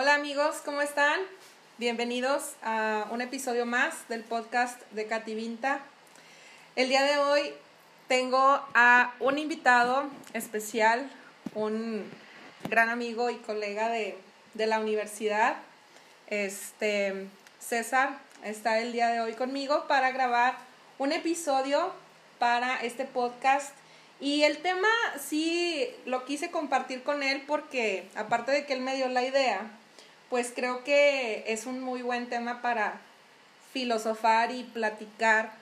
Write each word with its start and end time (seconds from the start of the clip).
Hola 0.00 0.14
amigos, 0.14 0.58
¿cómo 0.64 0.80
están? 0.80 1.18
Bienvenidos 1.76 2.52
a 2.62 3.08
un 3.10 3.20
episodio 3.20 3.66
más 3.66 4.08
del 4.08 4.22
podcast 4.22 4.80
de 4.92 5.08
Katy 5.08 5.34
Vinta. 5.34 5.80
El 6.76 6.88
día 6.88 7.02
de 7.02 7.18
hoy 7.18 7.52
tengo 8.06 8.38
a 8.74 9.12
un 9.18 9.38
invitado 9.38 10.04
especial, 10.34 11.10
un 11.56 12.08
gran 12.70 12.90
amigo 12.90 13.28
y 13.28 13.38
colega 13.38 13.88
de, 13.88 14.16
de 14.54 14.66
la 14.68 14.78
universidad, 14.78 15.56
este 16.28 17.26
César, 17.58 18.20
está 18.44 18.78
el 18.78 18.92
día 18.92 19.08
de 19.08 19.20
hoy 19.20 19.32
conmigo 19.32 19.88
para 19.88 20.12
grabar 20.12 20.58
un 20.98 21.10
episodio 21.10 21.92
para 22.38 22.76
este 22.82 23.04
podcast. 23.04 23.74
Y 24.20 24.44
el 24.44 24.58
tema 24.58 24.88
sí 25.18 25.88
lo 26.06 26.24
quise 26.24 26.52
compartir 26.52 27.02
con 27.02 27.24
él 27.24 27.42
porque 27.48 28.08
aparte 28.14 28.52
de 28.52 28.64
que 28.64 28.74
él 28.74 28.80
me 28.80 28.94
dio 28.94 29.08
la 29.08 29.24
idea, 29.24 29.68
pues 30.30 30.52
creo 30.54 30.84
que 30.84 31.44
es 31.46 31.66
un 31.66 31.80
muy 31.80 32.02
buen 32.02 32.28
tema 32.28 32.60
para 32.60 33.00
filosofar 33.72 34.50
y 34.50 34.64
platicar 34.64 35.52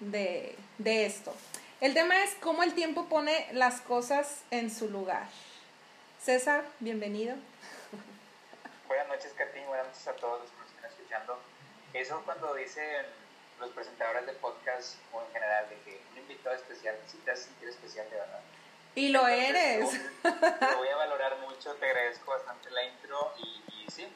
de, 0.00 0.56
de 0.78 1.06
esto. 1.06 1.34
El 1.80 1.94
tema 1.94 2.22
es 2.22 2.34
cómo 2.40 2.62
el 2.62 2.74
tiempo 2.74 3.06
pone 3.06 3.48
las 3.52 3.80
cosas 3.80 4.42
en 4.50 4.70
su 4.70 4.88
lugar. 4.88 5.26
César, 6.22 6.64
bienvenido. 6.80 7.36
Buenas 8.86 9.08
noches, 9.08 9.32
Katy. 9.36 9.60
Buenas 9.66 9.88
noches 9.88 10.06
a 10.06 10.12
todos 10.12 10.42
los 10.42 10.50
que 10.50 10.56
nos 10.58 10.68
están 10.68 10.90
escuchando. 10.90 11.38
Eso 11.92 12.22
cuando 12.24 12.54
dicen 12.54 13.06
los 13.58 13.70
presentadores 13.70 14.26
de 14.26 14.32
podcast 14.34 14.96
o 15.12 15.22
en 15.22 15.32
general 15.32 15.68
de 15.68 15.76
que 15.80 16.00
un 16.12 16.18
invitado 16.18 16.54
especial, 16.56 16.96
si 17.06 17.16
te 17.18 17.30
hace 17.30 17.44
sentir 17.44 17.68
especial 17.68 18.08
de 18.10 18.16
verdad. 18.16 18.40
Y 18.94 19.08
lo 19.08 19.26
Entonces, 19.26 19.48
eres. 19.48 20.00
Lo, 20.22 20.76
voy 20.78 20.88
a 20.88 20.96
valorar 20.96 21.38
mucho, 21.38 21.74
te 21.76 21.86
agradezco 21.86 22.30
bastante 22.30 22.70
la 22.70 22.84
intro 22.84 23.32
y 23.38 23.71
sí, 23.94 24.06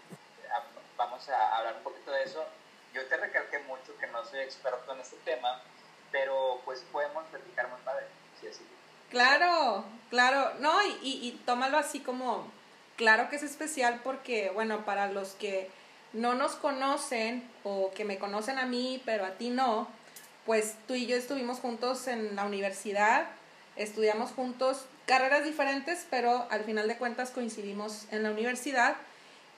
vamos 0.97 1.29
a 1.29 1.57
hablar 1.57 1.75
un 1.77 1.83
poquito 1.83 2.11
de 2.11 2.25
eso. 2.25 2.45
Yo 2.95 3.05
te 3.07 3.17
recalqué 3.17 3.59
mucho 3.61 3.97
que 3.99 4.07
no 4.07 4.25
soy 4.25 4.41
experto 4.41 4.93
en 4.93 5.01
este 5.01 5.17
tema, 5.25 5.61
pero 6.11 6.61
pues 6.65 6.81
podemos 6.93 7.25
platicar 7.27 7.69
muy 7.69 7.81
padre, 7.85 8.07
si 8.41 8.49
así. 8.49 8.65
Claro, 9.11 9.85
claro. 10.11 10.55
No, 10.61 10.83
y, 10.85 10.99
y 11.03 11.43
tómalo 11.45 11.79
así 11.79 12.01
como, 12.01 12.51
claro 12.97 13.29
que 13.29 13.37
es 13.37 13.43
especial 13.43 14.01
porque, 14.03 14.51
bueno, 14.51 14.85
para 14.85 15.09
los 15.09 15.33
que 15.33 15.71
no 16.13 16.35
nos 16.35 16.53
conocen 16.53 17.49
o 17.65 17.93
que 17.93 18.05
me 18.05 18.19
conocen 18.19 18.59
a 18.59 18.65
mí, 18.65 19.03
pero 19.05 19.27
a 19.27 19.33
ti 19.33 19.51
no, 19.51 19.89
pues 20.47 20.77
tú 20.87 20.95
y 20.95 21.07
yo 21.07 21.17
estuvimos 21.17 21.59
juntos 21.59 22.07
en 22.07 22.35
la 22.35 22.45
universidad, 22.45 23.27
estudiamos 23.77 24.31
juntos 24.31 24.87
carreras 25.07 25.45
diferentes, 25.45 26.07
pero 26.09 26.47
al 26.51 26.65
final 26.65 26.89
de 26.89 26.97
cuentas 26.97 27.31
coincidimos 27.31 28.07
en 28.11 28.23
la 28.23 28.31
universidad 28.31 28.97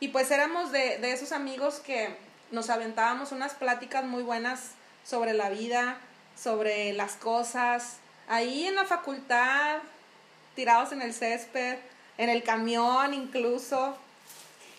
y 0.01 0.09
pues 0.09 0.31
éramos 0.31 0.73
de, 0.73 0.99
de 0.99 1.13
esos 1.13 1.33
amigos 1.33 1.81
que 1.81 2.17
nos 2.51 2.71
aventábamos 2.71 3.33
unas 3.33 3.55
pláticas 3.55 4.05
muy 4.05 4.23
buenas 4.23 4.73
sobre 5.05 5.33
la 5.33 5.51
vida, 5.51 5.99
sobre 6.41 6.93
las 6.93 7.15
cosas, 7.15 7.97
ahí 8.29 8.67
en 8.67 8.75
la 8.75 8.85
facultad, 8.85 9.79
tirados 10.55 10.93
en 10.93 11.03
el 11.03 11.15
césped, 11.15 11.79
en 12.17 12.29
el 12.29 12.43
camión 12.43 13.15
incluso. 13.15 13.97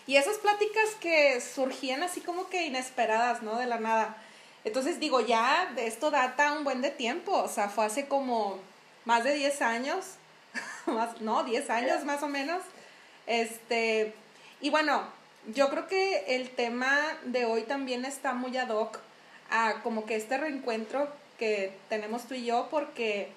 Y 0.06 0.16
esas 0.16 0.38
pláticas 0.38 0.90
que 1.00 1.40
surgían 1.40 2.02
así 2.02 2.20
como 2.20 2.48
que 2.48 2.66
inesperadas, 2.66 3.42
¿no? 3.42 3.56
De 3.56 3.66
la 3.66 3.78
nada. 3.78 4.16
Entonces 4.64 5.00
digo, 5.00 5.20
ya 5.20 5.70
de 5.74 5.86
esto 5.86 6.10
data 6.10 6.52
un 6.52 6.64
buen 6.64 6.82
de 6.82 6.90
tiempo, 6.90 7.32
o 7.32 7.48
sea, 7.48 7.68
fue 7.68 7.86
hace 7.86 8.08
como 8.08 8.58
más 9.04 9.24
de 9.24 9.34
10 9.34 9.62
años, 9.62 10.04
más, 10.86 11.20
no, 11.20 11.44
10 11.44 11.70
años 11.70 12.04
más 12.04 12.22
o 12.22 12.28
menos. 12.28 12.62
Este, 13.26 14.14
y 14.60 14.70
bueno, 14.70 15.02
yo 15.54 15.70
creo 15.70 15.86
que 15.86 16.36
el 16.36 16.50
tema 16.50 17.00
de 17.24 17.44
hoy 17.44 17.62
también 17.62 18.04
está 18.04 18.34
muy 18.34 18.56
ad 18.56 18.70
hoc 18.70 18.98
a 19.50 19.82
como 19.82 20.06
que 20.06 20.16
este 20.16 20.38
reencuentro 20.38 21.08
que 21.38 21.72
tenemos 21.88 22.24
tú 22.24 22.34
y 22.34 22.44
yo, 22.44 22.68
porque, 22.70 23.28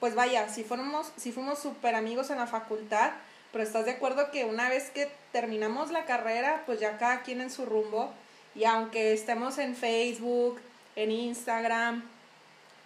pues 0.00 0.14
vaya, 0.14 0.48
si 0.48 0.62
fuéramos, 0.62 1.12
si 1.16 1.32
fuimos 1.32 1.58
súper 1.58 1.94
amigos 1.96 2.30
en 2.30 2.38
la 2.38 2.46
facultad, 2.46 3.10
pero 3.52 3.64
estás 3.64 3.84
de 3.84 3.92
acuerdo 3.92 4.30
que 4.30 4.44
una 4.44 4.68
vez 4.68 4.90
que 4.90 5.10
terminamos 5.32 5.90
la 5.90 6.04
carrera, 6.04 6.62
pues 6.66 6.78
ya 6.80 6.98
cada 6.98 7.22
quien 7.22 7.40
en 7.40 7.50
su 7.50 7.66
rumbo, 7.66 8.12
y 8.54 8.64
aunque 8.64 9.12
estemos 9.12 9.58
en 9.58 9.74
Facebook, 9.74 10.60
en 10.96 11.10
Instagram, 11.10 12.04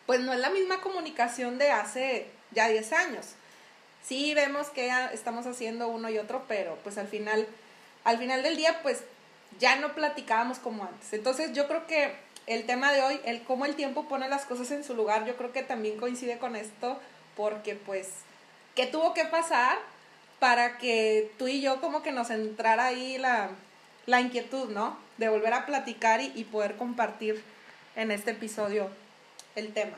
pues 0.06 0.20
no 0.20 0.32
es 0.32 0.41
la 0.41 0.50
misma 0.50 0.81
comunicación 0.81 1.58
de 1.58 1.70
hace 1.70 2.26
ya 2.50 2.69
10 2.69 2.92
años. 2.92 3.26
Sí 4.02 4.34
vemos 4.34 4.69
que 4.70 4.92
estamos 5.12 5.47
haciendo 5.47 5.88
uno 5.88 6.10
y 6.10 6.19
otro, 6.19 6.44
pero 6.48 6.76
pues 6.82 6.98
al 6.98 7.08
final, 7.08 7.47
al 8.04 8.18
final 8.18 8.42
del 8.42 8.56
día, 8.56 8.80
pues 8.82 9.02
ya 9.58 9.76
no 9.76 9.94
platicábamos 9.94 10.58
como 10.58 10.84
antes. 10.84 11.12
Entonces 11.12 11.52
yo 11.52 11.68
creo 11.68 11.86
que 11.86 12.14
el 12.46 12.66
tema 12.66 12.92
de 12.92 13.02
hoy, 13.02 13.20
el 13.24 13.42
cómo 13.42 13.66
el 13.66 13.76
tiempo 13.76 14.08
pone 14.08 14.28
las 14.28 14.44
cosas 14.44 14.70
en 14.70 14.84
su 14.84 14.94
lugar, 14.94 15.24
yo 15.24 15.36
creo 15.36 15.52
que 15.52 15.62
también 15.62 15.98
coincide 15.98 16.38
con 16.38 16.56
esto, 16.56 16.98
porque 17.36 17.74
pues, 17.76 18.08
¿qué 18.74 18.86
tuvo 18.86 19.14
que 19.14 19.24
pasar 19.24 19.78
para 20.42 20.78
que 20.78 21.30
tú 21.38 21.46
y 21.46 21.60
yo 21.60 21.80
como 21.80 22.02
que 22.02 22.10
nos 22.10 22.30
entrara 22.30 22.86
ahí 22.86 23.16
la, 23.16 23.50
la 24.06 24.20
inquietud, 24.20 24.70
¿no? 24.70 24.98
De 25.16 25.28
volver 25.28 25.54
a 25.54 25.66
platicar 25.66 26.20
y, 26.20 26.44
poder 26.50 26.76
compartir 26.76 27.42
en 27.94 28.10
este 28.10 28.32
episodio 28.32 28.90
el 29.54 29.72
tema. 29.72 29.96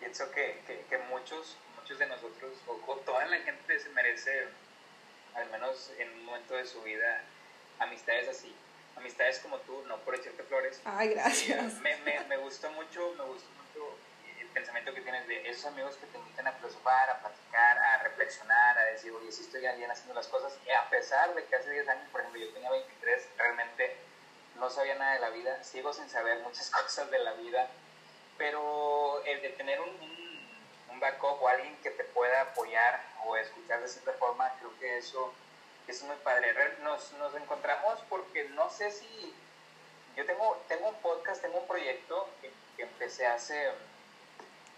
Pienso 0.00 0.30
que, 0.30 0.58
que, 0.88 0.98
muchos, 1.10 1.58
muchos 1.78 1.98
de 1.98 2.06
nosotros, 2.06 2.52
o 2.66 2.96
toda 3.04 3.26
la 3.26 3.36
gente 3.40 3.78
se 3.78 3.90
merece, 3.90 4.46
al 5.34 5.50
menos 5.50 5.90
en 5.98 6.10
un 6.10 6.24
momento 6.24 6.54
de 6.54 6.66
su 6.66 6.82
vida, 6.82 7.22
amistades 7.78 8.28
así. 8.28 8.54
Amistades 8.96 9.38
como 9.40 9.58
tú, 9.58 9.82
no 9.86 9.98
por 9.98 10.14
echarte 10.14 10.42
flores. 10.42 10.80
Ay, 10.84 11.10
gracias. 11.10 11.80
Me, 11.80 11.96
me, 11.98 12.20
me 12.26 12.36
gustó 12.36 12.70
mucho, 12.72 13.14
me 13.16 13.24
gustó 13.24 13.48
mucho 13.50 13.96
el 14.38 14.46
pensamiento 14.48 14.92
que 14.92 15.00
tienes 15.00 15.26
de 15.26 15.48
esos 15.48 15.64
amigos 15.66 15.96
que 15.96 16.06
te 16.06 16.18
invitan 16.18 16.46
a 16.46 16.52
filosofar, 16.52 17.10
a 17.10 17.18
platicar, 17.20 17.78
a 17.78 18.02
reflexionar, 18.02 18.78
a 18.78 18.84
decir, 18.84 19.12
oye, 19.12 19.32
sí 19.32 19.42
estoy 19.42 19.60
bien 19.60 19.90
haciendo 19.90 20.14
las 20.14 20.28
cosas. 20.28 20.56
Y 20.66 20.70
a 20.70 20.88
pesar 20.90 21.34
de 21.34 21.44
que 21.44 21.56
hace 21.56 21.70
10 21.70 21.88
años, 21.88 22.08
por 22.10 22.20
ejemplo, 22.20 22.40
yo 22.40 22.52
tenía 22.52 22.70
23, 22.70 23.28
realmente 23.38 23.96
no 24.56 24.68
sabía 24.68 24.94
nada 24.94 25.14
de 25.14 25.20
la 25.20 25.30
vida, 25.30 25.64
sigo 25.64 25.92
sin 25.92 26.08
saber 26.08 26.40
muchas 26.40 26.70
cosas 26.82 27.10
de 27.10 27.18
la 27.18 27.32
vida, 27.32 27.68
pero 28.36 29.22
el 29.24 29.40
de 29.40 29.48
tener 29.50 29.80
un, 29.80 29.88
un 29.88 30.11
backup 31.02 31.42
o 31.42 31.48
alguien 31.48 31.76
que 31.82 31.90
te 31.90 32.04
pueda 32.04 32.40
apoyar 32.40 33.04
o 33.26 33.36
escuchar 33.36 33.82
de 33.82 33.88
cierta 33.88 34.12
forma, 34.14 34.50
creo 34.58 34.70
que 34.80 34.96
eso 34.96 35.34
es 35.86 36.02
muy 36.04 36.16
padre. 36.24 36.52
Re- 36.54 36.78
Nos, 36.82 37.12
nos 37.14 37.34
encontramos 37.34 37.98
porque 38.08 38.48
no 38.50 38.70
sé 38.70 38.90
si... 38.90 39.34
Yo 40.16 40.24
tengo, 40.26 40.62
tengo 40.68 40.88
un 40.88 40.94
podcast, 40.96 41.40
tengo 41.42 41.58
un 41.58 41.66
proyecto 41.66 42.28
que, 42.40 42.50
que 42.76 42.82
empecé 42.82 43.26
hace 43.26 43.68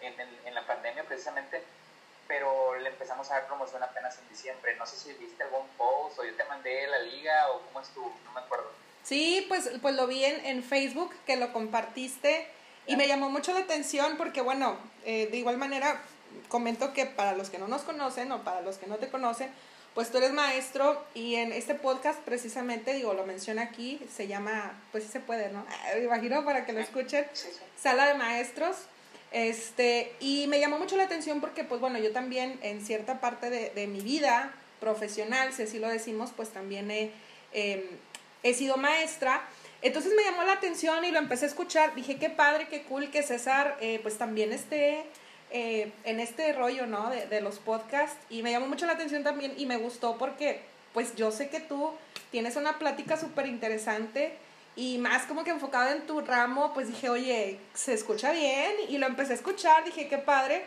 en, 0.00 0.20
en, 0.20 0.28
en 0.46 0.54
la 0.54 0.64
pandemia 0.66 1.02
precisamente, 1.04 1.62
pero 2.28 2.76
le 2.78 2.88
empezamos 2.88 3.28
a 3.30 3.34
dar 3.34 3.46
promoción 3.48 3.82
apenas 3.82 4.16
en 4.18 4.28
diciembre. 4.28 4.76
No 4.76 4.86
sé 4.86 4.96
si 4.96 5.12
viste 5.14 5.42
algún 5.42 5.66
post 5.76 6.18
o 6.20 6.24
yo 6.24 6.34
te 6.36 6.44
mandé 6.44 6.86
la 6.86 6.98
liga 7.00 7.50
o 7.50 7.60
cómo 7.62 7.80
estuvo, 7.80 8.14
no 8.24 8.32
me 8.32 8.40
acuerdo. 8.40 8.70
Sí, 9.02 9.44
pues, 9.48 9.68
pues 9.82 9.94
lo 9.96 10.06
vi 10.06 10.24
en, 10.24 10.46
en 10.46 10.62
Facebook, 10.62 11.12
que 11.26 11.36
lo 11.36 11.52
compartiste 11.52 12.48
y 12.86 12.96
me 12.96 13.08
llamó 13.08 13.28
mucho 13.28 13.52
la 13.52 13.60
atención 13.60 14.16
porque, 14.16 14.40
bueno, 14.40 14.78
eh, 15.04 15.26
de 15.26 15.36
igual 15.36 15.56
manera, 15.58 16.00
comento 16.54 16.92
que 16.92 17.04
para 17.04 17.34
los 17.34 17.50
que 17.50 17.58
no 17.58 17.66
nos 17.66 17.82
conocen 17.82 18.30
o 18.30 18.44
para 18.44 18.60
los 18.60 18.78
que 18.78 18.86
no 18.86 18.98
te 18.98 19.08
conocen, 19.08 19.50
pues 19.92 20.12
tú 20.12 20.18
eres 20.18 20.32
maestro 20.32 21.04
y 21.12 21.34
en 21.34 21.52
este 21.52 21.74
podcast 21.74 22.20
precisamente, 22.20 22.94
digo, 22.94 23.12
lo 23.12 23.26
menciona 23.26 23.62
aquí, 23.62 23.98
se 24.14 24.28
llama, 24.28 24.80
pues 24.92 25.02
sí 25.02 25.10
se 25.10 25.18
puede, 25.18 25.50
¿no? 25.50 25.66
Ah, 25.68 25.88
Me 25.96 26.04
imagino 26.04 26.44
para 26.44 26.64
que 26.64 26.72
lo 26.72 26.78
escuchen, 26.78 27.26
Sí, 27.32 27.48
sí. 27.50 27.58
sala 27.76 28.06
de 28.06 28.14
maestros. 28.14 28.76
Este, 29.32 30.14
y 30.20 30.46
me 30.46 30.60
llamó 30.60 30.78
mucho 30.78 30.96
la 30.96 31.02
atención 31.02 31.40
porque, 31.40 31.64
pues 31.64 31.80
bueno, 31.80 31.98
yo 31.98 32.12
también 32.12 32.56
en 32.62 32.86
cierta 32.86 33.20
parte 33.20 33.50
de, 33.50 33.70
de 33.70 33.88
mi 33.88 34.00
vida 34.00 34.54
profesional, 34.78 35.52
si 35.52 35.64
así 35.64 35.80
lo 35.80 35.88
decimos, 35.88 36.30
pues 36.36 36.50
también 36.50 36.88
he, 36.92 37.10
eh, 37.52 37.98
he 38.44 38.54
sido 38.54 38.76
maestra. 38.76 39.42
Entonces 39.82 40.12
me 40.16 40.22
llamó 40.22 40.44
la 40.44 40.52
atención 40.52 41.04
y 41.04 41.10
lo 41.10 41.18
empecé 41.18 41.46
a 41.46 41.48
escuchar. 41.48 41.96
Dije, 41.96 42.16
qué 42.16 42.30
padre, 42.30 42.68
qué 42.68 42.84
cool 42.84 43.10
que 43.10 43.24
César, 43.24 43.76
eh, 43.80 43.98
pues 44.04 44.18
también 44.18 44.52
esté 44.52 45.04
eh, 45.56 45.92
en 46.02 46.18
este 46.18 46.52
rollo, 46.52 46.84
¿no? 46.86 47.10
De, 47.10 47.26
de 47.28 47.40
los 47.40 47.60
podcasts. 47.60 48.18
Y 48.28 48.42
me 48.42 48.50
llamó 48.50 48.66
mucho 48.66 48.86
la 48.86 48.94
atención 48.94 49.22
también 49.22 49.54
y 49.56 49.66
me 49.66 49.76
gustó 49.76 50.18
porque, 50.18 50.62
pues 50.92 51.14
yo 51.14 51.30
sé 51.30 51.48
que 51.48 51.60
tú 51.60 51.92
tienes 52.32 52.56
una 52.56 52.80
plática 52.80 53.16
súper 53.16 53.46
interesante 53.46 54.36
y 54.74 54.98
más 54.98 55.26
como 55.26 55.44
que 55.44 55.50
enfocado 55.50 55.92
en 55.92 56.06
tu 56.08 56.20
ramo, 56.20 56.74
pues 56.74 56.88
dije, 56.88 57.08
oye, 57.08 57.60
se 57.72 57.94
escucha 57.94 58.32
bien 58.32 58.72
y 58.88 58.98
lo 58.98 59.06
empecé 59.06 59.32
a 59.32 59.36
escuchar, 59.36 59.84
dije, 59.84 60.08
qué 60.08 60.18
padre. 60.18 60.64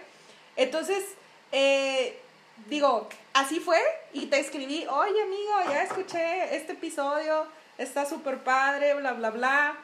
Entonces, 0.56 1.04
eh, 1.52 2.18
digo, 2.70 3.10
así 3.34 3.60
fue 3.60 3.80
y 4.14 4.28
te 4.28 4.40
escribí, 4.40 4.86
oye 4.88 5.22
amigo, 5.22 5.70
ya 5.70 5.84
escuché 5.84 6.56
este 6.56 6.72
episodio, 6.72 7.46
está 7.78 8.06
súper 8.06 8.38
padre, 8.38 8.94
bla, 8.94 9.12
bla, 9.12 9.32
bla. 9.32 9.78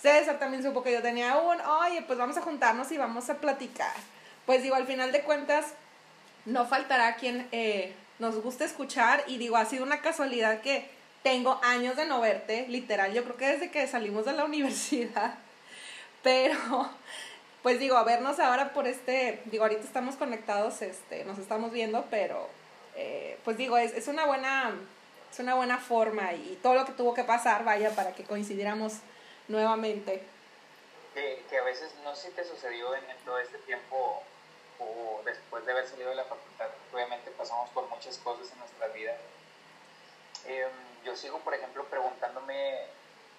César 0.00 0.38
también 0.38 0.62
supo 0.62 0.84
que 0.84 0.92
yo 0.92 1.02
tenía 1.02 1.38
un, 1.38 1.60
oye, 1.60 2.02
pues 2.02 2.16
vamos 2.16 2.36
a 2.36 2.42
juntarnos 2.42 2.92
y 2.92 2.98
vamos 2.98 3.28
a 3.30 3.38
platicar. 3.38 4.13
Pues 4.46 4.62
digo, 4.62 4.74
al 4.74 4.86
final 4.86 5.12
de 5.12 5.22
cuentas, 5.22 5.74
no 6.44 6.66
faltará 6.66 7.16
quien 7.16 7.48
eh, 7.52 7.94
nos 8.18 8.40
guste 8.42 8.64
escuchar. 8.64 9.24
Y 9.26 9.38
digo, 9.38 9.56
ha 9.56 9.64
sido 9.64 9.84
una 9.84 10.00
casualidad 10.00 10.60
que 10.60 10.88
tengo 11.24 11.58
años 11.62 11.96
de 11.96 12.04
no 12.04 12.20
verte, 12.20 12.66
literal, 12.68 13.14
yo 13.14 13.24
creo 13.24 13.36
que 13.38 13.46
desde 13.46 13.70
que 13.70 13.86
salimos 13.88 14.26
de 14.26 14.34
la 14.34 14.44
universidad, 14.52 15.38
pero 16.22 16.90
pues 17.62 17.80
digo, 17.80 17.96
a 17.96 18.04
vernos 18.04 18.38
ahora 18.38 18.74
por 18.74 18.86
este, 18.86 19.40
digo, 19.46 19.64
ahorita 19.64 19.82
estamos 19.82 20.16
conectados, 20.16 20.82
este, 20.82 21.24
nos 21.24 21.38
estamos 21.38 21.72
viendo, 21.72 22.04
pero 22.10 22.46
eh, 22.94 23.38
pues 23.42 23.56
digo, 23.56 23.78
es, 23.78 23.94
es 23.94 24.06
una 24.06 24.26
buena, 24.26 24.74
es 25.32 25.38
una 25.38 25.54
buena 25.54 25.78
forma 25.78 26.34
y 26.34 26.58
todo 26.62 26.74
lo 26.74 26.84
que 26.84 26.92
tuvo 26.92 27.14
que 27.14 27.24
pasar, 27.24 27.64
vaya, 27.64 27.90
para 27.96 28.14
que 28.14 28.24
coincidiéramos 28.24 28.98
nuevamente. 29.48 30.22
Que, 31.14 31.42
que 31.48 31.56
a 31.56 31.64
veces 31.64 31.94
no 32.04 32.14
sé 32.14 32.28
si 32.28 32.34
te 32.34 32.44
sucedió 32.44 32.94
en, 32.94 33.02
todo 33.24 33.38
este 33.38 33.56
tiempo 33.58 34.22
o 34.78 35.22
después 35.24 35.64
de 35.64 35.72
haber 35.72 35.88
salido 35.88 36.10
de 36.10 36.16
la 36.16 36.24
facultad, 36.24 36.68
obviamente 36.92 37.30
pasamos 37.32 37.70
por 37.70 37.88
muchas 37.88 38.18
cosas 38.18 38.50
en 38.52 38.58
nuestra 38.58 38.88
vida. 38.88 39.16
Em, 40.46 40.70
yo 41.04 41.16
sigo, 41.16 41.38
por 41.40 41.54
ejemplo, 41.54 41.84
preguntándome, 41.84 42.86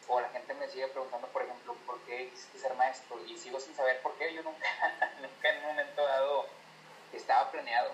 o 0.08 0.20
la 0.20 0.30
gente 0.30 0.54
me 0.54 0.68
sigue 0.70 0.88
preguntando, 0.88 1.28
por 1.28 1.42
ejemplo, 1.42 1.76
¿por 1.86 2.00
qué 2.02 2.30
quisiste 2.30 2.60
ser 2.60 2.74
maestro? 2.76 3.20
Y 3.26 3.38
sigo 3.38 3.60
sin 3.60 3.76
saber 3.76 4.02
por 4.02 4.16
qué. 4.18 4.34
Yo 4.34 4.44
nunca, 4.44 4.68
nunca 5.22 5.50
en 5.50 5.58
un 5.58 5.68
momento 5.68 6.04
dado 6.04 6.46
estaba 7.14 7.52
planeado. 7.52 7.92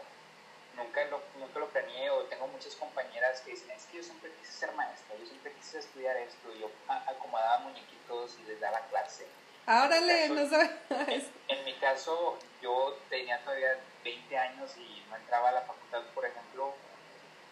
Nunca 0.76 1.04
lo, 1.06 1.22
nunca 1.38 1.60
lo 1.60 1.68
planeé 1.68 2.10
o 2.10 2.24
tengo 2.24 2.48
muchas 2.48 2.76
compañeras 2.76 3.42
que 3.42 3.52
dicen, 3.52 3.72
es 3.72 3.86
que 3.86 3.98
yo 3.98 4.04
siempre 4.04 4.32
quise 4.40 4.54
ser 4.54 4.72
maestra, 4.74 5.16
yo 5.18 5.26
siempre 5.26 5.52
quise 5.54 5.80
estudiar 5.80 6.18
esto. 6.18 6.54
Y 6.54 6.60
yo 6.60 6.70
acomodaba 6.88 7.60
muñequitos 7.60 8.38
y 8.40 8.44
les 8.44 8.60
daba 8.60 8.80
clase. 8.90 9.26
Árale, 9.66 10.30
no 10.30 10.50
sabes. 10.50 11.26
En, 11.48 11.66
mi 11.66 11.74
caso, 11.76 12.38
yo 12.62 12.98
tenía 13.10 13.40
todavía 13.44 13.78
20 14.04 14.38
años 14.38 14.72
y 14.78 15.04
no 15.10 15.16
entraba 15.16 15.50
a 15.50 15.54
la 15.54 15.62
facultad, 15.62 16.02
por 16.14 16.26
ejemplo. 16.26 16.74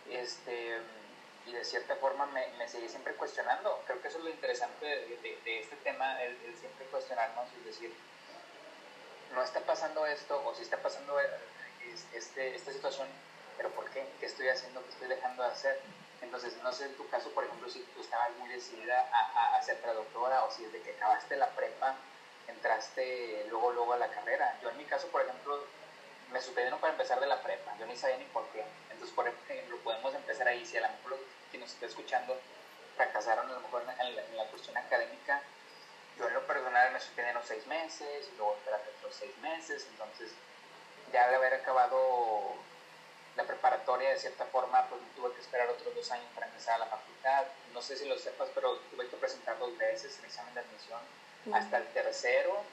Este 0.09 0.77
y 1.49 1.53
de 1.53 1.65
cierta 1.65 1.95
forma 1.95 2.25
me, 2.27 2.47
me 2.57 2.67
seguí 2.67 2.87
siempre 2.87 3.13
cuestionando. 3.15 3.81
Creo 3.85 4.01
que 4.01 4.07
eso 4.07 4.17
es 4.19 4.23
lo 4.23 4.29
interesante 4.29 4.85
de, 4.85 5.39
de, 5.43 5.59
este 5.59 5.75
tema, 5.77 6.21
el, 6.23 6.37
siempre 6.57 6.85
cuestionarnos 6.87 7.47
y 7.59 7.65
decir, 7.65 7.93
no 9.33 9.43
está 9.43 9.59
pasando 9.61 10.05
esto 10.05 10.41
o 10.45 10.53
si 10.55 10.63
está 10.63 10.77
pasando 10.77 11.19
eh, 11.19 11.27
este, 12.13 12.55
esta 12.55 12.71
situación, 12.71 13.07
pero 13.57 13.69
¿por 13.71 13.89
qué? 13.89 14.05
¿Qué 14.19 14.27
estoy 14.27 14.47
haciendo? 14.47 14.83
¿Qué 14.83 14.89
estoy 14.89 15.07
dejando 15.07 15.43
de 15.43 15.49
hacer? 15.49 15.79
Entonces, 16.21 16.55
no 16.63 16.71
sé 16.71 16.85
en 16.85 16.95
tu 16.95 17.07
caso, 17.09 17.29
por 17.31 17.45
ejemplo, 17.45 17.69
si 17.69 17.79
tú 17.95 18.01
estabas 18.01 18.31
muy 18.37 18.49
decidida 18.49 19.09
a, 19.11 19.55
a, 19.57 19.61
ser 19.61 19.77
traductora 19.81 20.43
o 20.43 20.51
si 20.51 20.63
desde 20.65 20.81
que 20.81 20.91
acabaste 20.91 21.35
la 21.37 21.49
prepa 21.49 21.95
entraste 22.47 23.45
luego, 23.49 23.71
luego 23.71 23.93
a 23.93 23.97
la 23.97 24.09
carrera. 24.09 24.57
Yo 24.61 24.69
en 24.69 24.77
mi 24.77 24.85
caso, 24.85 25.07
por 25.07 25.21
ejemplo, 25.21 25.63
me 26.31 26.41
sucedieron 26.41 26.79
para 26.79 26.93
empezar 26.93 27.19
de 27.19 27.27
la 27.27 27.41
prepa, 27.41 27.75
yo 27.79 27.85
ni 27.85 27.95
sabía 27.95 28.17
ni 28.17 28.25
por 28.25 28.45
qué. 28.49 28.63
Entonces, 28.91 29.15
por 29.15 29.27
ejemplo, 29.27 29.77
podemos 29.83 30.13
empezar 30.13 30.47
ahí, 30.47 30.65
si 30.65 30.77
a 30.77 30.81
lo 30.81 30.89
mejor 30.89 31.17
quien 31.49 31.61
nos 31.61 31.71
está 31.71 31.85
escuchando 31.85 32.37
fracasaron 32.95 33.49
a 33.49 33.53
lo 33.53 33.61
mejor 33.61 33.83
en 33.87 34.35
la, 34.35 34.45
cuestión 34.47 34.75
académica, 34.75 35.41
yo 36.17 36.27
en 36.27 36.33
lo 36.33 36.45
personal 36.45 36.91
me 36.91 36.99
sucedieron 36.99 37.41
seis 37.45 37.65
meses, 37.67 38.29
luego 38.35 38.55
espérate 38.57 38.89
otros 38.97 39.15
seis 39.17 39.37
meses, 39.37 39.87
entonces 39.89 40.33
ya 41.13 41.29
de 41.29 41.35
haber 41.37 41.53
acabado 41.53 42.55
la 43.39 43.47
preparatoria 43.47 44.09
de 44.09 44.19
cierta 44.19 44.45
forma, 44.45 44.85
pues 44.89 45.01
tuve 45.15 45.33
que 45.33 45.41
esperar 45.41 45.69
otros 45.69 45.95
dos 45.95 46.11
años 46.11 46.27
para 46.35 46.47
empezar 46.47 46.75
a 46.75 46.79
la 46.79 46.85
facultad. 46.87 47.45
No 47.73 47.81
sé 47.81 47.95
si 47.95 48.05
lo 48.05 48.17
sepas, 48.17 48.49
pero 48.53 48.75
tuve 48.91 49.07
que 49.07 49.15
presentar 49.15 49.57
dos 49.59 49.77
veces 49.77 50.19
el 50.19 50.25
examen 50.25 50.53
de 50.53 50.59
admisión, 50.59 50.99
hasta 51.53 51.77
el 51.77 51.87
tercero 51.93 52.63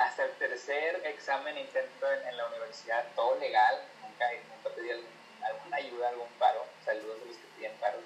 hasta 0.00 0.24
el 0.24 0.32
tercer 0.32 1.02
examen 1.04 1.58
intento 1.58 2.10
en, 2.10 2.36
la 2.36 2.46
universidad, 2.46 3.04
todo 3.14 3.36
legal, 3.38 3.78
nunca, 4.00 4.26
nunca 4.48 4.74
pedí 4.74 4.90
alguna 5.42 5.76
ayuda, 5.76 6.08
algún 6.08 6.28
paro, 6.38 6.64
saludos 6.84 7.18
a 7.22 7.26
los 7.26 7.36
que 7.36 7.46
piden 7.58 7.76
paro, 7.78 7.98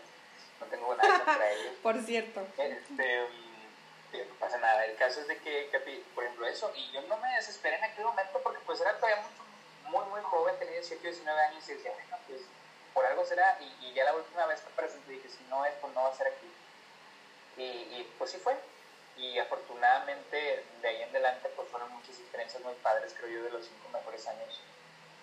no 0.59 0.67
tengo 0.67 0.95
nada 0.97 1.25
contra 1.25 1.51
ellos. 1.53 1.75
Por 1.83 2.03
cierto. 2.03 2.41
Este, 2.59 3.23
mm, 3.23 4.29
no 4.29 4.35
pasa 4.41 4.59
nada, 4.59 4.85
el 4.87 4.97
caso 4.97 5.21
es 5.21 5.29
de 5.29 5.39
que, 5.39 5.71
por 6.15 6.25
ejemplo, 6.25 6.47
eso, 6.47 6.73
y 6.75 6.91
yo 6.91 7.03
no 7.03 7.17
me 7.19 7.33
desesperé 7.37 7.77
en 7.77 7.85
aquel 7.85 8.05
momento 8.05 8.41
porque 8.43 8.61
pues 8.67 8.81
era 8.81 8.97
todavía 8.99 9.23
muy, 9.85 10.05
muy 10.07 10.21
joven, 10.23 10.55
tenía 10.59 10.75
18, 10.75 11.03
19 11.03 11.41
años 11.41 11.69
y 11.69 11.73
decía, 11.73 11.93
bueno, 11.93 12.19
pues 12.29 12.41
por 12.93 13.05
algo 13.05 13.25
será, 13.27 13.59
y, 13.61 13.93
ya 13.93 14.05
la 14.05 14.15
última 14.15 14.47
vez 14.47 14.61
que 14.61 14.71
presenté 14.71 15.13
dije, 15.13 15.29
si 15.29 15.45
no 15.49 15.65
es, 15.65 15.73
pues 15.81 15.95
no 15.95 16.03
va 16.03 16.09
a 16.09 16.15
ser 16.15 16.29
aquí. 16.29 16.47
Y, 17.57 18.03
pues 18.19 18.31
sí 18.31 18.39
fue, 18.39 18.57
y 19.17 19.39
afortunadamente 19.39 20.65
de 20.83 20.89
ahí 20.89 21.03
en 21.03 21.11
adelante 21.11 21.49
pues 21.55 21.69
fueron 21.69 21.93
muchas 21.93 22.19
experiencias 22.19 22.63
muy 22.63 22.75
padres, 22.83 23.15
creo 23.17 23.31
yo, 23.31 23.45
de 23.45 23.51
los 23.51 23.65
cinco 23.65 23.89
mejores 23.93 24.27
años 24.27 24.61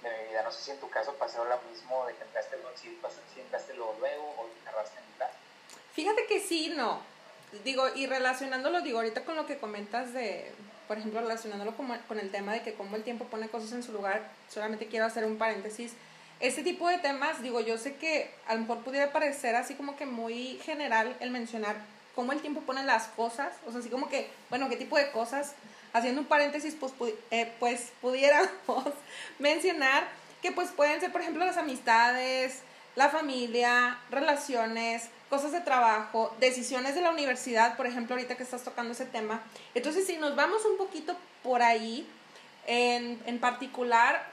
de 0.01 0.09
mi 0.09 0.29
vida. 0.29 0.43
No 0.43 0.51
sé 0.51 0.61
si 0.61 0.71
en 0.71 0.79
tu 0.79 0.89
caso 0.89 1.13
pasó 1.15 1.43
lo 1.43 1.59
mismo, 1.69 2.05
de 2.07 2.15
que 2.15 2.23
entraste, 2.23 2.57
si, 2.75 2.99
si 3.33 3.39
entraste 3.41 3.73
luego, 3.73 3.95
luego 3.99 4.35
o 4.37 4.47
entraste 4.65 4.99
en 4.99 5.11
mitad. 5.11 5.29
Fíjate 5.93 6.25
que 6.27 6.39
sí, 6.39 6.69
no. 6.69 7.01
Digo, 7.65 7.89
y 7.95 8.07
relacionándolo, 8.07 8.79
digo, 8.81 8.99
ahorita 8.99 9.25
con 9.25 9.35
lo 9.35 9.45
que 9.45 9.59
comentas 9.59 10.13
de, 10.13 10.53
por 10.87 10.97
ejemplo, 10.97 11.21
relacionándolo 11.21 11.75
con, 11.75 11.87
con 12.07 12.19
el 12.19 12.31
tema 12.31 12.53
de 12.53 12.61
que 12.61 12.73
como 12.73 12.95
el 12.95 13.03
tiempo 13.03 13.25
pone 13.25 13.49
cosas 13.49 13.71
en 13.73 13.83
su 13.83 13.91
lugar, 13.91 14.29
solamente 14.49 14.87
quiero 14.87 15.05
hacer 15.05 15.25
un 15.25 15.37
paréntesis. 15.37 15.93
Este 16.39 16.63
tipo 16.63 16.87
de 16.87 16.97
temas, 16.97 17.41
digo, 17.41 17.59
yo 17.59 17.77
sé 17.77 17.95
que 17.95 18.31
a 18.47 18.55
lo 18.55 18.61
mejor 18.61 18.79
pudiera 18.79 19.11
parecer 19.11 19.55
así 19.55 19.75
como 19.75 19.95
que 19.95 20.05
muy 20.05 20.59
general 20.63 21.15
el 21.19 21.29
mencionar 21.29 21.75
cómo 22.15 22.31
el 22.31 22.41
tiempo 22.41 22.61
pone 22.61 22.83
las 22.83 23.07
cosas, 23.07 23.53
o 23.65 23.71
sea, 23.71 23.79
así 23.79 23.89
como 23.89 24.09
que, 24.09 24.29
bueno, 24.49 24.67
qué 24.69 24.75
tipo 24.75 24.97
de 24.97 25.11
cosas, 25.11 25.53
haciendo 25.93 26.21
un 26.21 26.27
paréntesis, 26.27 26.75
pues, 26.79 26.93
eh, 27.31 27.51
pues 27.59 27.91
pudiéramos 28.01 28.51
mencionar 29.39 30.07
que 30.41 30.51
pues 30.51 30.69
pueden 30.71 30.99
ser, 30.99 31.11
por 31.11 31.21
ejemplo, 31.21 31.45
las 31.45 31.57
amistades, 31.57 32.63
la 32.95 33.09
familia, 33.09 33.99
relaciones, 34.09 35.09
cosas 35.29 35.51
de 35.51 35.61
trabajo, 35.61 36.35
decisiones 36.39 36.95
de 36.95 37.01
la 37.01 37.11
universidad, 37.11 37.77
por 37.77 37.87
ejemplo, 37.87 38.15
ahorita 38.15 38.35
que 38.35 38.43
estás 38.43 38.63
tocando 38.63 38.93
ese 38.93 39.05
tema. 39.05 39.41
Entonces, 39.73 40.05
si 40.05 40.17
nos 40.17 40.35
vamos 40.35 40.65
un 40.65 40.77
poquito 40.77 41.15
por 41.43 41.61
ahí, 41.61 42.07
en, 42.67 43.21
en 43.25 43.39
particular, 43.39 44.25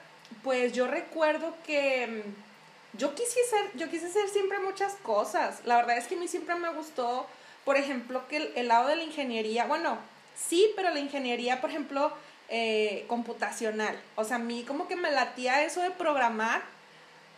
pues 0.43 0.72
yo 0.72 0.87
recuerdo 0.87 1.55
que 1.66 2.25
mm, 2.25 2.99
yo 2.99 3.14
quise 3.14 3.44
ser, 3.44 3.70
yo 3.75 3.88
quise 3.88 4.06
hacer 4.06 4.28
siempre 4.28 4.58
muchas 4.58 4.94
cosas. 4.96 5.61
La 5.64 5.76
verdad 5.76 5.96
es 5.96 6.06
que 6.06 6.16
a 6.16 6.19
mí 6.19 6.28
siempre 6.28 6.54
me 6.56 6.69
gustó 6.70 7.26
por 7.69 7.76
ejemplo, 7.76 8.26
que 8.28 8.50
el, 8.56 8.66
lado 8.66 8.88
de 8.88 8.96
la 8.96 9.02
ingeniería, 9.02 9.66
bueno, 9.66 9.99
sí, 10.34 10.72
pero 10.75 10.88
la 10.88 11.00
ingeniería, 11.00 11.61
por 11.61 11.69
ejemplo, 11.69 12.11
eh, 12.49 13.04
computacional. 13.08 13.94
O 14.16 14.25
sea, 14.25 14.37
a 14.37 14.38
mí 14.38 14.64
como 14.66 14.88
que 14.88 14.96
me 14.96 15.11
latía 15.11 15.62
eso 15.62 15.82
de 15.82 15.90
programar, 15.90 16.62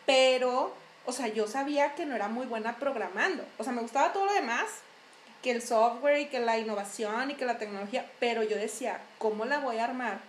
pero, 0.07 0.73
o 1.11 1.13
sea, 1.13 1.29
yo 1.29 1.47
sabía 1.47 1.95
que 1.95 2.07
no 2.07 2.17
era 2.17 2.29
muy 2.29 2.47
buena 2.47 2.77
programando. 2.77 3.45
O 3.59 3.65
sea, 3.65 3.73
me 3.73 3.83
gustaba 3.83 4.13
todo 4.13 4.27
lo 4.27 4.33
demás, 4.33 4.67
que 5.43 5.51
el 5.51 5.63
software 5.63 6.21
y 6.21 6.27
que 6.27 6.41
la 6.41 6.59
innovación 6.59 7.31
y 7.31 7.35
que 7.35 7.45
la 7.45 7.59
tecnología, 7.59 8.11
pero 8.19 8.43
yo 8.43 8.57
decía, 8.57 9.01
¿cómo 9.19 9.45
la 9.45 9.61
voy 9.61 9.79
a 9.79 9.85
armar 9.85 10.21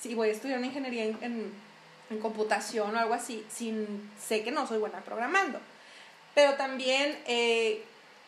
si 0.00 0.14
voy 0.14 0.28
a 0.28 0.32
estudiar 0.32 0.58
una 0.58 0.68
ingeniería 0.68 1.04
en, 1.04 1.52
en 2.10 2.18
computación 2.20 2.94
o 2.94 2.98
algo 2.98 3.14
así, 3.14 3.44
sin 3.50 4.10
sé 4.20 4.42
que 4.42 4.50
no 4.50 4.66
soy 4.66 4.78
buena 4.78 5.00
programando? 5.00 5.58
Pero 6.34 6.54
también 6.54 7.18
eh, 7.26 7.84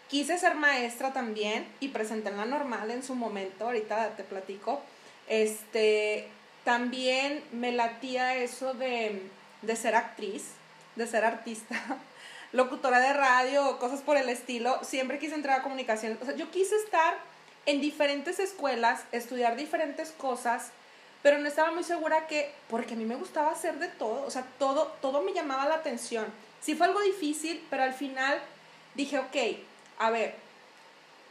Quise 0.09 0.39
ser 0.39 0.55
maestra 0.55 1.13
también 1.13 1.67
y 1.81 1.89
presenté 1.89 2.29
en 2.29 2.37
la 2.37 2.45
normal 2.45 2.91
en 2.93 3.03
su 3.03 3.17
momento, 3.17 3.65
ahorita 3.65 4.11
te 4.17 4.23
platico. 4.23 4.81
Este, 5.29 6.29
también 6.63 7.43
me 7.53 7.73
latía 7.73 8.37
eso 8.37 8.73
de, 8.75 9.23
de 9.63 9.77
ser 9.77 9.97
actriz, 9.97 10.45
de 10.97 11.07
ser 11.07 11.25
artista, 11.25 11.77
locutora 12.53 12.99
de 13.01 13.13
radio, 13.13 13.79
cosas 13.79 14.01
por 14.01 14.17
el 14.17 14.29
estilo. 14.29 14.83
Siempre 14.83 15.19
quise 15.19 15.35
entrar 15.35 15.61
a 15.61 15.63
comunicación. 15.63 16.19
O 16.21 16.25
sea, 16.25 16.35
yo 16.35 16.51
quise 16.51 16.75
estar 16.77 17.15
en 17.67 17.81
diferentes 17.81 18.39
escuelas, 18.39 19.05
estudiar 19.13 19.57
diferentes 19.57 20.13
cosas, 20.13 20.71
pero 21.23 21.39
no 21.39 21.49
estaba 21.49 21.73
muy 21.73 21.85
segura 21.85 22.27
que, 22.27 22.53
porque 22.69 22.95
a 22.95 22.97
mí 22.97 23.05
me 23.05 23.17
gustaba 23.17 23.51
hacer 23.51 23.79
de 23.79 23.89
todo, 23.89 24.25
o 24.25 24.31
sea, 24.31 24.47
todo, 24.59 24.97
todo 25.01 25.23
me 25.23 25.33
llamaba 25.33 25.67
la 25.67 25.75
atención. 25.75 26.27
Sí 26.61 26.75
fue 26.75 26.87
algo 26.87 27.01
difícil, 27.01 27.65
pero 27.69 27.83
al 27.83 27.95
final 27.95 28.39
dije, 28.95 29.19
ok, 29.19 29.37
a 29.99 30.11
ver, 30.11 30.37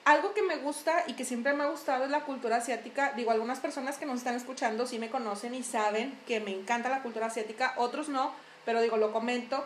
algo 0.04 0.34
que 0.34 0.44
me 0.44 0.58
gusta 0.58 1.04
y 1.08 1.14
que 1.14 1.26
siempre 1.26 1.54
me 1.54 1.64
ha 1.64 1.68
gustado 1.68 2.04
es 2.04 2.12
la 2.12 2.26
cultura 2.26 2.58
asiática. 2.58 3.14
Digo, 3.16 3.32
algunas 3.32 3.60
personas 3.60 3.98
que 3.98 4.06
nos 4.06 4.18
están 4.20 4.36
escuchando 4.36 4.86
sí 4.86 5.00
me 5.00 5.10
conocen 5.10 5.56
y 5.56 5.64
saben 5.64 6.18
que 6.28 6.40
me 6.40 6.52
encanta 6.52 6.90
la 6.90 7.02
cultura 7.02 7.26
asiática, 7.26 7.74
otros 7.78 8.08
no, 8.10 8.32
pero 8.66 8.82
digo, 8.82 8.98
lo 8.98 9.14
comento. 9.14 9.64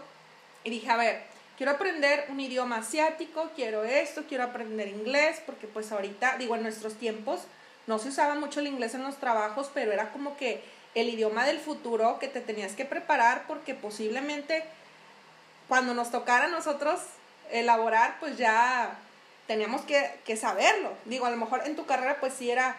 Y 0.64 0.70
dije, 0.70 0.90
a 0.90 0.98
ver, 0.98 1.24
quiero 1.58 1.72
aprender 1.72 2.26
un 2.30 2.40
idioma 2.40 2.78
asiático, 2.78 3.50
quiero 3.56 3.84
esto, 3.84 4.24
quiero 4.28 4.44
aprender 4.44 4.88
inglés, 4.88 5.42
porque 5.46 5.68
pues 5.68 5.92
ahorita, 5.92 6.38
digo, 6.38 6.56
en 6.56 6.64
nuestros 6.64 6.96
tiempos 6.96 7.42
no 7.88 7.98
se 7.98 8.10
usaba 8.10 8.36
mucho 8.36 8.60
el 8.60 8.68
inglés 8.68 8.94
en 8.94 9.04
los 9.04 9.18
trabajos, 9.18 9.72
pero 9.74 9.92
era 9.92 10.12
como 10.12 10.38
que 10.38 10.62
el 10.96 11.10
idioma 11.10 11.46
del 11.46 11.60
futuro 11.60 12.20
que 12.20 12.28
te 12.28 12.42
tenías 12.42 12.74
que 12.74 12.86
preparar 12.86 13.46
porque 13.48 13.74
posiblemente 13.74 14.64
cuando 15.68 15.94
nos 15.94 16.12
tocara 16.12 16.46
a 16.46 16.50
nosotros 16.50 17.00
elaborar, 17.52 18.18
pues 18.20 18.38
ya 18.38 18.98
teníamos 19.48 19.82
que, 19.82 20.38
saberlo. 20.38 20.94
Digo, 21.06 21.26
a 21.26 21.32
lo 21.32 21.38
mejor 21.38 21.64
en 21.66 21.76
tu 21.76 21.86
carrera 21.86 22.18
pues 22.20 22.34
sí 22.34 22.50
era 22.52 22.76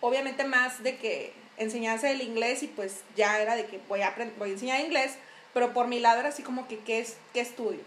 obviamente 0.00 0.44
más 0.44 0.82
de 0.82 0.96
que 0.96 1.32
enseñarse 1.56 2.10
el 2.10 2.22
inglés 2.22 2.62
y 2.62 2.66
pues 2.66 3.00
ya 3.16 3.40
era 3.40 3.56
de 3.56 3.66
que 3.66 3.80
voy 3.88 4.02
a, 4.02 4.14
voy 4.38 4.50
a 4.50 4.52
enseñar 4.52 4.80
inglés, 4.80 5.12
pero 5.54 5.72
por 5.72 5.86
mi 5.86 6.00
lado 6.00 6.20
era 6.20 6.28
así 6.30 6.42
como 6.42 6.68
que, 6.68 6.78
¿qué, 6.78 7.00
es, 7.00 7.16
qué 7.32 7.40
estudio? 7.40 7.80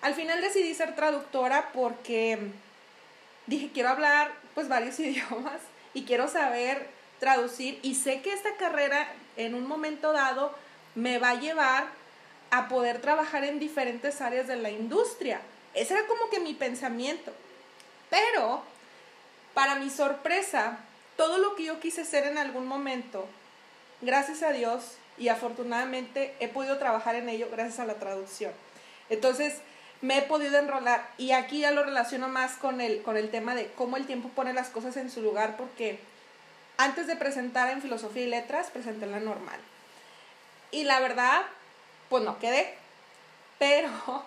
al 0.00 0.14
final 0.14 0.40
decidí 0.40 0.74
ser 0.74 0.94
traductora 0.94 1.70
porque 1.72 2.38
dije, 3.46 3.70
quiero 3.72 3.90
hablar 3.90 4.32
pues 4.54 4.68
varios 4.68 4.98
idiomas 5.00 5.60
y 5.94 6.04
quiero 6.04 6.28
saber 6.28 6.88
traducir 7.18 7.78
y 7.82 7.94
sé 7.94 8.20
que 8.22 8.32
esta 8.32 8.56
carrera 8.56 9.08
en 9.36 9.54
un 9.54 9.66
momento 9.66 10.12
dado 10.12 10.54
me 10.94 11.18
va 11.18 11.30
a 11.30 11.40
llevar 11.40 11.86
a 12.50 12.68
poder 12.68 13.00
trabajar 13.00 13.44
en 13.44 13.58
diferentes 13.58 14.20
áreas 14.20 14.46
de 14.46 14.56
la 14.56 14.70
industria. 14.70 15.40
Ese 15.74 15.94
era 15.94 16.06
como 16.06 16.30
que 16.30 16.40
mi 16.40 16.54
pensamiento. 16.54 17.32
Pero, 18.08 18.62
para 19.52 19.74
mi 19.74 19.90
sorpresa, 19.90 20.78
todo 21.16 21.36
lo 21.38 21.56
que 21.56 21.64
yo 21.64 21.78
quise 21.78 22.00
hacer 22.00 22.26
en 22.26 22.38
algún 22.38 22.66
momento, 22.66 23.26
gracias 24.00 24.42
a 24.42 24.52
Dios 24.52 24.96
y 25.18 25.28
afortunadamente 25.28 26.34
he 26.40 26.48
podido 26.48 26.78
trabajar 26.78 27.14
en 27.14 27.28
ello 27.28 27.48
gracias 27.50 27.80
a 27.80 27.86
la 27.86 27.94
traducción. 27.94 28.52
Entonces, 29.10 29.54
me 30.00 30.18
he 30.18 30.22
podido 30.22 30.58
enrolar 30.58 31.08
y 31.18 31.32
aquí 31.32 31.60
ya 31.60 31.70
lo 31.72 31.82
relaciono 31.82 32.28
más 32.28 32.52
con 32.54 32.80
el, 32.80 33.02
con 33.02 33.16
el 33.16 33.30
tema 33.30 33.54
de 33.54 33.66
cómo 33.72 33.96
el 33.96 34.06
tiempo 34.06 34.28
pone 34.28 34.52
las 34.52 34.68
cosas 34.68 34.96
en 34.96 35.10
su 35.10 35.22
lugar 35.22 35.56
porque 35.56 35.98
antes 36.76 37.06
de 37.08 37.16
presentar 37.16 37.70
en 37.70 37.82
filosofía 37.82 38.22
y 38.22 38.28
letras 38.28 38.70
presenté 38.70 39.06
la 39.06 39.18
normal. 39.18 39.58
Y 40.70 40.84
la 40.84 41.00
verdad, 41.00 41.42
pues 42.08 42.22
no 42.22 42.38
quedé, 42.38 42.74
pero 43.58 43.90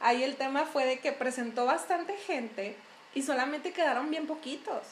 ahí 0.00 0.22
el 0.22 0.36
tema 0.36 0.64
fue 0.64 0.86
de 0.86 1.00
que 1.00 1.12
presentó 1.12 1.66
bastante 1.66 2.16
gente 2.16 2.76
y 3.14 3.22
solamente 3.22 3.72
quedaron 3.72 4.10
bien 4.10 4.26
poquitos. 4.26 4.82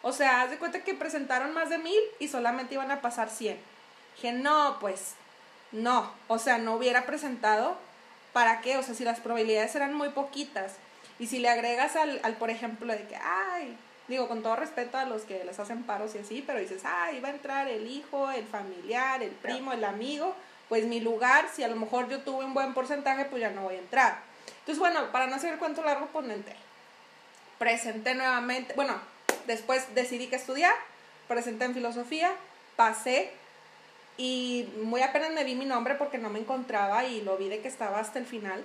O 0.00 0.12
sea, 0.12 0.42
haz 0.42 0.50
de 0.50 0.58
cuenta 0.58 0.84
que 0.84 0.94
presentaron 0.94 1.52
más 1.52 1.68
de 1.70 1.78
mil 1.78 2.00
y 2.18 2.28
solamente 2.28 2.74
iban 2.74 2.90
a 2.90 3.00
pasar 3.02 3.28
100. 3.28 3.73
Dije, 4.16 4.32
no, 4.32 4.78
pues 4.80 5.14
no, 5.72 6.10
o 6.28 6.38
sea, 6.38 6.58
no 6.58 6.74
hubiera 6.74 7.06
presentado 7.06 7.76
¿para 8.34 8.60
qué? 8.60 8.76
O 8.76 8.82
sea, 8.82 8.94
si 8.94 9.04
las 9.04 9.20
probabilidades 9.20 9.74
eran 9.76 9.94
muy 9.94 10.10
poquitas 10.10 10.74
y 11.18 11.28
si 11.28 11.38
le 11.38 11.48
agregas 11.48 11.96
al, 11.96 12.20
al, 12.24 12.34
por 12.34 12.50
ejemplo, 12.50 12.92
de 12.92 13.06
que, 13.06 13.16
ay, 13.16 13.78
digo, 14.08 14.28
con 14.28 14.42
todo 14.42 14.56
respeto 14.56 14.98
a 14.98 15.06
los 15.06 15.22
que 15.22 15.42
les 15.44 15.58
hacen 15.58 15.84
paros 15.84 16.14
y 16.14 16.18
así, 16.18 16.42
pero 16.44 16.58
dices, 16.58 16.82
ay, 16.84 17.20
va 17.20 17.28
a 17.28 17.30
entrar 17.30 17.68
el 17.68 17.86
hijo, 17.86 18.30
el 18.32 18.44
familiar, 18.44 19.22
el 19.22 19.30
primo, 19.30 19.72
el 19.72 19.84
amigo, 19.84 20.34
pues 20.68 20.84
mi 20.84 21.00
lugar, 21.00 21.48
si 21.54 21.62
a 21.62 21.68
lo 21.68 21.76
mejor 21.76 22.08
yo 22.08 22.20
tuve 22.20 22.44
un 22.44 22.52
buen 22.52 22.74
porcentaje, 22.74 23.24
pues 23.26 23.40
ya 23.40 23.50
no 23.50 23.62
voy 23.62 23.76
a 23.76 23.78
entrar. 23.78 24.18
Entonces, 24.58 24.80
bueno, 24.80 25.12
para 25.12 25.28
no 25.28 25.36
hacer 25.36 25.52
el 25.52 25.58
cuento 25.60 25.82
largo, 25.84 26.08
pues 26.12 26.28
entré. 26.28 26.56
Presenté 27.58 28.16
nuevamente, 28.16 28.74
bueno, 28.74 29.00
después 29.46 29.94
decidí 29.94 30.26
que 30.26 30.36
estudiar, 30.36 30.74
presenté 31.28 31.66
en 31.66 31.74
filosofía, 31.74 32.32
pasé, 32.74 33.32
y 34.16 34.68
muy 34.82 35.02
apenas 35.02 35.32
me 35.32 35.44
vi 35.44 35.54
mi 35.54 35.64
nombre 35.64 35.94
porque 35.94 36.18
no 36.18 36.30
me 36.30 36.38
encontraba 36.38 37.04
y 37.04 37.20
lo 37.22 37.36
vi 37.36 37.48
de 37.48 37.60
que 37.60 37.68
estaba 37.68 37.98
hasta 37.98 38.18
el 38.18 38.26
final. 38.26 38.62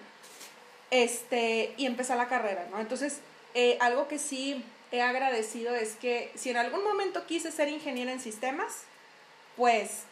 Este, 0.91 1.73
y 1.77 1.85
empecé 1.85 2.15
la 2.15 2.27
carrera, 2.27 2.67
¿no? 2.71 2.79
Entonces, 2.79 3.19
eh, 3.53 3.77
algo 3.79 4.07
que 4.07 4.19
sí 4.19 4.63
he 4.91 5.01
agradecido 5.01 5.75
es 5.75 5.95
que 5.95 6.31
si 6.35 6.49
en 6.49 6.57
algún 6.57 6.83
momento 6.83 7.25
quise 7.25 7.51
ser 7.51 7.69
ingeniera 7.69 8.11
en 8.11 8.19
sistemas, 8.19 8.83
pues 9.55 10.03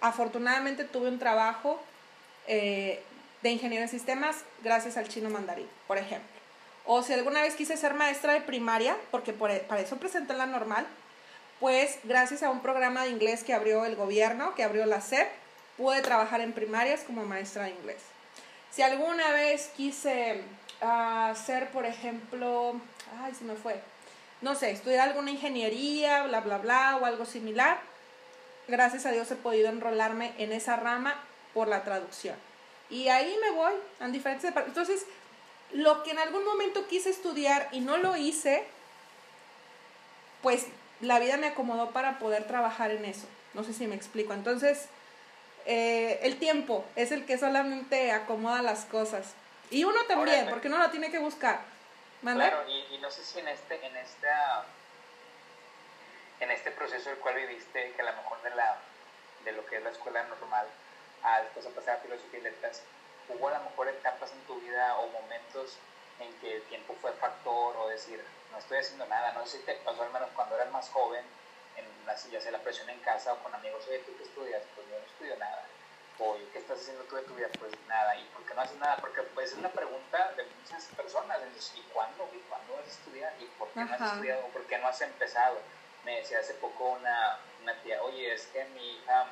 afortunadamente 0.00 0.84
tuve 0.84 1.08
un 1.08 1.18
trabajo 1.18 1.80
eh, 2.46 3.02
de 3.42 3.50
ingeniero 3.50 3.82
en 3.82 3.88
sistemas 3.88 4.36
gracias 4.62 4.96
al 4.96 5.08
chino 5.08 5.30
mandarín, 5.30 5.68
por 5.86 5.98
ejemplo. 5.98 6.28
O 6.84 7.02
si 7.02 7.12
alguna 7.12 7.42
vez 7.42 7.54
quise 7.54 7.76
ser 7.76 7.94
maestra 7.94 8.32
de 8.32 8.40
primaria, 8.40 8.96
porque 9.10 9.32
por, 9.32 9.50
e, 9.50 9.58
para 9.60 9.80
eso 9.80 9.96
presenté 9.96 10.34
la 10.34 10.46
normal, 10.46 10.86
pues 11.60 11.98
gracias 12.04 12.42
a 12.42 12.50
un 12.50 12.60
programa 12.60 13.04
de 13.04 13.10
inglés 13.10 13.44
que 13.44 13.54
abrió 13.54 13.84
el 13.84 13.96
gobierno, 13.96 14.54
que 14.54 14.64
abrió 14.64 14.86
la 14.86 15.00
SEP, 15.00 15.28
pude 15.76 16.02
trabajar 16.02 16.40
en 16.40 16.52
primarias 16.52 17.02
como 17.02 17.24
maestra 17.24 17.64
de 17.64 17.70
inglés. 17.70 17.98
Si 18.70 18.82
alguna 18.82 19.32
vez 19.32 19.70
quise 19.76 20.42
hacer, 20.80 21.64
ah, 21.64 21.68
por 21.72 21.86
ejemplo, 21.86 22.74
ay, 23.22 23.34
se 23.34 23.44
me 23.44 23.54
fue, 23.54 23.80
no 24.42 24.54
sé, 24.54 24.70
estudiar 24.70 25.08
alguna 25.08 25.30
ingeniería, 25.30 26.24
bla, 26.24 26.40
bla, 26.40 26.58
bla, 26.58 26.98
o 27.00 27.06
algo 27.06 27.24
similar, 27.24 27.80
gracias 28.68 29.06
a 29.06 29.12
Dios 29.12 29.30
he 29.30 29.36
podido 29.36 29.68
enrolarme 29.68 30.34
en 30.38 30.52
esa 30.52 30.76
rama 30.76 31.14
por 31.54 31.68
la 31.68 31.84
traducción. 31.84 32.36
Y 32.90 33.08
ahí 33.08 33.34
me 33.40 33.50
voy 33.50 33.72
en 34.00 34.12
diferentes 34.12 34.52
Entonces, 34.66 35.06
lo 35.72 36.02
que 36.02 36.10
en 36.10 36.18
algún 36.18 36.44
momento 36.44 36.86
quise 36.86 37.10
estudiar 37.10 37.68
y 37.72 37.80
no 37.80 37.96
lo 37.96 38.16
hice, 38.16 38.64
pues 40.42 40.66
la 41.00 41.18
vida 41.18 41.36
me 41.36 41.48
acomodó 41.48 41.90
para 41.90 42.18
poder 42.18 42.46
trabajar 42.46 42.90
en 42.90 43.04
eso. 43.04 43.26
No 43.54 43.64
sé 43.64 43.72
si 43.72 43.86
me 43.86 43.94
explico. 43.94 44.32
Entonces, 44.32 44.88
eh, 45.66 46.20
el 46.22 46.38
tiempo 46.38 46.84
es 46.94 47.12
el 47.12 47.26
que 47.26 47.38
solamente 47.38 48.12
acomoda 48.12 48.62
las 48.62 48.84
cosas. 48.84 49.34
Y 49.70 49.84
uno 49.84 49.98
también, 50.06 50.48
porque 50.48 50.68
uno 50.68 50.78
lo 50.78 50.90
tiene 50.90 51.10
que 51.10 51.18
buscar. 51.18 51.60
Claro, 52.22 52.64
y, 52.68 52.98
no 52.98 53.10
sé 53.10 53.24
si 53.24 53.38
en 53.38 53.48
este, 53.48 53.84
en 53.86 53.96
esta 53.96 54.64
en 56.40 56.50
este 56.50 56.70
proceso 56.72 57.10
el 57.10 57.18
cual 57.18 57.36
viviste, 57.36 57.92
que 57.92 58.02
a 58.02 58.04
lo 58.04 58.16
mejor 58.16 58.42
de 58.42 58.50
la 58.50 58.78
de 59.44 59.52
lo 59.52 59.64
que 59.66 59.76
es 59.76 59.82
la 59.82 59.90
escuela 59.90 60.24
normal, 60.24 60.66
a 61.22 61.40
después 61.42 61.64
a 61.66 61.70
pasar 61.70 61.96
a 61.96 62.00
filosofía 62.00 62.40
y 62.40 62.42
letras, 62.42 62.82
hubo 63.28 63.48
a 63.48 63.58
lo 63.58 63.64
mejor 63.64 63.88
etapas 63.88 64.32
en 64.32 64.40
tu 64.40 64.60
vida 64.60 64.96
o 64.98 65.08
momentos 65.08 65.76
en 66.18 66.32
que 66.40 66.56
el 66.56 66.62
tiempo 66.62 66.96
fue 67.00 67.12
factor 67.12 67.76
o 67.76 67.88
decir, 67.88 68.20
no 68.52 68.58
estoy 68.58 68.78
haciendo 68.78 69.06
nada, 69.06 69.32
no 69.32 69.46
sé 69.46 69.58
si 69.58 69.64
te 69.64 69.74
pasó 69.76 70.02
al 70.02 70.12
menos 70.12 70.28
cuando 70.34 70.54
eras 70.56 70.70
más 70.70 70.88
joven, 70.90 71.24
en 71.76 72.06
la, 72.06 72.14
ya 72.14 72.40
sea 72.40 72.52
la 72.52 72.60
presión 72.60 72.88
en 72.90 72.98
casa 73.00 73.32
o 73.32 73.42
con 73.42 73.54
amigos, 73.54 73.84
oye, 73.88 73.98
¿tú 74.00 74.16
qué 74.16 74.24
estudias? 74.24 74.62
Pues 74.74 74.88
yo 74.88 74.98
no 74.98 75.04
estudio 75.04 75.36
nada. 75.36 75.64
O 76.18 76.36
¿qué 76.52 76.58
estás 76.58 76.80
haciendo 76.80 77.04
tú 77.04 77.16
de 77.16 77.22
tu 77.22 77.34
vida? 77.34 77.48
Pues 77.58 77.72
nada. 77.88 78.16
¿Y 78.16 78.24
por 78.32 78.42
qué 78.46 78.54
no 78.54 78.62
haces 78.62 78.78
nada? 78.78 78.96
Porque 78.96 79.22
pues 79.22 79.52
es 79.52 79.58
una 79.58 79.68
pregunta 79.68 80.32
de 80.36 80.44
muchas 80.44 80.84
personas. 80.96 81.38
¿Y 81.74 81.82
cuándo? 81.92 82.28
¿Y 82.32 82.38
cuándo 82.48 82.74
vas 82.74 82.86
a 82.86 82.90
estudiar? 82.90 83.34
¿Y 83.38 83.44
por 83.58 83.68
qué 83.68 83.80
no 83.80 83.92
has 83.92 84.00
estudiado? 84.00 84.46
¿O 84.46 84.48
por 84.48 84.66
qué 84.66 84.78
no 84.78 84.88
has 84.88 85.00
empezado? 85.02 85.58
Me 86.04 86.20
decía 86.20 86.38
hace 86.38 86.54
poco 86.54 86.90
una, 86.90 87.38
una 87.62 87.74
tía, 87.82 88.02
oye, 88.02 88.32
es 88.32 88.46
que 88.46 88.64
mi 88.66 88.96
hija 88.96 89.26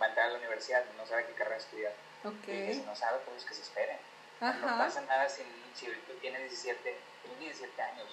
va 0.00 0.06
a 0.06 0.08
entrar 0.10 0.26
a 0.26 0.30
la 0.32 0.38
universidad, 0.38 0.84
no 0.96 1.06
sabe 1.06 1.26
qué 1.26 1.32
carrera 1.32 1.56
estudiar. 1.56 1.92
Okay. 2.24 2.70
Y 2.70 2.74
si 2.74 2.82
no 2.82 2.94
sabe, 2.94 3.18
pues 3.26 3.44
que 3.44 3.54
se 3.54 3.62
espere. 3.62 3.98
No 4.40 4.78
pasa 4.78 5.00
nada 5.02 5.28
si, 5.28 5.42
si 5.74 5.86
tú 5.86 6.12
tienes 6.20 6.40
17, 6.42 6.96
tienes 7.22 7.38
17 7.40 7.82
años. 7.82 8.08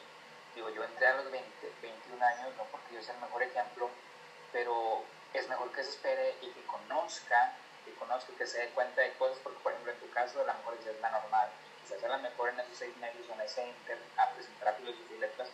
Digo, 0.56 0.70
yo 0.70 0.84
entré 0.84 1.08
a 1.08 1.18
los 1.18 1.32
20, 1.32 1.48
21 1.82 2.26
años, 2.26 2.56
no 2.58 2.64
porque 2.66 2.96
yo 2.96 3.02
sea 3.02 3.16
el 3.16 3.22
mejor 3.22 3.44
ejemplo, 3.44 3.90
pero 4.52 5.04
es 5.34 5.48
mejor 5.48 5.72
que 5.72 5.84
se 5.84 5.92
espere 5.92 6.36
y 6.42 6.50
que 6.50 6.66
conozca, 6.66 7.54
que 7.86 7.94
conozca, 7.96 8.34
que 8.38 8.46
se 8.46 8.60
dé 8.60 8.70
cuenta 8.70 9.02
de 9.02 9.14
cosas, 9.14 9.38
porque 9.44 9.60
por 9.60 9.72
ejemplo 9.72 9.94
en 9.94 10.00
tu 10.00 10.10
caso 10.12 10.42
a 10.42 10.46
lo 10.46 10.54
mejor 10.54 10.76
es 10.76 11.02
la 11.02 11.12
normal, 11.12 11.50
quizás 11.82 12.04
a 12.04 12.10
lo 12.10 12.20
mejor 12.20 12.50
en 12.50 12.60
esos 12.60 12.78
seis 12.78 12.96
meses 12.98 13.22
o 13.30 13.34
en 13.34 13.42
ese 13.42 13.68
inter 13.68 13.98
a 14.18 14.30
presentar 14.32 14.76
filosofía 14.76 15.16
y 15.16 15.20
letras 15.20 15.50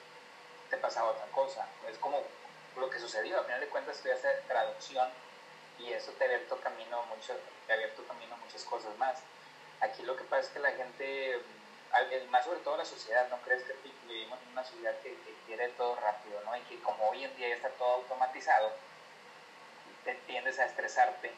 te 0.69 0.77
pasaba 0.77 1.11
otra 1.11 1.25
cosa. 1.27 1.67
Es 1.89 1.97
como 1.97 2.21
lo 2.75 2.89
que 2.89 2.99
sucedió, 2.99 3.39
al 3.39 3.45
final 3.45 3.61
de 3.61 3.67
cuentas 3.67 3.97
estudiaste 3.97 4.27
traducción 4.47 5.09
y 5.79 5.93
eso 5.93 6.11
te 6.13 6.25
abierto 6.25 6.59
camino 6.59 7.03
mucho, 7.05 7.33
te 7.65 7.73
abierto 7.73 8.05
camino 8.07 8.35
a 8.35 8.37
muchas 8.37 8.63
cosas 8.63 8.97
más. 8.97 9.19
Aquí 9.79 10.03
lo 10.03 10.15
que 10.15 10.23
pasa 10.23 10.41
es 10.41 10.49
que 10.49 10.59
la 10.59 10.71
gente, 10.71 11.39
más 12.29 12.45
sobre 12.45 12.59
todo 12.59 12.77
la 12.77 12.85
sociedad, 12.85 13.27
¿no 13.29 13.37
crees 13.41 13.63
que 13.63 13.73
vivimos 14.07 14.39
en 14.41 14.51
una 14.51 14.63
sociedad 14.63 14.95
que, 15.01 15.15
quiere 15.45 15.69
todo 15.69 15.95
rápido, 15.95 16.41
¿no? 16.43 16.57
Y 16.57 16.61
que 16.61 16.77
como 16.81 17.09
hoy 17.09 17.23
en 17.23 17.33
día 17.37 17.47
ya 17.47 17.55
está 17.55 17.69
todo 17.69 17.93
automatizado, 17.95 18.73
te 20.03 20.13
tiendes 20.27 20.59
a 20.59 20.65
estresarte 20.65 21.31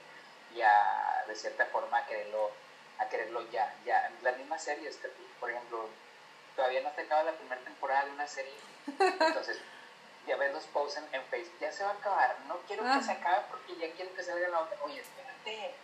y 0.56 0.62
a, 0.62 1.24
de 1.28 1.36
cierta 1.36 1.68
forma, 1.68 2.00
a 2.00 2.06
quererlo, 2.08 2.50
a 2.98 3.08
quererlo 3.08 3.48
ya, 3.52 3.72
ya. 3.86 4.12
Las 4.24 4.36
mismas 4.38 4.64
series, 4.64 4.96
que, 4.98 5.10
por 5.40 5.52
ejemplo, 5.52 5.88
todavía 6.56 6.82
no 6.82 6.90
te 6.92 7.02
acaba 7.04 7.22
la 7.22 7.34
primera 7.34 7.62
temporada 7.62 8.06
de 8.06 8.12
una 8.12 8.28
serie, 8.28 8.54
entonces 8.88 9.60
ya 10.26 10.36
ves 10.38 10.54
los 10.54 10.64
posts 10.66 11.02
en, 11.12 11.24
Facebook, 11.26 11.60
ya 11.60 11.72
se 11.72 11.84
va 11.84 11.92
a 11.92 11.94
acabar, 11.94 12.36
no 12.48 12.58
quiero 12.68 12.84
que 12.84 13.04
se 13.04 13.12
acabe 13.12 13.44
porque 13.50 13.76
ya 13.78 13.94
quiero 13.94 14.14
que 14.16 14.24
salga 14.24 14.48
la 14.50 14.62
otra, 14.62 14.78
oye, 14.84 15.00
espérate, 15.00 15.76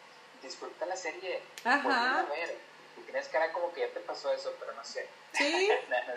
disfruta 0.41 0.87
la 0.87 0.95
serie, 0.95 1.43
Ajá. 1.63 2.19
a 2.19 2.23
ver. 2.23 2.74
Tienes 3.05 3.27
cara 3.29 3.51
como 3.53 3.71
que 3.71 3.81
ya 3.81 3.89
te 3.89 3.99
pasó 4.01 4.31
eso, 4.33 4.53
pero 4.59 4.73
no 4.73 4.83
sé. 4.83 5.07
Sí. 5.33 5.69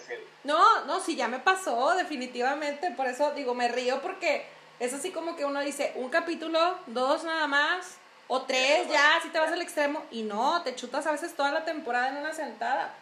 no, 0.45 0.85
no, 0.85 1.00
sí, 1.00 1.16
ya 1.16 1.28
me 1.28 1.38
pasó, 1.38 1.95
definitivamente. 1.95 2.90
Por 2.92 3.07
eso 3.07 3.33
digo, 3.33 3.54
me 3.54 3.68
río 3.68 4.00
porque 4.02 4.47
es 4.80 4.92
así 4.92 5.11
como 5.12 5.37
que 5.37 5.45
uno 5.45 5.61
dice, 5.61 5.92
un 5.97 6.09
capítulo, 6.09 6.78
dos 6.87 7.25
nada 7.25 7.47
más, 7.47 7.97
o 8.28 8.42
tres 8.42 8.88
ya, 8.88 9.21
si 9.23 9.28
te 9.30 9.38
vas 9.38 9.52
al 9.52 9.62
extremo. 9.62 10.04
Y 10.11 10.23
no, 10.23 10.62
te 10.62 10.75
chutas 10.75 11.07
a 11.07 11.12
veces 11.12 11.35
toda 11.35 11.50
la 11.52 11.64
temporada 11.64 12.09
en 12.09 12.16
una 12.18 12.33
sentada. 12.33 12.95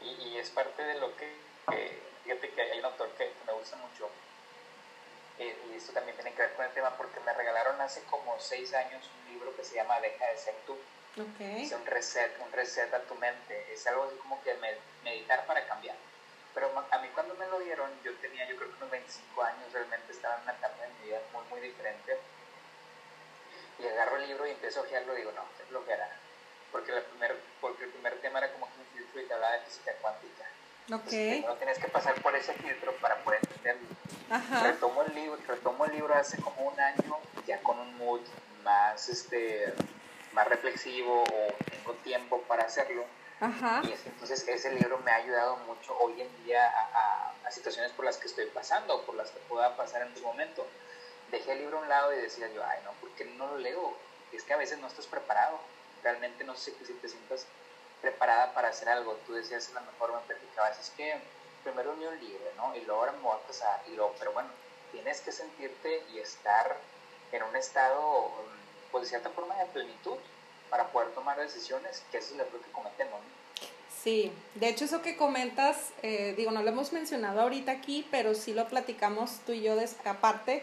Y, 0.00 0.28
y 0.28 0.38
es 0.38 0.50
parte 0.50 0.82
de 0.82 0.94
lo 0.98 1.16
que, 1.16 1.32
fíjate 2.24 2.50
que 2.50 2.62
hay 2.62 2.78
un 2.78 2.84
autor 2.86 3.08
que 3.16 3.30
me 3.46 3.52
gusta 3.52 3.76
mucho, 3.76 4.10
eh, 5.38 5.56
y 5.70 5.76
esto 5.76 5.92
también 5.92 6.16
tiene 6.16 6.32
que 6.32 6.42
ver 6.42 6.52
con 6.54 6.64
el 6.64 6.72
tema 6.72 6.96
porque 6.96 7.18
me 7.20 7.32
regalaron 7.32 7.80
hace 7.80 8.02
como 8.04 8.38
seis 8.38 8.72
años 8.74 9.02
un 9.18 9.32
libro 9.32 9.56
que 9.56 9.64
se 9.64 9.74
llama 9.74 10.00
Deja 10.00 10.26
de 10.26 10.38
ser 10.38 10.54
tú. 10.66 10.76
Okay. 11.12 11.64
Es 11.64 11.72
un 11.72 11.84
reset, 11.84 12.32
un 12.40 12.50
reset 12.52 12.92
a 12.94 13.00
tu 13.00 13.14
mente. 13.16 13.72
Es 13.72 13.86
algo 13.86 14.04
así 14.04 14.16
como 14.16 14.42
que 14.42 14.56
meditar 15.04 15.44
para 15.46 15.66
cambiar. 15.66 15.96
Pero 16.54 16.70
a 16.90 16.98
mí 16.98 17.08
cuando 17.14 17.34
me 17.34 17.46
lo 17.48 17.60
dieron, 17.60 17.90
yo 18.02 18.14
tenía 18.16 18.48
yo 18.48 18.56
creo 18.56 18.70
que 18.70 18.76
unos 18.76 18.90
25 18.90 19.42
años, 19.42 19.72
realmente 19.72 20.12
estaba 20.12 20.36
en 20.36 20.42
una 20.42 20.52
etapa 20.52 20.82
de 20.82 20.88
mi 20.88 21.06
vida 21.06 21.20
muy, 21.32 21.44
muy 21.50 21.60
diferente. 21.60 22.18
Y 23.78 23.86
agarro 23.86 24.16
el 24.16 24.26
libro 24.26 24.46
y 24.46 24.50
empiezo 24.50 24.80
a 24.80 24.82
ojearlo 24.84 25.14
y 25.14 25.18
digo, 25.18 25.32
no, 25.32 25.44
qué 25.56 25.64
flojera. 25.64 26.08
porque, 26.70 26.92
la 26.92 27.02
primer, 27.02 27.36
porque 27.60 27.84
el 27.84 27.90
primer 27.90 28.18
tema 28.20 28.38
era 28.38 28.52
como 28.52 28.66
que 28.66 28.80
un 28.80 28.86
filtro 28.86 29.20
y 29.20 29.24
te 29.26 29.34
hablaba 29.34 29.54
de 29.54 29.60
física 29.60 29.92
cuántica. 30.00 30.44
Ok. 30.90 31.46
no 31.46 31.54
tienes 31.56 31.78
que 31.78 31.88
pasar 31.88 32.14
por 32.22 32.34
ese 32.34 32.54
filtro 32.54 32.92
para 32.96 33.16
poder 33.22 33.40
entenderlo. 33.42 33.88
Ajá. 34.30 34.62
Retomo 34.62 35.02
el 35.02 35.14
libro, 35.14 35.38
retomo 35.46 35.84
el 35.84 35.92
libro 35.92 36.14
hace 36.14 36.40
como 36.40 36.68
un 36.68 36.80
año, 36.80 37.18
ya 37.46 37.62
con 37.62 37.78
un 37.78 37.96
mood 37.98 38.20
más, 38.64 39.08
este, 39.08 39.72
más 40.32 40.48
reflexivo 40.48 41.22
o 41.22 41.52
tengo 41.70 41.92
tiempo 42.04 42.40
para 42.42 42.64
hacerlo. 42.64 43.04
Ajá. 43.40 43.82
Y 43.84 43.92
entonces 43.92 44.46
ese 44.46 44.72
libro 44.72 44.98
me 44.98 45.10
ha 45.10 45.16
ayudado 45.16 45.56
mucho 45.58 45.96
hoy 45.98 46.20
en 46.20 46.44
día 46.44 46.70
a, 46.70 47.32
a, 47.44 47.50
situaciones 47.50 47.92
por 47.92 48.06
las 48.06 48.16
que 48.16 48.28
estoy 48.28 48.46
pasando 48.46 48.94
o 48.94 49.02
por 49.02 49.14
las 49.14 49.30
que 49.30 49.38
pueda 49.40 49.76
pasar 49.76 50.02
en 50.02 50.16
su 50.16 50.22
momento. 50.22 50.66
Dejé 51.30 51.52
el 51.52 51.58
libro 51.58 51.78
a 51.78 51.82
un 51.82 51.88
lado 51.88 52.12
y 52.14 52.16
decía 52.16 52.48
yo, 52.54 52.64
ay 52.64 52.78
no, 52.84 52.92
¿por 52.92 53.10
qué 53.10 53.24
no 53.24 53.46
lo 53.46 53.58
leo? 53.58 53.94
Es 54.32 54.42
que 54.44 54.54
a 54.54 54.56
veces 54.56 54.78
no 54.78 54.86
estás 54.86 55.06
preparado. 55.06 55.58
Realmente 56.02 56.44
no 56.44 56.56
sé 56.56 56.72
si 56.84 56.92
te 56.94 57.08
sientas 57.08 57.46
preparada 58.00 58.54
para 58.54 58.68
hacer 58.68 58.88
algo. 58.88 59.14
Tú 59.26 59.34
decías, 59.34 59.68
a 59.70 59.80
lo 59.80 59.92
mejor 59.92 60.14
me 60.14 60.20
platicabas, 60.20 60.78
es 60.78 60.90
que 60.90 61.20
primero 61.62 61.92
un 61.92 62.00
libro, 62.20 62.44
¿no? 62.56 62.74
Y 62.74 62.80
luego 62.80 63.00
ahora 63.00 63.12
me 63.12 63.22
voy 63.22 63.36
a 63.36 63.46
pasar. 63.46 63.82
Y 63.86 63.96
luego, 63.96 64.14
pero 64.18 64.32
bueno, 64.32 64.48
tienes 64.90 65.20
que 65.20 65.32
sentirte 65.32 66.04
y 66.12 66.18
estar 66.18 66.76
en 67.32 67.42
un 67.42 67.56
estado, 67.56 68.30
pues 68.92 69.04
de 69.04 69.08
cierta 69.08 69.30
forma, 69.30 69.56
de 69.56 69.66
plenitud 69.66 70.16
para 70.70 70.86
poder 70.88 71.10
tomar 71.10 71.38
decisiones, 71.38 72.02
que 72.12 72.18
eso 72.18 72.32
es 72.32 72.38
lo 72.38 72.44
que 72.44 72.70
cometemos. 72.72 73.20
Sí, 74.02 74.32
de 74.54 74.68
hecho 74.68 74.84
eso 74.84 75.02
que 75.02 75.16
comentas, 75.16 75.90
eh, 76.02 76.34
digo, 76.36 76.50
no 76.50 76.62
lo 76.62 76.68
hemos 76.70 76.92
mencionado 76.92 77.40
ahorita 77.40 77.72
aquí, 77.72 78.06
pero 78.10 78.34
sí 78.34 78.52
lo 78.52 78.66
platicamos 78.68 79.40
tú 79.46 79.52
y 79.52 79.62
yo 79.62 79.76
de, 79.76 79.88
aparte. 80.04 80.62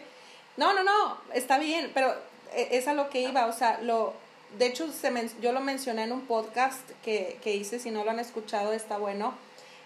No, 0.56 0.74
no, 0.74 0.82
no, 0.82 1.18
está 1.32 1.58
bien, 1.58 1.90
pero 1.94 2.10
eh, 2.52 2.68
es 2.72 2.86
a 2.86 2.92
lo 2.92 3.08
que 3.08 3.22
iba, 3.22 3.46
o 3.46 3.52
sea, 3.52 3.80
lo, 3.80 4.14
de 4.58 4.66
hecho 4.66 4.90
se 4.92 5.12
yo 5.40 5.52
lo 5.52 5.60
mencioné 5.60 6.04
en 6.04 6.12
un 6.12 6.26
podcast 6.26 6.90
que, 7.04 7.38
que 7.42 7.54
hice, 7.54 7.78
si 7.78 7.90
no 7.90 8.04
lo 8.04 8.10
han 8.10 8.18
escuchado 8.18 8.72
está 8.72 8.98
bueno, 8.98 9.34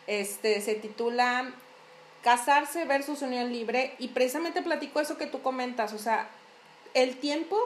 este, 0.07 0.61
se 0.61 0.75
titula 0.75 1.53
Casarse 2.23 2.87
versus 2.87 3.21
unión 3.21 3.53
libre 3.53 3.95
y 3.99 4.09
precisamente 4.09 4.63
platico 4.63 5.01
eso 5.01 5.19
que 5.19 5.27
tú 5.27 5.43
comentas, 5.43 5.93
o 5.93 5.99
sea, 5.99 6.29
el 6.95 7.19
tiempo 7.19 7.59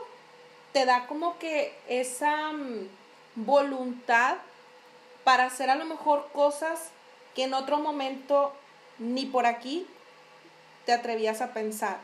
te 0.72 0.84
da 0.84 1.06
como 1.06 1.38
que 1.38 1.74
esa 1.88 2.52
mm, 2.52 2.88
voluntad 3.34 4.36
para 5.24 5.46
hacer 5.46 5.70
a 5.70 5.76
lo 5.76 5.84
mejor 5.84 6.28
cosas 6.32 6.90
que 7.34 7.44
en 7.44 7.54
otro 7.54 7.78
momento 7.78 8.52
ni 8.98 9.26
por 9.26 9.46
aquí 9.46 9.86
te 10.86 10.92
atrevías 10.92 11.40
a 11.40 11.52
pensar. 11.52 11.98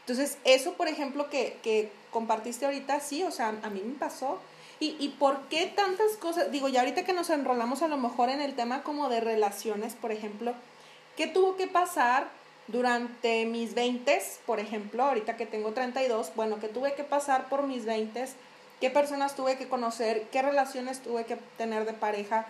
Entonces, 0.00 0.38
eso, 0.44 0.74
por 0.74 0.88
ejemplo, 0.88 1.30
que, 1.30 1.58
que 1.62 1.92
compartiste 2.10 2.66
ahorita, 2.66 3.00
sí, 3.00 3.22
o 3.22 3.30
sea, 3.30 3.48
a 3.62 3.70
mí 3.70 3.82
me 3.84 3.94
pasó. 3.94 4.40
¿Y, 4.80 4.96
¿Y 4.98 5.10
por 5.10 5.48
qué 5.48 5.66
tantas 5.66 6.16
cosas? 6.18 6.50
Digo, 6.50 6.68
ya 6.68 6.80
ahorita 6.80 7.04
que 7.04 7.12
nos 7.12 7.30
enrolamos 7.30 7.82
a 7.82 7.88
lo 7.88 7.96
mejor 7.96 8.28
en 8.28 8.40
el 8.40 8.54
tema 8.54 8.82
como 8.82 9.08
de 9.08 9.20
relaciones, 9.20 9.94
por 9.94 10.12
ejemplo, 10.12 10.54
¿qué 11.16 11.26
tuvo 11.26 11.56
que 11.56 11.66
pasar 11.66 12.28
durante 12.68 13.46
mis 13.46 13.74
20, 13.74 14.22
por 14.46 14.60
ejemplo, 14.60 15.02
ahorita 15.04 15.36
que 15.36 15.46
tengo 15.46 15.72
32, 15.72 16.32
bueno, 16.36 16.60
que 16.60 16.68
tuve 16.68 16.94
que 16.94 17.02
pasar 17.04 17.48
por 17.48 17.62
mis 17.64 17.84
20, 17.84 18.26
qué 18.80 18.90
personas 18.90 19.34
tuve 19.34 19.56
que 19.56 19.68
conocer, 19.68 20.28
qué 20.30 20.42
relaciones 20.42 21.00
tuve 21.00 21.24
que 21.24 21.36
tener 21.56 21.86
de 21.86 21.94
pareja, 21.94 22.46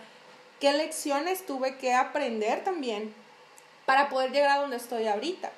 qué 0.59 0.73
lecciones 0.73 1.45
tuve 1.45 1.77
que 1.77 1.93
aprender 1.93 2.63
también 2.63 3.13
para 3.85 4.09
poder 4.09 4.31
llegar 4.31 4.51
a 4.51 4.61
donde 4.61 4.75
estoy 4.75 5.07
ahorita. 5.07 5.51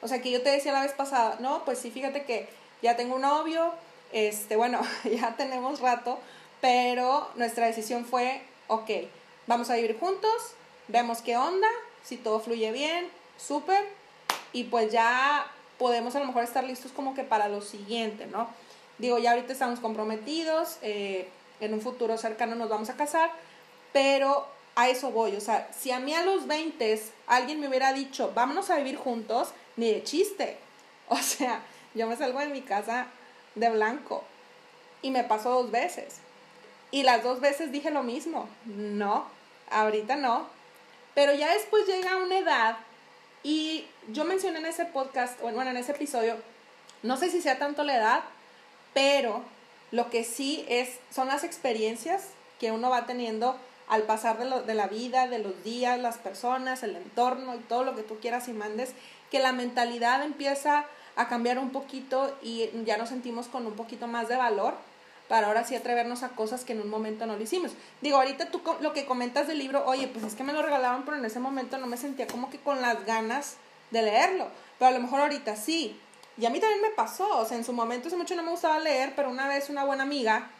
O 0.00 0.08
sea, 0.08 0.20
que 0.20 0.30
yo 0.30 0.42
te 0.42 0.50
decía 0.50 0.72
la 0.72 0.82
vez 0.82 0.92
pasada, 0.92 1.36
no, 1.40 1.64
pues 1.64 1.78
sí, 1.78 1.90
fíjate 1.90 2.24
que 2.24 2.48
ya 2.82 2.96
tengo 2.96 3.16
un 3.16 3.22
novio, 3.22 3.72
este, 4.12 4.56
bueno, 4.56 4.80
ya 5.04 5.36
tenemos 5.36 5.80
rato, 5.80 6.18
pero 6.60 7.28
nuestra 7.36 7.66
decisión 7.66 8.06
fue, 8.06 8.42
ok, 8.68 8.90
vamos 9.46 9.68
a 9.68 9.76
vivir 9.76 9.98
juntos, 9.98 10.54
vemos 10.88 11.20
qué 11.20 11.36
onda, 11.36 11.68
si 12.02 12.16
todo 12.16 12.40
fluye 12.40 12.72
bien, 12.72 13.08
súper, 13.36 13.84
y 14.52 14.64
pues 14.64 14.92
ya 14.92 15.46
podemos 15.78 16.14
a 16.16 16.20
lo 16.20 16.26
mejor 16.26 16.44
estar 16.44 16.64
listos 16.64 16.92
como 16.92 17.14
que 17.14 17.24
para 17.24 17.48
lo 17.48 17.60
siguiente, 17.60 18.26
¿no? 18.26 18.48
Digo, 18.98 19.18
ya 19.18 19.32
ahorita 19.32 19.52
estamos 19.52 19.80
comprometidos, 19.80 20.78
eh, 20.82 21.28
en 21.60 21.74
un 21.74 21.80
futuro 21.80 22.16
cercano 22.16 22.54
nos 22.54 22.68
vamos 22.68 22.88
a 22.90 22.96
casar, 22.96 23.30
pero 23.92 24.46
a 24.74 24.88
eso 24.88 25.10
voy, 25.10 25.36
o 25.36 25.40
sea, 25.40 25.68
si 25.76 25.90
a 25.90 26.00
mí 26.00 26.14
a 26.14 26.22
los 26.22 26.46
20 26.46 27.02
alguien 27.26 27.60
me 27.60 27.68
hubiera 27.68 27.92
dicho, 27.92 28.32
vámonos 28.34 28.70
a 28.70 28.76
vivir 28.76 28.96
juntos, 28.96 29.50
ni 29.76 29.90
de 29.90 30.02
chiste, 30.02 30.58
o 31.08 31.16
sea, 31.16 31.62
yo 31.94 32.06
me 32.06 32.16
salgo 32.16 32.40
de 32.40 32.48
mi 32.48 32.62
casa 32.62 33.06
de 33.54 33.70
blanco 33.70 34.24
y 35.02 35.10
me 35.10 35.24
pasó 35.24 35.50
dos 35.50 35.70
veces. 35.70 36.18
Y 36.90 37.02
las 37.02 37.22
dos 37.22 37.40
veces 37.40 37.72
dije 37.72 37.90
lo 37.90 38.02
mismo, 38.02 38.48
no, 38.64 39.26
ahorita 39.70 40.16
no. 40.16 40.46
Pero 41.14 41.34
ya 41.34 41.52
después 41.52 41.86
llega 41.86 42.16
una 42.18 42.38
edad 42.38 42.76
y 43.46 43.86
yo 44.08 44.24
mencioné 44.24 44.58
en 44.58 44.66
ese 44.66 44.86
podcast, 44.86 45.40
bueno, 45.40 45.62
en 45.70 45.76
ese 45.76 45.92
episodio, 45.92 46.34
no 47.04 47.16
sé 47.16 47.30
si 47.30 47.40
sea 47.40 47.60
tanto 47.60 47.84
la 47.84 47.96
edad, 47.96 48.20
pero 48.92 49.44
lo 49.92 50.10
que 50.10 50.24
sí 50.24 50.64
es, 50.68 50.98
son 51.14 51.28
las 51.28 51.44
experiencias 51.44 52.30
que 52.58 52.72
uno 52.72 52.90
va 52.90 53.06
teniendo 53.06 53.56
al 53.86 54.02
pasar 54.02 54.36
de, 54.38 54.46
lo, 54.46 54.62
de 54.62 54.74
la 54.74 54.88
vida, 54.88 55.28
de 55.28 55.38
los 55.38 55.62
días, 55.62 55.96
las 56.00 56.18
personas, 56.18 56.82
el 56.82 56.96
entorno 56.96 57.54
y 57.54 57.58
todo 57.58 57.84
lo 57.84 57.94
que 57.94 58.02
tú 58.02 58.18
quieras 58.18 58.48
y 58.48 58.52
mandes, 58.52 58.94
que 59.30 59.38
la 59.38 59.52
mentalidad 59.52 60.24
empieza 60.24 60.84
a 61.14 61.28
cambiar 61.28 61.60
un 61.60 61.70
poquito 61.70 62.36
y 62.42 62.68
ya 62.84 62.96
nos 62.96 63.10
sentimos 63.10 63.46
con 63.46 63.64
un 63.64 63.74
poquito 63.74 64.08
más 64.08 64.26
de 64.26 64.34
valor 64.34 64.74
para 65.28 65.48
ahora 65.48 65.64
sí 65.64 65.74
atrevernos 65.74 66.22
a 66.22 66.30
cosas 66.30 66.64
que 66.64 66.72
en 66.72 66.80
un 66.80 66.88
momento 66.88 67.26
no 67.26 67.36
lo 67.36 67.42
hicimos. 67.42 67.72
Digo, 68.00 68.18
ahorita 68.18 68.50
tú 68.50 68.62
lo 68.80 68.92
que 68.92 69.06
comentas 69.06 69.48
del 69.48 69.58
libro, 69.58 69.84
oye, 69.86 70.08
pues 70.08 70.24
es 70.24 70.34
que 70.34 70.44
me 70.44 70.52
lo 70.52 70.62
regalaban, 70.62 71.04
pero 71.04 71.16
en 71.16 71.24
ese 71.24 71.40
momento 71.40 71.78
no 71.78 71.86
me 71.86 71.96
sentía 71.96 72.26
como 72.26 72.50
que 72.50 72.58
con 72.58 72.80
las 72.80 73.04
ganas 73.04 73.56
de 73.90 74.02
leerlo. 74.02 74.48
Pero 74.78 74.90
a 74.90 74.92
lo 74.92 75.00
mejor 75.00 75.20
ahorita 75.20 75.56
sí. 75.56 75.98
Y 76.38 76.46
a 76.46 76.50
mí 76.50 76.60
también 76.60 76.82
me 76.82 76.90
pasó, 76.90 77.38
o 77.38 77.44
sea, 77.44 77.56
en 77.56 77.64
su 77.64 77.72
momento 77.72 78.08
hace 78.08 78.16
mucho 78.16 78.36
no 78.36 78.42
me 78.42 78.50
gustaba 78.50 78.78
leer, 78.78 79.14
pero 79.16 79.30
una 79.30 79.48
vez 79.48 79.70
una 79.70 79.84
buena 79.84 80.02
amiga 80.02 80.50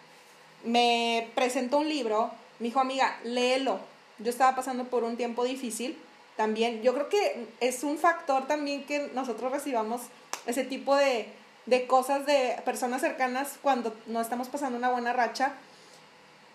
me 0.65 1.31
presentó 1.35 1.79
un 1.79 1.89
libro, 1.89 2.31
me 2.59 2.67
dijo, 2.69 2.81
amiga, 2.81 3.19
léelo. 3.25 3.79
Yo 4.19 4.31
estaba 4.31 4.57
pasando 4.57 4.85
por 4.85 5.05
un 5.05 5.17
tiempo 5.17 5.45
difícil 5.45 5.99
también. 6.37 6.83
Yo 6.83 6.95
creo 6.95 7.09
que 7.09 7.47
es 7.61 7.85
un 7.85 7.99
factor 7.99 8.47
también 8.47 8.85
que 8.85 9.11
nosotros 9.15 9.53
recibamos 9.53 10.01
ese 10.47 10.65
tipo 10.65 10.97
de, 10.97 11.29
de 11.67 11.87
cosas 11.87 12.27
de 12.27 12.61
personas 12.65 13.01
cercanas 13.01 13.59
cuando 13.61 13.95
no 14.07 14.21
estamos 14.21 14.49
pasando 14.49 14.79
una 14.79 14.91
buena 14.91 15.13
racha, 15.13 15.53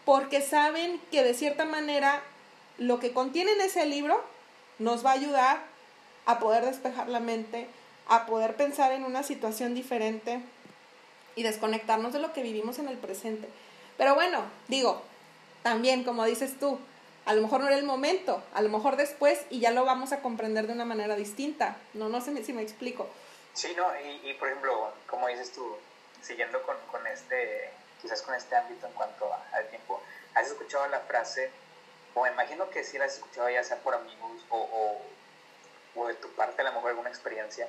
porque 0.06 0.41
saben 0.41 1.00
que 1.12 1.24
de 1.24 1.34
cierta 1.34 1.65
manera 1.65 2.21
lo 2.78 3.00
que 3.00 3.13
contiene 3.13 3.52
en 3.52 3.62
ese 3.62 3.86
libro 3.86 4.21
nos 4.80 5.06
va 5.06 5.12
a 5.12 5.15
ayudar 5.15 5.62
a 6.26 6.39
poder 6.39 6.65
despejar 6.65 7.10
la 7.10 7.19
mente, 7.19 7.67
a 8.08 8.26
poder 8.26 8.56
pensar 8.56 8.91
en 8.93 9.04
una 9.04 9.24
situación 9.24 9.76
diferente 9.76 10.39
y 11.36 11.43
desconectarnos 11.43 12.13
de 12.13 12.19
lo 12.19 12.34
que 12.34 12.43
vivimos 12.43 12.80
en 12.80 12.88
el 12.88 12.97
presente. 12.97 13.47
Pero 13.97 14.15
bueno, 14.15 14.41
digo, 14.67 15.02
también 15.62 16.04
como 16.04 16.26
dices 16.26 16.58
tú, 16.60 16.80
a 17.26 17.34
lo 17.34 17.41
mejor 17.41 17.62
no 17.62 17.67
era 17.67 17.78
el 17.78 17.86
momento, 17.86 18.41
a 18.54 18.62
lo 18.62 18.69
mejor 18.69 18.97
después 18.97 19.39
y 19.50 19.60
ya 19.60 19.71
lo 19.71 19.86
vamos 19.86 20.12
a 20.12 20.21
comprender 20.21 20.67
de 20.67 20.74
una 20.74 20.86
manera 20.86 21.15
distinta. 21.15 21.78
No, 21.93 22.10
no 22.10 22.21
sé 22.21 22.43
si 22.43 22.54
me 22.54 22.63
explico. 22.63 23.08
Sí, 23.54 23.74
no, 23.76 24.00
y, 24.00 24.30
y 24.30 24.34
por 24.36 24.48
ejemplo, 24.48 24.94
como 25.08 25.28
dices 25.28 25.52
tú, 25.52 25.78
siguiendo 26.22 26.62
con, 26.64 26.78
con, 26.92 27.06
este, 27.08 27.72
quizás 28.02 28.22
con 28.22 28.34
este 28.36 28.56
ámbito 28.56 28.88
en 28.88 28.94
cuanto 28.94 29.32
al 29.52 29.68
tiempo, 29.68 30.02
¿has 30.36 30.48
escuchado 30.48 30.88
la 30.88 31.00
frase, 31.02 31.52
o 32.14 32.24
me 32.24 32.32
imagino 32.32 32.70
que 32.70 32.84
sí 32.84 32.98
la 32.98 33.06
has 33.06 33.16
escuchado 33.16 33.50
ya 33.50 33.64
sea 33.64 33.78
por 33.78 33.94
amigos 33.94 34.42
o, 34.50 34.58
o, 34.58 36.02
o 36.02 36.08
de 36.08 36.14
tu 36.16 36.30
parte 36.34 36.62
a 36.62 36.66
lo 36.66 36.74
mejor 36.74 36.92
alguna 36.92 37.10
experiencia, 37.10 37.68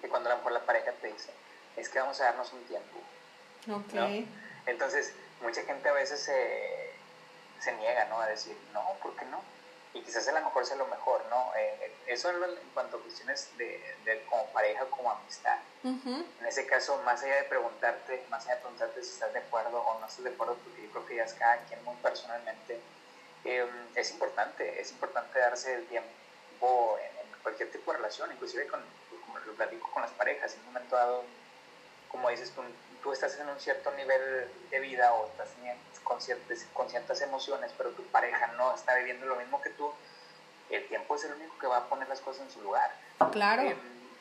que 0.00 0.08
cuando 0.08 0.28
a 0.28 0.32
lo 0.32 0.38
mejor 0.38 0.52
la 0.52 0.60
pareja 0.60 0.92
te 0.92 1.08
dice, 1.08 1.30
es 1.76 1.88
que 1.88 1.98
vamos 1.98 2.20
a 2.20 2.24
darnos 2.24 2.52
un 2.52 2.64
tiempo. 2.64 2.98
Ok. 3.70 4.26
Entonces, 4.66 5.12
mucha 5.42 5.62
gente 5.62 5.88
a 5.88 5.92
veces 5.92 6.20
se, 6.20 6.92
se 7.60 7.72
niega, 7.72 8.04
¿no? 8.06 8.20
A 8.20 8.26
decir, 8.26 8.56
no, 8.72 8.94
¿por 9.02 9.16
qué 9.16 9.24
no? 9.26 9.42
Y 9.92 10.02
quizás 10.02 10.26
a 10.28 10.32
lo 10.32 10.40
mejor 10.44 10.64
sea 10.64 10.76
lo 10.76 10.86
mejor, 10.86 11.24
¿no? 11.30 11.52
Eh, 11.56 11.92
eso 12.06 12.30
en 12.30 12.36
cuanto 12.74 12.96
a 12.96 13.00
cuestiones 13.00 13.48
de, 13.56 13.96
de 14.04 14.24
como 14.24 14.46
pareja, 14.46 14.84
como 14.86 15.10
amistad. 15.10 15.58
En 15.82 16.46
ese 16.46 16.66
caso, 16.66 17.00
más 17.04 17.22
allá 17.22 17.36
de 17.36 17.44
preguntarte, 17.44 18.22
más 18.28 18.44
allá 18.44 18.56
de 18.56 18.60
preguntarte 18.60 19.02
si 19.02 19.10
estás 19.12 19.32
de 19.32 19.38
acuerdo 19.38 19.80
o 19.80 19.98
no 19.98 20.06
estás 20.06 20.24
de 20.24 20.30
acuerdo, 20.30 20.56
porque 20.62 20.82
yo 20.82 20.90
creo 20.90 21.06
que 21.06 21.16
ya 21.16 21.24
es 21.24 21.32
cada 21.34 21.56
quien 21.64 21.82
muy 21.84 21.96
personalmente, 21.96 22.78
em, 23.44 23.68
es 23.94 24.10
importante, 24.10 24.80
es 24.80 24.90
importante 24.90 25.38
darse 25.38 25.74
el 25.74 25.86
tiempo 25.86 26.98
en, 26.98 27.20
cualquier 27.42 27.70
tipo 27.70 27.90
de 27.90 27.96
relación, 27.96 28.30
inclusive 28.30 28.66
con, 28.66 28.82
como 29.24 29.38
lo 29.38 29.54
platico 29.54 29.90
con 29.90 30.02
las 30.02 30.10
parejas, 30.10 30.52
en 30.52 30.60
un 30.60 30.66
momento 30.66 30.94
dado, 30.94 31.24
como 32.10 32.28
dices 32.28 32.50
tú, 32.50 32.60
tú 33.02 33.12
estás 33.12 33.38
en 33.38 33.48
un 33.48 33.58
cierto 33.58 33.90
nivel 33.92 34.48
de 34.70 34.80
vida 34.80 35.12
o 35.14 35.26
estás 35.26 35.48
con 36.04 36.20
ciertas, 36.20 36.66
con 36.72 36.88
ciertas 36.88 37.20
emociones, 37.20 37.72
pero 37.76 37.90
tu 37.90 38.02
pareja 38.04 38.48
no 38.58 38.74
está 38.74 38.94
viviendo 38.96 39.26
lo 39.26 39.36
mismo 39.36 39.60
que 39.62 39.70
tú, 39.70 39.92
el 40.70 40.86
tiempo 40.88 41.14
es 41.14 41.24
el 41.24 41.34
único 41.34 41.58
que 41.58 41.66
va 41.66 41.78
a 41.78 41.88
poner 41.88 42.08
las 42.08 42.20
cosas 42.20 42.42
en 42.42 42.50
su 42.50 42.62
lugar. 42.62 42.90
Claro. 43.32 43.62
Em, 43.62 43.78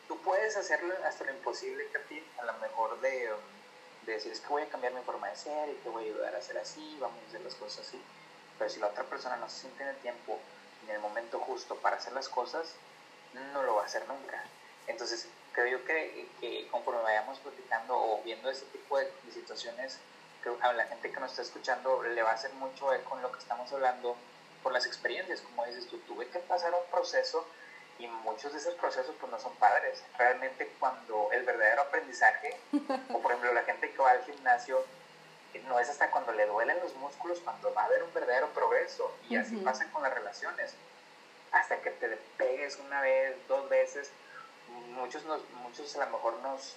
tú 0.07 0.17
puedes 0.21 0.55
hacerlo 0.57 0.93
hasta 1.05 1.23
lo 1.25 1.31
imposible, 1.31 1.87
Katy, 1.91 2.23
a 2.39 2.45
lo 2.45 2.53
mejor 2.53 2.99
de, 3.01 3.29
de 4.05 4.13
decir, 4.13 4.31
es 4.31 4.39
que 4.39 4.47
voy 4.47 4.63
a 4.63 4.69
cambiar 4.69 4.93
mi 4.93 5.01
forma 5.01 5.29
de 5.29 5.35
ser 5.35 5.69
y 5.69 5.73
te 5.75 5.89
voy 5.89 6.03
a 6.03 6.07
ayudar 6.07 6.35
a 6.35 6.39
hacer 6.39 6.57
así, 6.57 6.97
vamos 6.99 7.17
a 7.23 7.27
hacer 7.27 7.41
las 7.41 7.55
cosas 7.55 7.87
así. 7.87 8.01
Pero 8.57 8.69
si 8.69 8.79
la 8.79 8.87
otra 8.87 9.03
persona 9.03 9.37
no 9.37 9.49
se 9.49 9.61
siente 9.61 9.83
en 9.83 9.89
el 9.89 9.97
tiempo, 9.97 10.39
en 10.83 10.95
el 10.95 10.99
momento 10.99 11.39
justo 11.39 11.75
para 11.75 11.97
hacer 11.97 12.13
las 12.13 12.27
cosas, 12.27 12.75
no 13.53 13.63
lo 13.63 13.75
va 13.75 13.83
a 13.83 13.85
hacer 13.85 14.07
nunca. 14.07 14.43
Entonces, 14.87 15.27
creo 15.59 15.79
yo 15.79 15.85
que, 15.85 16.27
que 16.39 16.67
conforme 16.71 17.01
vayamos 17.01 17.37
platicando 17.39 17.97
o 17.97 18.21
viendo 18.23 18.49
ese 18.49 18.65
tipo 18.67 18.97
de, 18.97 19.11
situaciones, 19.31 19.99
creo 20.41 20.57
que 20.57 20.63
a 20.63 20.73
la 20.73 20.85
gente 20.85 21.11
que 21.11 21.19
nos 21.19 21.31
está 21.31 21.41
escuchando 21.41 22.01
le 22.03 22.21
va 22.21 22.31
a 22.31 22.33
hacer 22.33 22.53
mucho 22.53 22.87
con 23.07 23.21
lo 23.21 23.31
que 23.31 23.39
estamos 23.39 23.71
hablando 23.73 24.15
por 24.63 24.71
las 24.71 24.85
experiencias, 24.85 25.41
como 25.41 25.65
dices 25.65 25.87
tú, 25.87 25.97
tuve 25.99 26.27
que 26.27 26.39
pasar 26.39 26.73
un 26.73 26.89
proceso 26.91 27.45
y 27.97 28.07
muchos 28.07 28.53
de 28.53 28.59
esos 28.59 28.73
procesos 28.75 29.13
pues 29.19 29.31
no 29.31 29.39
son 29.39 29.53
padres. 29.55 30.03
Realmente 30.17 30.71
cuando 30.79 31.29
el 31.33 31.43
verdadero 31.43 31.81
aprendizaje, 31.81 32.57
o 33.13 33.19
por 33.19 33.31
ejemplo 33.31 33.53
la 33.53 33.63
gente 33.63 33.91
que 33.91 33.97
va 33.97 34.11
al 34.11 34.23
gimnasio, 34.23 34.83
no 35.67 35.79
es 35.79 35.89
hasta 35.89 36.09
cuando 36.11 36.31
le 36.31 36.45
duelen 36.45 36.79
los 36.81 36.95
músculos 36.95 37.39
cuando 37.39 37.73
va 37.73 37.83
a 37.83 37.85
haber 37.85 38.03
un 38.03 38.13
verdadero 38.13 38.47
progreso. 38.49 39.13
Y 39.29 39.35
así 39.35 39.57
pasa 39.57 39.91
con 39.91 40.03
las 40.03 40.13
relaciones. 40.13 40.73
Hasta 41.51 41.81
que 41.81 41.89
te 41.89 42.07
pegues 42.37 42.77
una 42.77 43.01
vez, 43.01 43.35
dos 43.47 43.67
veces, 43.69 44.11
muchos, 44.95 45.23
nos, 45.25 45.41
muchos 45.63 45.95
a 45.95 46.05
lo 46.05 46.11
mejor 46.11 46.39
nos, 46.39 46.75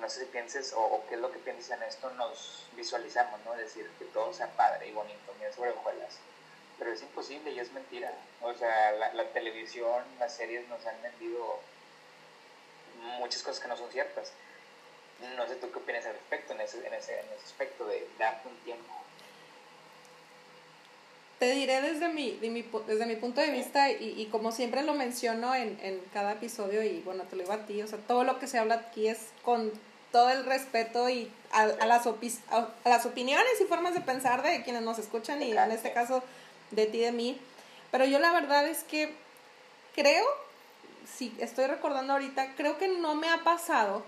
no 0.00 0.08
sé 0.08 0.20
si 0.20 0.26
pienses 0.26 0.72
o, 0.76 1.04
qué 1.08 1.14
es 1.16 1.20
lo 1.20 1.32
que 1.32 1.38
piensas 1.38 1.78
en 1.78 1.82
esto, 1.84 2.10
nos 2.12 2.66
visualizamos, 2.76 3.40
¿no? 3.44 3.54
Decir 3.54 3.90
que 3.98 4.04
todo 4.06 4.32
sea 4.32 4.48
padre 4.56 4.88
y 4.88 4.92
bonito, 4.92 5.32
miren 5.38 5.52
sobre 5.52 5.70
hojuelas 5.70 6.18
pero 6.82 6.94
es 6.94 7.02
imposible 7.02 7.52
y 7.52 7.60
es 7.60 7.70
mentira. 7.72 8.12
O 8.40 8.52
sea, 8.54 8.90
la, 8.92 9.24
televisión, 9.28 10.02
las 10.18 10.34
series 10.34 10.66
nos 10.68 10.84
han 10.84 11.00
vendido 11.00 11.60
muchas 13.20 13.42
cosas 13.42 13.60
que 13.62 13.68
no 13.68 13.76
son 13.76 13.90
ciertas. 13.92 14.32
No 15.36 15.46
sé 15.46 15.54
tú 15.56 15.70
qué 15.70 15.78
opinas 15.78 16.04
al 16.06 16.14
respecto, 16.14 16.54
en 16.54 16.60
ese, 16.60 16.84
en 16.84 16.92
ese, 16.92 17.20
en 17.20 17.26
ese 17.26 17.44
aspecto 17.44 17.86
de 17.86 18.08
darte 18.18 18.48
un 18.48 18.56
tiempo. 18.64 18.92
Te 21.42 21.50
diré 21.54 21.80
desde 21.82 22.08
mi, 22.08 22.30
de 22.36 22.64
desde 22.86 23.04
mi 23.04 23.16
punto 23.16 23.40
de 23.40 23.50
vista 23.50 23.90
y, 23.90 24.14
y 24.16 24.26
como 24.26 24.52
siempre 24.52 24.84
lo 24.84 24.94
menciono 24.94 25.56
en, 25.56 25.76
en, 25.82 26.00
cada 26.12 26.34
episodio 26.34 26.84
y 26.84 27.00
bueno, 27.00 27.24
te 27.24 27.34
lo 27.34 27.42
digo 27.42 27.52
a 27.52 27.66
ti, 27.66 27.82
o 27.82 27.88
sea, 27.88 27.98
todo 27.98 28.22
lo 28.22 28.38
que 28.38 28.46
se 28.46 28.60
habla 28.60 28.76
aquí 28.76 29.08
es 29.08 29.18
con 29.42 29.72
todo 30.12 30.30
el 30.30 30.44
respeto 30.44 31.08
y 31.08 31.28
a, 31.50 31.62
a 31.62 31.86
las, 31.86 32.06
a, 32.06 32.68
a 32.84 32.88
las 32.88 33.06
opiniones 33.06 33.60
y 33.60 33.64
formas 33.64 33.92
de 33.92 34.02
pensar 34.02 34.44
de 34.44 34.62
quienes 34.62 34.82
nos 34.82 35.00
escuchan 35.00 35.42
y 35.42 35.50
en 35.50 35.72
este 35.72 35.92
caso 35.92 36.22
de 36.70 36.86
ti, 36.86 37.00
de 37.00 37.10
mí. 37.10 37.40
Pero 37.90 38.04
yo 38.04 38.20
la 38.20 38.30
verdad 38.30 38.68
es 38.68 38.84
que 38.84 39.12
creo, 39.96 40.24
si 41.12 41.34
estoy 41.40 41.66
recordando 41.66 42.12
ahorita, 42.12 42.54
creo 42.54 42.78
que 42.78 42.86
no 42.86 43.16
me 43.16 43.28
ha 43.28 43.42
pasado 43.42 44.04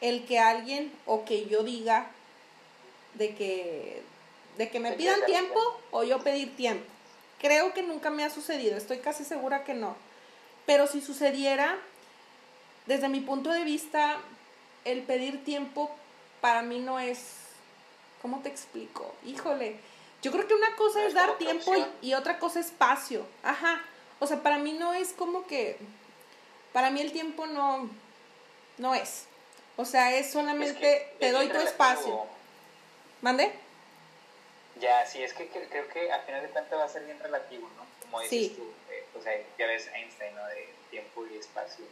el 0.00 0.24
que 0.24 0.40
alguien 0.40 0.90
o 1.06 1.24
que 1.24 1.46
yo 1.46 1.62
diga 1.62 2.08
de 3.14 3.36
que, 3.36 4.02
de 4.56 4.70
que 4.70 4.80
me 4.80 4.92
pidan 4.92 5.24
tiempo 5.26 5.60
o 5.90 6.04
yo 6.04 6.22
pedir 6.22 6.56
tiempo. 6.56 6.84
Creo 7.40 7.72
que 7.74 7.82
nunca 7.82 8.10
me 8.10 8.24
ha 8.24 8.30
sucedido, 8.30 8.76
estoy 8.76 8.98
casi 8.98 9.24
segura 9.24 9.64
que 9.64 9.74
no. 9.74 9.96
Pero 10.66 10.86
si 10.86 11.00
sucediera, 11.00 11.76
desde 12.86 13.08
mi 13.08 13.20
punto 13.20 13.50
de 13.50 13.64
vista, 13.64 14.18
el 14.84 15.02
pedir 15.02 15.44
tiempo 15.44 15.90
para 16.40 16.62
mí 16.62 16.78
no 16.78 16.98
es, 16.98 17.18
¿cómo 18.20 18.40
te 18.40 18.48
explico? 18.48 19.14
Híjole, 19.24 19.76
yo 20.22 20.30
creo 20.30 20.46
que 20.46 20.54
una 20.54 20.74
cosa 20.76 21.04
es, 21.04 21.14
dar 21.14 21.36
tiempo 21.36 21.74
y, 22.00 22.14
otra 22.14 22.38
cosa 22.38 22.60
espacio. 22.60 23.26
Ajá. 23.42 23.82
O 24.20 24.26
sea, 24.26 24.40
para 24.42 24.58
mí 24.58 24.72
no 24.72 24.94
es 24.94 25.12
como 25.12 25.46
que. 25.46 25.78
Para 26.72 26.90
mí 26.90 27.00
el 27.00 27.10
tiempo 27.10 27.46
no. 27.46 27.90
No 28.78 28.94
es. 28.94 29.24
O 29.76 29.84
sea, 29.84 30.16
es 30.16 30.30
solamente 30.30 31.14
te 31.18 31.32
doy 31.32 31.48
tu 31.48 31.58
espacio. 31.58 32.24
¿Mande? 33.20 33.52
Ya, 34.80 35.06
sí, 35.06 35.22
es 35.22 35.34
que 35.34 35.48
creo 35.48 35.88
que 35.88 36.10
al 36.10 36.22
final 36.22 36.42
de 36.42 36.48
cuentas 36.48 36.78
va 36.78 36.84
a 36.84 36.88
ser 36.88 37.04
bien 37.04 37.18
relativo, 37.20 37.68
¿no? 37.76 37.86
Como 38.00 38.20
dices 38.20 38.56
tú, 38.56 38.72
eh, 38.90 39.06
o 39.18 39.22
sea, 39.22 39.32
ya 39.58 39.66
ves 39.66 39.88
Einstein, 39.94 40.34
¿no? 40.34 40.46
De 40.46 40.68
tiempo 40.90 41.26
y 41.26 41.36
espacio. 41.36 41.84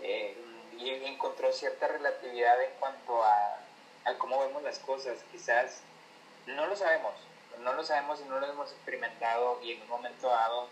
Eh, 0.00 0.36
y 0.78 0.90
encontró 1.06 1.52
cierta 1.52 1.88
relatividad 1.88 2.62
en 2.62 2.70
cuanto 2.78 3.22
a, 3.22 3.58
a 4.04 4.14
cómo 4.18 4.40
vemos 4.40 4.62
las 4.62 4.78
cosas. 4.80 5.18
Quizás 5.30 5.80
no 6.46 6.66
lo 6.66 6.76
sabemos, 6.76 7.14
no 7.60 7.72
lo 7.72 7.84
sabemos 7.84 8.20
y 8.20 8.24
no 8.28 8.38
lo 8.40 8.46
hemos 8.46 8.70
experimentado 8.72 9.60
y 9.62 9.72
en 9.72 9.82
un 9.82 9.88
momento 9.88 10.28
dado, 10.28 10.68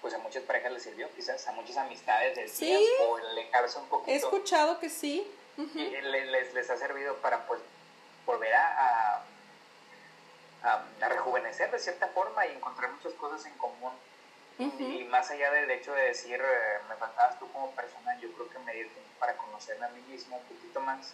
pues 0.00 0.14
a 0.14 0.18
muchas 0.18 0.42
parejas 0.44 0.72
les 0.72 0.82
sirvió, 0.82 1.08
quizás 1.14 1.46
a 1.48 1.52
muchas 1.52 1.76
amistades 1.76 2.36
del 2.36 2.48
¿Sí? 2.48 2.66
tiempo, 2.66 3.16
alejarse 3.16 3.78
un 3.78 3.88
poquito. 3.88 4.12
He 4.12 4.16
escuchado 4.16 4.78
que 4.78 4.90
sí. 4.90 5.30
Y 5.56 5.90
les, 6.02 6.52
les, 6.52 6.70
ha 6.70 6.76
servido 6.76 7.16
para 7.16 7.46
pues 7.46 7.60
volver 8.26 8.52
a, 8.52 9.14
a, 9.14 9.24
a, 10.66 11.08
rejuvenecer 11.08 11.70
de 11.70 11.78
cierta 11.78 12.08
forma 12.08 12.46
y 12.46 12.52
encontrar 12.52 12.90
muchas 12.90 13.12
cosas 13.14 13.46
en 13.46 13.56
común. 13.58 13.92
Y 14.58 15.04
más 15.04 15.30
allá 15.30 15.50
del 15.50 15.70
hecho 15.70 15.92
de 15.92 16.02
decir, 16.02 16.40
eh, 16.40 16.78
me 16.88 16.96
faltabas 16.96 17.38
tú 17.38 17.50
como 17.52 17.70
persona, 17.72 18.18
yo 18.20 18.32
creo 18.32 18.48
que 18.48 18.58
me 18.60 18.72
dio 18.72 18.88
tiempo 18.88 19.10
para 19.20 19.36
conocerme 19.36 19.84
a 19.84 19.90
mí 19.90 20.00
mismo 20.08 20.36
un 20.36 20.44
poquito 20.44 20.80
más 20.80 21.12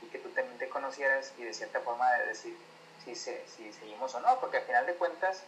y 0.00 0.06
que 0.06 0.18
tú 0.18 0.28
también 0.28 0.56
te 0.58 0.68
conocieras 0.68 1.32
y 1.36 1.42
de 1.42 1.52
cierta 1.52 1.80
forma 1.80 2.12
de 2.12 2.26
decir, 2.26 2.56
si, 3.04 3.16
se, 3.16 3.44
si 3.48 3.72
seguimos 3.72 4.14
o 4.14 4.20
no, 4.20 4.38
porque 4.38 4.58
al 4.58 4.62
final 4.62 4.86
de 4.86 4.94
cuentas, 4.94 5.42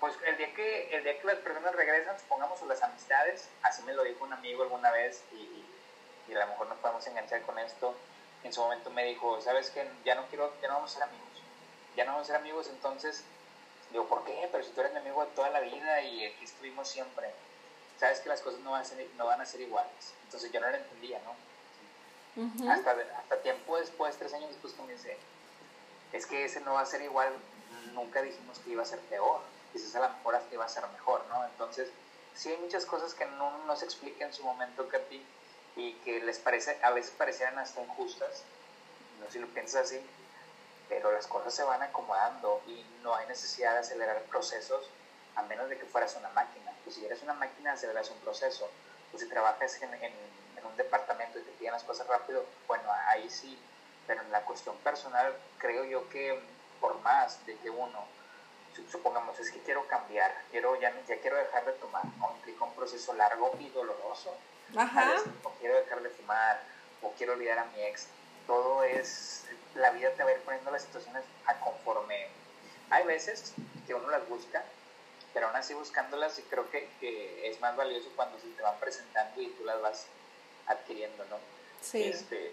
pues 0.00 0.14
el 0.26 0.38
día 0.38 0.54
que, 0.54 0.96
el 0.96 1.04
día 1.04 1.20
que 1.20 1.26
las 1.26 1.36
personas 1.36 1.74
regresan, 1.74 2.18
supongamos 2.18 2.62
las 2.62 2.82
amistades, 2.82 3.48
así 3.62 3.82
me 3.82 3.92
lo 3.92 4.02
dijo 4.02 4.24
un 4.24 4.32
amigo 4.32 4.62
alguna 4.62 4.90
vez 4.90 5.22
y, 5.32 5.66
y, 6.28 6.34
a 6.34 6.38
lo 6.40 6.46
mejor 6.46 6.66
nos 6.68 6.78
podemos 6.78 7.06
enganchar 7.06 7.42
con 7.42 7.58
esto, 7.58 7.94
en 8.42 8.52
su 8.52 8.62
momento 8.62 8.88
me 8.88 9.04
dijo, 9.04 9.40
sabes 9.42 9.70
que 9.70 9.86
ya 10.04 10.14
no 10.14 10.26
quiero, 10.28 10.52
ya 10.62 10.68
no 10.68 10.74
vamos 10.74 10.92
a 10.92 10.94
ser 10.94 11.02
amigos, 11.02 11.33
ya 11.96 12.04
no 12.04 12.12
vamos 12.12 12.28
a 12.28 12.32
ser 12.32 12.36
amigos, 12.36 12.68
entonces, 12.68 13.24
digo, 13.90 14.06
¿por 14.06 14.24
qué? 14.24 14.48
Pero 14.50 14.64
si 14.64 14.70
tú 14.70 14.80
eres 14.80 14.92
mi 14.92 14.98
amigo 14.98 15.24
de 15.24 15.30
toda 15.32 15.50
la 15.50 15.60
vida 15.60 16.02
y 16.02 16.24
aquí 16.24 16.44
estuvimos 16.44 16.88
siempre, 16.88 17.30
sabes 17.98 18.20
que 18.20 18.28
las 18.28 18.40
cosas 18.40 18.60
no 18.60 18.72
van 18.72 18.82
a 18.82 18.84
ser, 18.84 19.06
no 19.16 19.26
van 19.26 19.40
a 19.40 19.46
ser 19.46 19.60
iguales, 19.60 20.14
entonces 20.24 20.50
yo 20.52 20.60
no 20.60 20.68
lo 20.68 20.76
entendía, 20.76 21.20
¿no? 21.24 21.34
hasta, 22.68 22.96
hasta 23.18 23.42
tiempo 23.42 23.78
después, 23.78 24.16
tres 24.16 24.34
años 24.34 24.50
después 24.50 24.72
comencé, 24.74 25.16
es 26.12 26.26
que 26.26 26.44
ese 26.44 26.60
no 26.60 26.74
va 26.74 26.80
a 26.80 26.86
ser 26.86 27.02
igual, 27.02 27.32
nunca 27.92 28.22
dijimos 28.22 28.58
que 28.58 28.70
iba 28.70 28.82
a 28.82 28.86
ser 28.86 28.98
peor, 29.00 29.40
quizás 29.72 29.94
a 29.96 30.00
lo 30.00 30.16
mejor 30.16 30.36
hasta 30.36 30.54
iba 30.54 30.64
a 30.64 30.68
ser 30.68 30.86
mejor, 30.88 31.24
¿no? 31.28 31.44
Entonces, 31.44 31.88
sí 32.34 32.50
hay 32.50 32.56
muchas 32.58 32.86
cosas 32.86 33.14
que 33.14 33.26
no 33.26 33.64
nos 33.66 33.82
explica 33.82 34.24
en 34.24 34.32
su 34.32 34.42
momento, 34.42 34.88
Katy, 34.88 35.24
y 35.76 35.92
que 36.04 36.20
les 36.20 36.38
parece, 36.38 36.78
a 36.82 36.90
veces 36.90 37.12
parecieran 37.16 37.58
hasta 37.58 37.82
injustas, 37.82 38.42
no 39.20 39.26
sé 39.26 39.32
si 39.32 39.38
lo 39.38 39.46
piensas 39.48 39.86
así, 39.86 40.00
pero 40.88 41.12
las 41.12 41.26
cosas 41.26 41.54
se 41.54 41.62
van 41.62 41.82
acomodando 41.82 42.62
y 42.66 42.84
no 43.02 43.14
hay 43.14 43.26
necesidad 43.26 43.72
de 43.72 43.78
acelerar 43.80 44.22
procesos 44.22 44.88
a 45.36 45.42
menos 45.42 45.68
de 45.68 45.78
que 45.78 45.84
fueras 45.84 46.14
una 46.16 46.28
máquina. 46.30 46.72
Pues 46.84 46.96
si 46.96 47.04
eres 47.04 47.22
una 47.22 47.34
máquina, 47.34 47.72
aceleras 47.72 48.10
un 48.10 48.18
proceso. 48.18 48.68
Pues 49.10 49.22
si 49.22 49.28
trabajas 49.28 49.80
en, 49.82 49.94
en, 49.94 50.12
en 50.56 50.66
un 50.66 50.76
departamento 50.76 51.38
y 51.38 51.42
te 51.42 51.52
piden 51.52 51.72
las 51.72 51.84
cosas 51.84 52.06
rápido, 52.06 52.44
bueno, 52.68 52.90
ahí 53.08 53.28
sí 53.30 53.58
pero 54.06 54.22
en 54.22 54.30
la 54.30 54.42
cuestión 54.42 54.76
personal 54.78 55.34
creo 55.58 55.84
yo 55.84 56.08
que 56.08 56.38
por 56.80 57.00
más 57.00 57.44
de 57.46 57.56
que 57.58 57.70
uno, 57.70 58.04
supongamos, 58.90 59.38
es 59.38 59.50
que 59.50 59.60
quiero 59.60 59.86
cambiar, 59.88 60.34
quiero 60.50 60.78
ya, 60.80 60.92
ya 61.06 61.18
quiero 61.20 61.36
dejar 61.36 61.64
de 61.64 61.72
tomar, 61.72 62.04
¿no? 62.18 62.32
implica 62.36 62.64
un 62.64 62.74
proceso 62.74 63.14
largo 63.14 63.52
y 63.58 63.68
doloroso. 63.70 64.34
Ajá. 64.76 65.14
O 65.44 65.50
quiero 65.60 65.76
dejar 65.76 66.02
de 66.02 66.10
fumar, 66.10 66.60
o 67.02 67.12
quiero 67.12 67.34
olvidar 67.34 67.58
a 67.58 67.64
mi 67.66 67.82
ex. 67.82 68.08
Todo 68.46 68.82
es, 68.82 69.33
la 69.74 69.90
vida 69.90 70.10
te 70.10 70.22
va 70.22 70.30
a 70.30 70.34
ir 70.34 70.40
poniendo 70.40 70.70
las 70.70 70.82
situaciones 70.82 71.24
a 71.46 71.58
conforme. 71.60 72.28
Hay 72.90 73.04
veces 73.04 73.54
que 73.86 73.94
uno 73.94 74.08
las 74.10 74.28
busca, 74.28 74.64
pero 75.32 75.48
aún 75.48 75.56
así 75.56 75.74
buscándolas 75.74 76.38
y 76.38 76.42
creo 76.42 76.70
que, 76.70 76.88
que 77.00 77.48
es 77.48 77.60
más 77.60 77.76
valioso 77.76 78.10
cuando 78.16 78.38
se 78.38 78.48
te 78.48 78.62
van 78.62 78.78
presentando 78.78 79.40
y 79.40 79.48
tú 79.48 79.64
las 79.64 79.80
vas 79.80 80.06
adquiriendo, 80.66 81.24
¿no? 81.26 81.38
Sí. 81.80 82.02
Este, 82.04 82.52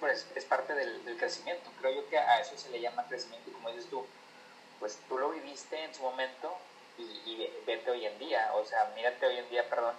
pues 0.00 0.26
es 0.34 0.44
parte 0.44 0.74
del, 0.74 1.16
crecimiento. 1.18 1.70
Creo 1.80 2.02
yo 2.02 2.08
que 2.08 2.18
a 2.18 2.40
eso 2.40 2.56
se 2.56 2.70
le 2.70 2.80
llama 2.80 3.06
crecimiento 3.08 3.50
y 3.50 3.52
como 3.52 3.70
dices 3.70 3.88
tú, 3.90 4.06
pues 4.80 4.98
tú 5.08 5.18
lo 5.18 5.30
viviste 5.30 5.82
en 5.82 5.94
su 5.94 6.02
momento 6.02 6.56
y, 6.96 7.02
y 7.02 7.62
vete 7.66 7.90
hoy 7.90 8.06
en 8.06 8.18
día, 8.18 8.52
o 8.54 8.64
sea, 8.64 8.92
mírate 8.94 9.26
hoy 9.26 9.38
en 9.38 9.48
día, 9.50 9.68
perdón, 9.68 9.94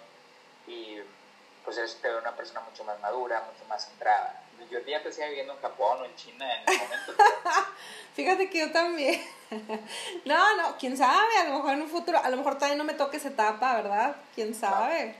y 0.67 0.99
pues 1.63 1.77
eres 1.77 1.97
una 2.21 2.35
persona 2.35 2.61
mucho 2.61 2.83
más 2.83 2.99
madura, 2.99 3.41
mucho 3.51 3.65
más 3.67 3.87
centrada. 3.87 4.43
Yo 4.69 4.79
ya 4.85 5.01
te 5.01 5.11
seguía 5.11 5.29
viviendo 5.29 5.53
en 5.53 5.59
Japón 5.59 5.99
o 6.01 6.05
en 6.05 6.15
China 6.15 6.45
en 6.53 6.73
el 6.73 6.79
momento. 6.79 7.13
Fíjate 8.15 8.49
que 8.49 8.59
yo 8.59 8.71
también. 8.71 9.21
no, 10.25 10.55
no, 10.57 10.77
quién 10.77 10.97
sabe, 10.97 11.37
a 11.39 11.45
lo 11.45 11.55
mejor 11.55 11.73
en 11.73 11.81
un 11.81 11.89
futuro, 11.89 12.19
a 12.23 12.29
lo 12.29 12.37
mejor 12.37 12.55
todavía 12.55 12.77
no 12.77 12.83
me 12.83 12.93
toque 12.93 13.17
esa 13.17 13.29
etapa, 13.29 13.75
¿verdad? 13.75 14.15
Quién 14.35 14.53
sabe. 14.53 15.15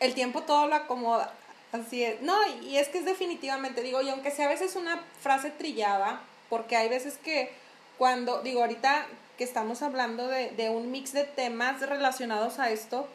El 0.00 0.14
tiempo 0.14 0.42
todo 0.42 0.66
lo 0.68 0.74
acomoda. 0.74 1.32
Así 1.72 2.04
es. 2.04 2.20
No, 2.20 2.36
y 2.62 2.76
es 2.76 2.88
que 2.88 2.98
es 2.98 3.04
definitivamente, 3.04 3.80
digo, 3.80 4.02
y 4.02 4.10
aunque 4.10 4.30
sea 4.30 4.46
a 4.46 4.50
veces 4.50 4.76
una 4.76 5.02
frase 5.20 5.50
trillada, 5.50 6.20
porque 6.50 6.76
hay 6.76 6.88
veces 6.88 7.16
que 7.16 7.52
cuando, 7.96 8.42
digo, 8.42 8.60
ahorita 8.60 9.06
que 9.38 9.44
estamos 9.44 9.80
hablando 9.80 10.28
de, 10.28 10.50
de 10.50 10.68
un 10.68 10.90
mix 10.90 11.12
de 11.12 11.24
temas 11.24 11.80
relacionados 11.80 12.58
a 12.58 12.70
esto, 12.70 13.08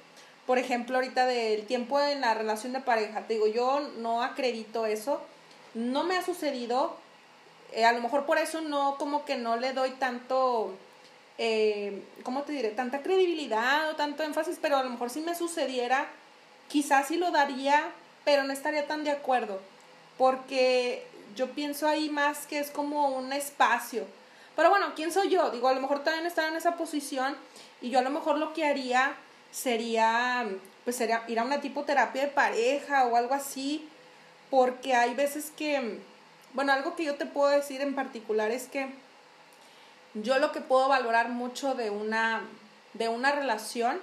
por 0.47 0.57
ejemplo, 0.57 0.95
ahorita 0.95 1.25
del 1.25 1.67
tiempo 1.67 1.99
en 1.99 2.21
la 2.21 2.33
relación 2.33 2.71
de 2.71 2.79
pareja, 2.79 3.25
digo, 3.27 3.47
yo 3.47 3.81
no 3.97 4.23
acredito 4.23 4.85
eso, 4.85 5.21
no 5.73 6.05
me 6.05 6.15
ha 6.15 6.23
sucedido. 6.23 6.95
Eh, 7.73 7.83
a 7.83 7.91
lo 7.91 7.99
mejor 7.99 8.25
por 8.25 8.37
eso 8.37 8.61
no, 8.61 8.95
como 8.97 9.25
que 9.25 9.35
no 9.35 9.57
le 9.57 9.73
doy 9.73 9.91
tanto, 9.91 10.73
eh, 11.37 12.01
¿cómo 12.23 12.43
te 12.43 12.53
diré? 12.53 12.69
Tanta 12.69 13.03
credibilidad 13.03 13.89
o 13.89 13.97
tanto 13.97 14.23
énfasis, 14.23 14.57
pero 14.61 14.77
a 14.77 14.83
lo 14.83 14.89
mejor 14.89 15.09
si 15.09 15.19
me 15.19 15.35
sucediera, 15.35 16.07
quizás 16.69 17.09
sí 17.09 17.17
lo 17.17 17.31
daría, 17.31 17.91
pero 18.23 18.45
no 18.45 18.53
estaría 18.53 18.87
tan 18.87 19.03
de 19.03 19.11
acuerdo. 19.11 19.59
Porque 20.17 21.05
yo 21.35 21.51
pienso 21.51 21.89
ahí 21.89 22.09
más 22.09 22.47
que 22.47 22.59
es 22.59 22.71
como 22.71 23.09
un 23.09 23.33
espacio. 23.33 24.05
Pero 24.55 24.69
bueno, 24.69 24.93
¿quién 24.95 25.11
soy 25.11 25.27
yo? 25.27 25.51
Digo, 25.51 25.67
a 25.67 25.73
lo 25.73 25.81
mejor 25.81 26.05
también 26.05 26.25
estar 26.25 26.47
en 26.47 26.55
esa 26.55 26.77
posición 26.77 27.35
y 27.81 27.89
yo 27.89 27.99
a 27.99 28.01
lo 28.01 28.09
mejor 28.11 28.37
lo 28.37 28.53
que 28.53 28.65
haría 28.65 29.13
sería, 29.51 30.47
pues 30.83 30.95
sería 30.95 31.23
ir 31.27 31.39
a 31.39 31.43
una 31.43 31.61
tipo 31.61 31.83
terapia 31.83 32.23
de 32.23 32.27
pareja 32.27 33.05
o 33.07 33.15
algo 33.15 33.33
así, 33.33 33.87
porque 34.49 34.93
hay 34.93 35.13
veces 35.13 35.51
que, 35.55 35.99
bueno, 36.53 36.71
algo 36.73 36.95
que 36.95 37.03
yo 37.03 37.15
te 37.15 37.25
puedo 37.25 37.49
decir 37.49 37.81
en 37.81 37.95
particular 37.95 38.51
es 38.51 38.67
que 38.67 38.87
yo 40.13 40.39
lo 40.39 40.51
que 40.51 40.61
puedo 40.61 40.87
valorar 40.87 41.29
mucho 41.29 41.75
de 41.75 41.89
una, 41.89 42.41
de 42.93 43.09
una 43.09 43.31
relación 43.31 43.99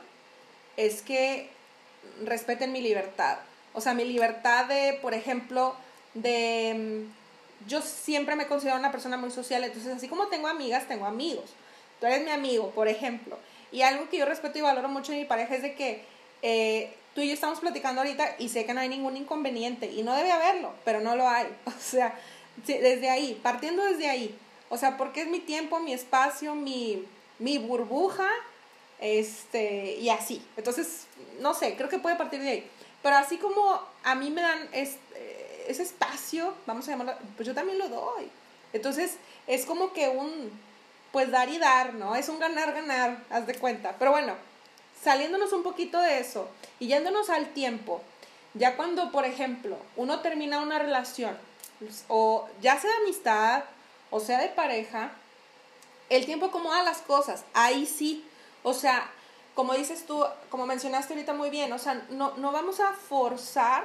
es 0.77 1.03
que 1.03 1.51
respeten 2.25 2.73
mi 2.73 2.81
libertad. 2.81 3.39
O 3.73 3.81
sea, 3.81 3.95
mi 3.95 4.05
libertad 4.05 4.67
de, 4.67 4.99
por 5.01 5.15
ejemplo, 5.15 5.75
de... 6.15 7.07
Yo 7.67 7.81
siempre 7.81 8.37
me 8.37 8.47
considero 8.47 8.77
una 8.77 8.93
persona 8.93 9.17
muy 9.17 9.31
social, 9.31 9.65
entonces 9.65 9.97
así 9.97 10.07
como 10.07 10.27
tengo 10.27 10.49
amigas, 10.49 10.87
tengo 10.87 11.07
amigos. 11.07 11.51
Tú 11.99 12.07
eres 12.07 12.25
mi 12.25 12.31
amigo, 12.31 12.71
por 12.71 12.89
ejemplo. 12.89 13.39
Y 13.75 13.83
algo 13.83 14.09
que 14.09 14.19
yo 14.19 14.25
respeto 14.25 14.57
y 14.57 14.63
valoro 14.63 14.89
mucho 14.89 15.11
de 15.11 15.19
mi 15.19 15.25
pareja 15.25 15.57
es 15.57 15.63
de 15.63 15.75
que 15.75 16.05
eh, 16.43 16.95
tú 17.13 17.23
y 17.23 17.27
yo 17.27 17.35
estamos 17.35 17.59
platicando 17.59 18.03
ahorita 18.03 18.37
y 18.39 18.49
sé 18.49 18.65
que 18.67 18.73
no 18.73 18.79
hay 18.79 18.89
ningún 18.89 19.17
inconveniente 19.17 19.91
y 19.91 20.05
no 20.05 20.15
debe 20.15 20.31
haberlo, 20.31 20.73
pero 20.85 21.01
no 21.01 21.17
lo 21.17 21.29
hay. 21.29 21.49
O 21.67 21.81
sea, 21.81 22.17
desde 22.65 23.11
ahí, 23.11 23.41
partiendo 23.43 23.85
desde 23.85 24.09
ahí. 24.09 24.33
O 24.69 24.79
sea, 24.79 24.97
porque 24.97 25.23
es 25.23 25.27
mi 25.27 25.41
tiempo, 25.41 25.81
mi 25.81 25.93
espacio, 25.93 26.55
mi, 26.55 27.05
mi 27.41 27.59
burbuja, 27.59 28.29
este, 29.01 29.97
y 29.97 30.09
así. 30.09 30.41
Entonces, 30.57 31.09
no 31.41 31.53
sé, 31.53 31.75
creo 31.75 31.89
que 31.89 31.99
puede 31.99 32.15
partir 32.15 32.41
de 32.43 32.51
ahí. 32.51 32.71
Pero 33.03 33.17
así 33.17 33.39
como 33.39 33.81
a 34.05 34.15
mí 34.15 34.31
me 34.31 34.41
dan 34.41 34.69
este, 34.71 35.65
ese 35.67 35.83
espacio, 35.83 36.55
vamos 36.65 36.87
a 36.87 36.93
llamarlo, 36.93 37.15
pues 37.35 37.45
yo 37.45 37.55
también 37.55 37.79
lo 37.79 37.89
doy. 37.89 38.31
Entonces, 38.73 39.17
es 39.49 39.67
como 39.67 39.93
que 39.93 40.09
un, 40.09 40.53
pues 41.14 41.31
dar 41.31 41.48
y 41.48 41.59
dar, 41.59 41.94
¿no? 41.94 42.16
Es 42.16 42.29
un 42.29 42.40
ganar-ganar, 42.40 43.22
haz 43.31 43.46
de 43.46 43.55
cuenta. 43.55 43.94
Pero 44.00 44.11
bueno, 44.11 44.35
saliéndonos 45.00 45.53
un 45.53 45.62
poquito 45.62 46.00
de 46.00 46.18
eso 46.18 46.48
y 46.81 46.88
yéndonos 46.88 47.31
al 47.31 47.50
tiempo, 47.55 48.03
ya 48.55 48.74
cuando, 48.74 49.12
por 49.12 49.24
ejemplo, 49.24 49.79
uno 49.94 50.18
termina 50.22 50.59
una 50.59 50.81
relación, 50.81 51.38
o 52.09 52.48
ya 52.61 52.81
sea 52.81 52.90
de 52.90 52.96
amistad, 53.05 53.62
o 54.11 54.18
sea 54.18 54.40
de 54.40 54.48
pareja, 54.48 55.12
el 56.11 56.27
tiempo 56.27 56.46
acomoda 56.46 56.83
las 56.83 56.98
cosas, 56.98 57.44
ahí 57.55 57.87
sí, 57.87 58.29
o 58.64 58.74
sea, 58.74 59.09
como 59.55 59.74
dices 59.74 60.07
tú, 60.07 60.24
como 60.50 60.66
mencionaste 60.66 61.14
ahorita 61.14 61.33
muy 61.33 61.48
bien, 61.48 61.72
o 61.72 61.79
sea, 61.79 61.94
no, 62.11 62.37
no 62.38 62.50
vamos 62.50 62.81
a 62.81 62.92
forzar 62.92 63.85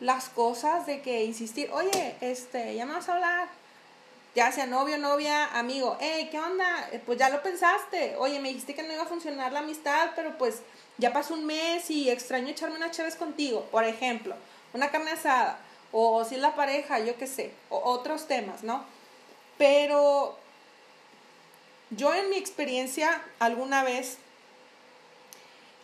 las 0.00 0.30
cosas 0.30 0.86
de 0.86 1.02
que 1.02 1.24
insistir, 1.24 1.70
oye, 1.72 2.16
este, 2.22 2.74
ya 2.74 2.86
me 2.86 2.94
vas 2.94 3.10
a 3.10 3.16
hablar, 3.16 3.48
ya 4.34 4.50
sea 4.50 4.66
novio, 4.66 4.98
novia, 4.98 5.46
amigo, 5.56 5.96
hey, 6.00 6.28
¿qué 6.30 6.40
onda? 6.40 6.88
Eh, 6.90 7.00
pues 7.04 7.18
ya 7.18 7.28
lo 7.28 7.42
pensaste, 7.42 8.16
oye, 8.16 8.40
me 8.40 8.48
dijiste 8.48 8.74
que 8.74 8.82
no 8.82 8.92
iba 8.92 9.02
a 9.02 9.06
funcionar 9.06 9.52
la 9.52 9.60
amistad, 9.60 10.10
pero 10.16 10.36
pues 10.36 10.62
ya 10.98 11.12
pasó 11.12 11.34
un 11.34 11.46
mes 11.46 11.88
y 11.90 12.10
extraño 12.10 12.48
echarme 12.48 12.76
una 12.76 12.90
chaves 12.90 13.14
contigo, 13.14 13.66
por 13.70 13.84
ejemplo, 13.84 14.34
una 14.72 14.90
carne 14.90 15.12
asada, 15.12 15.58
o 15.92 16.24
si 16.24 16.34
es 16.34 16.40
la 16.40 16.56
pareja, 16.56 16.98
yo 16.98 17.16
qué 17.16 17.28
sé, 17.28 17.52
o 17.70 17.78
otros 17.78 18.26
temas, 18.26 18.64
¿no? 18.64 18.84
Pero 19.56 20.36
yo 21.90 22.12
en 22.12 22.28
mi 22.28 22.36
experiencia 22.36 23.22
alguna 23.38 23.84
vez 23.84 24.18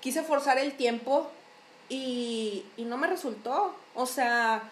quise 0.00 0.24
forzar 0.24 0.58
el 0.58 0.76
tiempo 0.76 1.30
y, 1.88 2.64
y 2.76 2.82
no 2.84 2.96
me 2.96 3.06
resultó, 3.06 3.76
o 3.94 4.06
sea, 4.06 4.62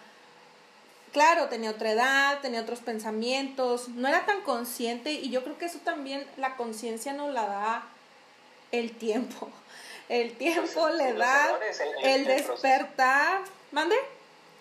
claro, 1.11 1.47
tenía 1.47 1.71
otra 1.71 1.91
edad, 1.91 2.39
tenía 2.41 2.61
otros 2.61 2.79
pensamientos, 2.79 3.89
no 3.89 4.07
era 4.07 4.25
tan 4.25 4.41
consciente 4.41 5.11
y 5.11 5.29
yo 5.29 5.43
creo 5.43 5.57
que 5.57 5.65
eso 5.65 5.79
también 5.79 6.27
la 6.37 6.55
conciencia 6.55 7.13
nos 7.13 7.33
la 7.33 7.45
da 7.45 7.87
el 8.71 8.95
tiempo. 8.97 9.49
El 10.09 10.35
tiempo 10.37 10.89
le 10.89 11.13
da 11.13 11.59
el, 12.01 12.25
despertar. 12.25 13.41
¿Mande? 13.69 13.95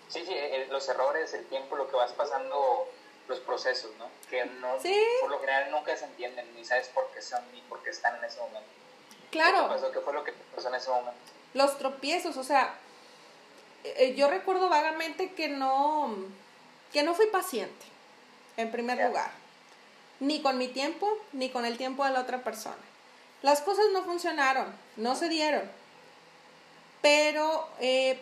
Sí, 0.06 0.22
sí, 0.26 0.34
los 0.68 0.86
errores, 0.90 1.32
el 1.32 1.46
tiempo, 1.46 1.74
lo 1.74 1.88
que 1.88 1.96
vas 1.96 2.12
pasando, 2.12 2.86
los 3.28 3.40
procesos, 3.40 3.90
¿no? 3.98 4.10
Que 4.28 4.44
no, 4.44 4.76
por 5.22 5.30
lo 5.30 5.40
general 5.40 5.70
nunca 5.70 5.96
se 5.96 6.04
entienden, 6.04 6.54
ni 6.54 6.66
sabes 6.66 6.88
por 6.88 7.10
qué 7.12 7.22
son, 7.22 7.42
ni 7.54 7.62
por 7.62 7.82
qué 7.82 7.88
están 7.88 8.14
en 8.16 8.24
ese 8.24 8.38
momento. 8.40 8.68
Claro. 9.30 9.68
¿Qué 9.68 9.74
pasó? 9.74 9.90
¿Qué 9.90 10.00
fue 10.00 10.12
lo 10.12 10.22
que 10.22 10.34
pasó 10.54 10.68
en 10.68 10.74
ese 10.74 10.90
momento? 10.90 11.18
Los 11.54 11.78
tropiezos, 11.78 12.36
o 12.36 12.44
sea, 12.44 12.74
eh, 13.96 14.14
yo 14.16 14.28
recuerdo 14.28 14.68
vagamente 14.68 15.32
que 15.32 15.48
no, 15.48 16.14
que 16.92 17.02
no 17.02 17.14
fui 17.14 17.26
paciente, 17.26 17.86
en 18.56 18.70
primer 18.70 19.06
lugar, 19.06 19.30
ni 20.20 20.42
con 20.42 20.58
mi 20.58 20.68
tiempo, 20.68 21.08
ni 21.32 21.50
con 21.50 21.64
el 21.64 21.76
tiempo 21.76 22.04
de 22.04 22.10
la 22.10 22.20
otra 22.20 22.42
persona. 22.42 22.76
Las 23.42 23.60
cosas 23.60 23.86
no 23.92 24.04
funcionaron, 24.04 24.66
no 24.96 25.14
se 25.14 25.28
dieron, 25.28 25.62
pero, 27.00 27.68
eh, 27.80 28.18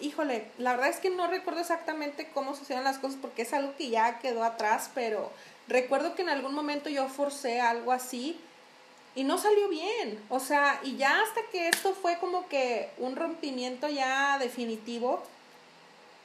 híjole, 0.00 0.50
la 0.58 0.72
verdad 0.72 0.88
es 0.88 0.96
que 0.96 1.10
no 1.10 1.26
recuerdo 1.26 1.60
exactamente 1.60 2.28
cómo 2.32 2.54
sucedieron 2.54 2.84
las 2.84 2.98
cosas 2.98 3.18
porque 3.20 3.42
es 3.42 3.52
algo 3.52 3.76
que 3.76 3.90
ya 3.90 4.18
quedó 4.18 4.44
atrás, 4.44 4.90
pero 4.94 5.30
recuerdo 5.66 6.14
que 6.14 6.22
en 6.22 6.30
algún 6.30 6.54
momento 6.54 6.88
yo 6.88 7.08
forcé 7.08 7.60
algo 7.60 7.92
así 7.92 8.40
y 9.18 9.24
no 9.24 9.36
salió 9.36 9.68
bien. 9.68 10.22
O 10.28 10.38
sea, 10.38 10.80
y 10.84 10.96
ya 10.96 11.20
hasta 11.20 11.40
que 11.50 11.68
esto 11.68 11.92
fue 11.92 12.18
como 12.18 12.48
que 12.48 12.88
un 12.98 13.16
rompimiento 13.16 13.88
ya 13.88 14.38
definitivo, 14.38 15.24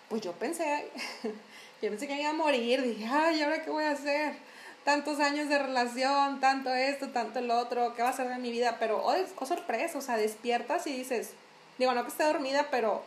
pues 0.10 0.22
yo 0.22 0.32
pensé, 0.34 0.90
yo 1.82 1.90
pensé 1.90 2.06
que 2.06 2.22
iba 2.22 2.30
a 2.30 2.34
morir. 2.34 2.84
Dije, 2.84 3.08
ay, 3.12 3.42
¿ahora 3.42 3.64
qué 3.64 3.72
voy 3.72 3.86
a 3.86 3.92
hacer? 3.92 4.36
Tantos 4.84 5.20
años 5.20 5.50
de 5.50 5.58
relación, 5.58 6.40
tanto 6.40 6.72
esto, 6.72 7.10
tanto 7.10 7.40
el 7.40 7.50
otro, 7.50 7.96
¿qué 7.96 8.04
va 8.04 8.10
a 8.10 8.16
ser 8.16 8.30
de 8.30 8.38
mi 8.38 8.52
vida? 8.52 8.78
Pero, 8.80 9.04
oh, 9.04 9.16
oh 9.40 9.46
sorpresa, 9.48 9.98
o 9.98 10.02
sea, 10.02 10.16
despiertas 10.18 10.86
y 10.86 10.96
dices, 10.96 11.32
digo, 11.80 11.94
no 11.94 12.04
que 12.04 12.10
esté 12.10 12.26
dormida, 12.26 12.68
pero 12.70 13.02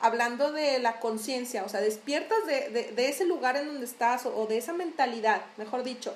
hablando 0.00 0.50
de 0.50 0.80
la 0.80 0.98
conciencia, 0.98 1.62
o 1.62 1.68
sea, 1.68 1.80
despiertas 1.80 2.44
de, 2.44 2.92
de, 2.92 3.08
ese 3.08 3.24
lugar 3.24 3.56
en 3.56 3.68
donde 3.68 3.84
estás 3.84 4.26
o 4.26 4.46
de 4.46 4.58
esa 4.58 4.72
mentalidad, 4.72 5.42
mejor 5.58 5.84
dicho 5.84 6.12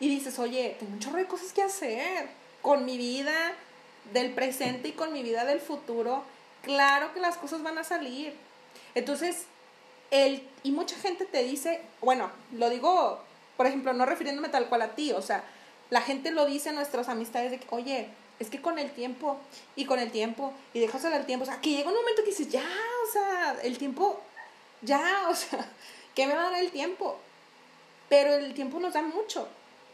y 0.00 0.08
dices, 0.08 0.38
oye, 0.38 0.76
tengo 0.78 0.94
un 0.94 0.98
chorro 0.98 1.18
de 1.18 1.26
cosas 1.26 1.52
que 1.52 1.62
hacer 1.62 2.28
con 2.62 2.84
mi 2.84 2.96
vida 2.96 3.52
del 4.12 4.32
presente 4.32 4.88
y 4.88 4.92
con 4.92 5.12
mi 5.12 5.22
vida 5.22 5.44
del 5.44 5.60
futuro. 5.60 6.24
Claro 6.62 7.12
que 7.12 7.20
las 7.20 7.36
cosas 7.36 7.62
van 7.62 7.78
a 7.78 7.84
salir. 7.84 8.34
Entonces, 8.94 9.44
el, 10.10 10.42
y 10.62 10.72
mucha 10.72 10.96
gente 10.96 11.26
te 11.26 11.44
dice, 11.44 11.82
bueno, 12.00 12.30
lo 12.52 12.70
digo, 12.70 13.20
por 13.56 13.66
ejemplo, 13.66 13.92
no 13.92 14.06
refiriéndome 14.06 14.48
tal 14.48 14.68
cual 14.68 14.82
a 14.82 14.94
ti, 14.94 15.12
o 15.12 15.22
sea, 15.22 15.44
la 15.90 16.00
gente 16.00 16.30
lo 16.30 16.46
dice 16.46 16.70
a 16.70 16.72
nuestras 16.72 17.08
amistades 17.08 17.50
de 17.50 17.58
que, 17.60 17.66
oye, 17.70 18.08
es 18.38 18.48
que 18.48 18.62
con 18.62 18.78
el 18.78 18.90
tiempo, 18.90 19.38
y 19.76 19.84
con 19.84 19.98
el 19.98 20.10
tiempo, 20.10 20.54
y 20.72 20.80
dejas 20.80 21.04
el 21.04 21.26
tiempo, 21.26 21.42
o 21.42 21.46
sea, 21.46 21.60
que 21.60 21.70
llega 21.70 21.90
un 21.90 21.94
momento 21.94 22.22
que 22.22 22.30
dices, 22.30 22.48
ya, 22.48 22.64
o 23.06 23.12
sea, 23.12 23.56
el 23.62 23.76
tiempo, 23.76 24.20
ya, 24.80 25.26
o 25.28 25.34
sea, 25.34 25.68
¿qué 26.14 26.26
me 26.26 26.34
va 26.34 26.48
a 26.48 26.50
dar 26.50 26.60
el 26.62 26.70
tiempo? 26.70 27.18
Pero 28.08 28.34
el 28.34 28.54
tiempo 28.54 28.80
nos 28.80 28.94
da 28.94 29.02
mucho. 29.02 29.46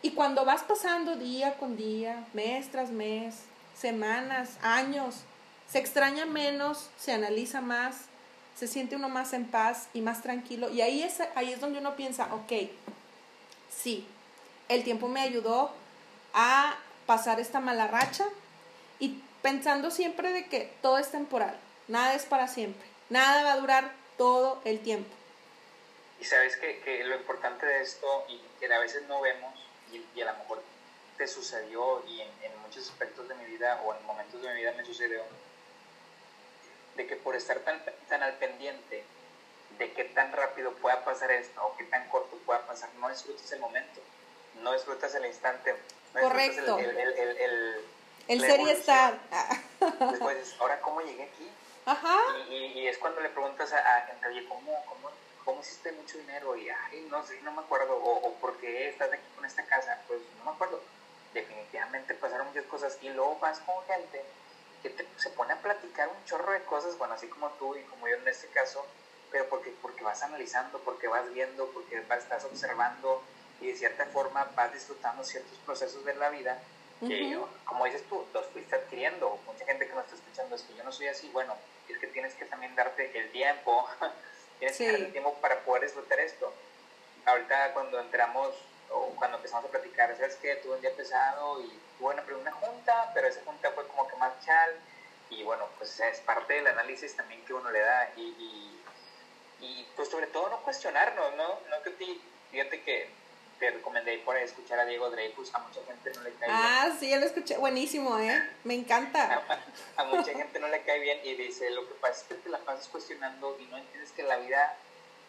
Y 0.07 0.13
cuando 0.13 0.45
vas 0.45 0.63
pasando 0.63 1.17
día 1.17 1.55
con 1.55 1.77
día, 1.77 2.25
mes 2.33 2.71
tras 2.71 2.91
mes, 2.91 3.35
semanas, 3.77 4.57
años, 4.63 5.25
se 5.69 5.81
extraña 5.81 6.27
menos, 6.27 6.91
se 6.97 7.11
analiza 7.11 7.61
más, 7.61 8.03
se 8.57 8.69
siente 8.69 8.95
uno 8.95 9.09
más 9.09 9.33
en 9.33 9.47
paz 9.47 9.89
y 9.95 10.03
más 10.03 10.23
tranquilo. 10.23 10.71
Y 10.71 10.81
ahí 10.81 11.03
es, 11.03 11.19
ahí 11.35 11.53
es 11.53 11.61
donde 11.61 11.81
uno 11.81 11.97
piensa, 11.97 12.33
ok, 12.33 12.71
sí, 13.69 14.07
el 14.69 14.85
tiempo 14.85 15.09
me 15.09 15.23
ayudó 15.23 15.73
a 16.33 16.77
pasar 17.07 17.41
esta 17.41 17.59
mala 17.59 17.89
racha 17.89 18.27
y 19.01 19.21
pensando 19.43 19.91
siempre 19.91 20.33
de 20.33 20.47
que 20.47 20.73
todo 20.83 20.99
es 20.99 21.11
temporal, 21.11 21.59
nada 21.89 22.15
es 22.15 22.27
para 22.27 22.47
siempre, 22.47 22.87
nada 23.11 23.43
va 23.43 23.55
a 23.55 23.59
durar 23.59 23.91
todo 24.17 24.63
el 24.65 24.79
tiempo. 24.79 25.11
Y 26.21 26.25
sabes 26.25 26.57
que, 26.59 26.79
que 26.83 27.03
lo 27.03 27.17
importante 27.17 27.67
de 27.67 27.83
esto 27.83 28.07
y 28.29 28.41
que 28.61 28.73
a 28.73 28.79
veces 28.79 29.03
no 29.09 29.21
vemos 29.21 29.67
y, 30.15 30.21
a 30.21 30.33
lo 30.33 30.39
mejor 30.39 30.63
te 31.17 31.27
sucedió 31.27 32.05
y 32.07 32.21
en, 32.21 32.59
muchos 32.63 32.91
aspectos 32.91 33.29
de 33.29 33.35
mi 33.37 33.45
vida 33.45 33.81
o 33.85 33.95
en 33.95 34.05
momentos 34.05 34.43
de 34.43 34.49
mi 34.49 34.61
vida 34.61 34.73
me 34.73 34.85
sucedió, 34.85 35.23
de 36.97 37.07
que 37.07 37.17
por 37.17 37.37
estar 37.37 37.59
tan, 37.61 37.81
tan 38.09 38.23
al 38.23 38.35
pendiente 38.35 39.05
de 39.79 39.93
qué 39.93 40.05
tan 40.05 40.33
rápido 40.33 40.73
pueda 40.75 41.05
pasar 41.05 41.31
esto 41.31 41.65
o 41.65 41.77
qué 41.77 41.85
tan 41.85 42.09
corto 42.09 42.37
pueda 42.45 42.67
pasar, 42.67 42.91
no 42.99 43.09
disfrutas 43.09 43.51
el 43.53 43.61
momento, 43.61 44.01
no 44.63 44.73
disfrutas 44.73 45.15
el 45.15 45.27
instante, 45.27 45.77
no 46.15 46.21
Correcto. 46.21 46.79
el, 46.79 46.91
el, 46.91 46.99
el, 46.99 47.37
el, 47.39 47.85
el 48.29 48.41
ser 48.41 48.61
y 48.61 48.71
estar. 48.71 49.19
Después, 50.11 50.57
ahora 50.59 50.81
cómo 50.81 51.01
llegué 51.03 51.25
aquí. 51.25 51.51
Ajá. 51.85 52.19
Y, 52.51 52.55
y, 52.55 52.89
es 52.89 52.99
cuando 52.99 53.21
le 53.21 53.29
preguntas 53.29 53.73
a, 53.73 53.97
a 53.97 54.07
gente, 54.07 54.27
oye, 54.27 54.45
¿cómo, 54.49 54.85
cómo 54.87 55.11
¿cómo 55.47 55.63
hiciste 55.63 55.93
mucho 55.93 56.19
dinero? 56.19 56.55
Y, 56.57 56.69
ay, 56.69 57.07
no 57.09 57.25
sé, 57.25 57.41
no 57.41 57.53
me 57.53 57.63
acuerdo, 57.63 57.97
o, 57.97 58.29
o 58.29 58.35
¿por 58.35 58.59
qué 58.59 58.91
estás 58.91 59.11
aquí 59.11 59.23
con 59.35 59.47
esta 59.47 59.65
casa? 59.65 60.03
Pues 60.07 60.21
no 60.39 60.45
me 60.45 60.51
acuerdo. 60.51 60.83
Definitivamente 61.33 62.15
pasaron 62.15 62.49
muchas 62.49 62.65
cosas 62.65 62.99
y 63.01 63.09
luego 63.11 63.39
vas 63.39 63.61
con 63.61 63.83
gente 63.87 64.23
que 64.83 65.07
se 65.17 65.31
pone 65.31 65.53
a 65.53 65.63
platicar 65.63 66.09
un 66.09 66.25
chorro 66.25 66.53
de 66.53 66.63
cosas, 66.65 66.99
bueno, 66.99 67.15
así 67.15 67.29
como 67.29 67.49
tú 67.53 67.75
y 67.77 67.83
como 67.85 68.09
yo 68.09 68.17
en 68.17 68.29
este 68.29 68.49
caso, 68.49 68.85
pero 69.31 69.49
porque, 69.49 69.73
porque 69.81 70.05
vas 70.05 70.23
analizando, 70.23 70.79
porque 70.81 71.09
vas 71.09 71.33
viendo, 71.33 71.67
porque 71.71 72.01
vas, 72.01 72.23
estás 72.23 72.45
observando 72.45 73.23
y 73.61 73.69
de 73.69 73.77
cierta 73.77 74.07
forma 74.07 74.45
vas 74.55 74.73
disfrutando 74.73 75.25
ciertos 75.25 75.59
procesos 75.65 76.05
de 76.05 76.15
la 76.15 76.29
vida 76.31 76.61
que, 77.01 77.39
como 77.65 77.85
dices 77.85 78.03
tú, 78.09 78.25
los 78.33 78.47
fuiste 78.47 78.75
adquiriendo. 78.75 79.39
Mucha 79.47 79.65
gente 79.67 79.87
que 79.87 79.95
nos 79.95 80.05
está 80.05 80.17
escuchando 80.17 80.57
es 80.57 80.63
que 80.63 80.75
yo 80.75 80.85
no 80.85 80.93
soy 80.93 81.09
así, 81.09 81.29
bueno, 81.31 81.55
es 81.89 81.99
que 81.99 82.07
tienes 82.09 82.35
que 82.35 82.47
también 82.47 82.75
darte 82.75 83.19
el 83.19 83.31
tiempo, 83.33 83.87
tienes 84.59 84.77
que 84.77 84.87
darte 84.87 85.07
el 85.07 85.13
tiempo 85.13 85.35
para 85.41 85.61
poder 85.61 85.83
disfrutar 85.85 86.21
esto. 86.21 86.53
Ahorita 87.25 87.73
cuando 87.73 88.01
entramos 88.01 88.55
o 88.91 89.09
cuando 89.17 89.37
empezamos 89.37 89.65
a 89.65 89.69
platicar, 89.69 90.17
¿sabes 90.17 90.37
qué? 90.37 90.57
Tuve 90.57 90.77
un 90.77 90.81
día 90.81 90.95
pesado 90.95 91.61
y 91.61 91.81
tuve 91.99 92.15
una, 92.15 92.23
una 92.23 92.53
junta, 92.53 93.11
pero 93.15 93.27
esa 93.27 93.43
junta 93.45 93.71
fue 93.73 93.87
como 93.89 94.07
que 94.09 94.17
más 94.17 94.33
chal 94.45 94.71
y 95.31 95.43
bueno, 95.43 95.67
pues 95.79 95.99
es 96.01 96.21
parte 96.21 96.55
del 96.55 96.69
análisis 96.69 97.17
también 97.17 97.45
que 97.45 97.55
uno 97.55 97.71
le 97.71 97.81
da 97.81 98.13
y, 98.17 98.21
y, 98.21 98.85
y 99.61 99.89
pues 99.97 100.09
sobre 100.09 100.29
todo 100.29 100.49
no 100.51 100.63
cuestionarnos, 100.63 101.35
¿no? 101.35 101.59
No 101.69 101.83
que 101.83 101.91
te, 101.91 102.07
fíjate 102.53 102.83
que 102.83 103.11
te 103.59 103.71
recomendé 103.71 104.19
por 104.19 104.37
escuchar 104.37 104.79
a 104.79 104.85
Diego 104.85 105.11
Dreyfus, 105.11 105.55
a 105.55 105.59
mucha 105.59 105.81
gente 105.85 106.13
no 106.15 106.23
le 106.23 106.33
cae 106.35 106.49
bien. 106.49 106.61
Ah, 106.61 106.97
sí, 106.99 107.09
ya 107.09 107.19
lo 107.19 107.27
escuché, 107.27 107.57
buenísimo, 107.57 108.19
¿eh? 108.19 108.43
Me 108.65 108.75
encanta. 108.75 109.43
A, 109.97 110.05
mucha 110.05 110.33
gente 110.33 110.59
no 110.59 110.69
le 110.69 110.83
cae 110.83 111.01
bien 111.01 111.21
y 111.25 111.35
dice, 111.35 111.71
lo 111.71 111.89
que 111.89 111.95
pasa 111.95 112.21
es 112.21 112.23
que 112.25 112.35
te 112.35 112.49
la 112.49 112.59
pasas 112.59 112.89
cuestionando 112.89 113.57
y 113.59 113.65
no 113.67 113.79
entiendes 113.79 114.13
que 114.13 114.23
la 114.23 114.37
vida 114.37 114.77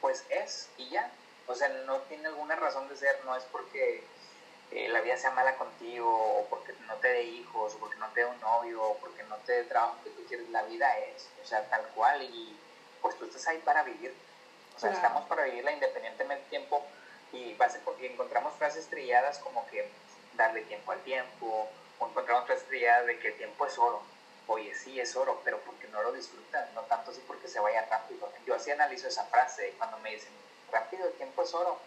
pues 0.02 0.26
es 0.30 0.70
y 0.78 0.90
ya. 0.90 1.10
O 1.48 1.56
sea, 1.56 1.70
no 1.86 1.98
tiene 2.02 2.28
alguna 2.28 2.56
razón 2.56 2.90
de 2.90 2.98
ser, 2.98 3.18
no 3.24 3.36
es 3.36 3.44
porque 3.46 4.04
eh, 4.72 4.90
la 4.90 5.00
vida 5.02 5.16
sea 5.16 5.32
mala 5.32 5.56
contigo 5.56 6.10
o 6.10 6.46
porque 6.50 6.74
no 6.88 6.96
te 6.96 7.08
dé 7.08 7.24
hijos 7.24 7.76
o 7.76 7.78
porque 7.78 7.96
no 7.96 8.08
te 8.10 8.22
dé 8.22 8.26
un 8.26 8.40
novio 8.42 8.84
o 8.84 8.98
porque 8.98 9.24
no 9.24 9.38
te 9.38 9.54
dé 9.54 9.64
trabajo 9.64 9.96
que 10.04 10.10
tú 10.10 10.26
quieres, 10.28 10.50
la 10.50 10.64
vida 10.64 10.98
es, 11.00 11.30
o 11.42 11.46
sea, 11.46 11.64
tal 11.70 11.88
cual 11.96 12.22
y 12.22 12.58
pues 13.02 13.18
tú 13.18 13.26
estás 13.26 13.48
ahí 13.48 13.60
para 13.60 13.84
vivir. 13.84 14.14
O 14.76 14.80
sea, 14.80 14.92
estamos 14.92 15.24
para 15.28 15.46
vivirla 15.46 15.72
independientemente 15.72 16.44
del 16.44 16.50
tiempo 16.50 16.86
y, 17.32 17.54
base, 17.56 17.80
encontramos 18.02 18.54
frases 18.56 18.88
trilladas 18.88 19.40
como 19.40 19.68
que 19.68 19.90
darle 20.36 20.62
tiempo 20.62 20.92
al 20.92 21.00
tiempo, 21.02 21.70
o 22.00 22.08
encontramos 22.08 22.46
frases 22.46 22.68
trilladas 22.68 23.06
de 23.08 23.20
que 23.20 23.30
el 23.30 23.38
tiempo 23.38 23.66
es 23.66 23.78
oro. 23.78 24.02
Oye, 24.48 24.74
sí 24.76 25.00
es 25.00 25.16
oro, 25.16 25.42
pero 25.44 25.60
porque 25.62 25.88
no 25.88 26.02
lo 26.04 26.14
disfrutas, 26.14 26.72
no 26.74 26.82
tanto 26.84 27.12
así 27.12 27.22
porque 27.28 27.48
se 27.48 27.60
vaya 27.60 27.86
rápido. 27.90 28.32
Yo 28.46 28.56
así 28.56 28.72
analizo 28.72 29.08
esa 29.08 29.26
frase 29.26 29.74
cuando 29.78 29.98
me 30.00 30.14
dicen, 30.14 30.32
rápido, 30.72 31.08
el 31.08 31.14
tiempo 31.14 31.44
es 31.44 31.54
oro. 31.54 31.78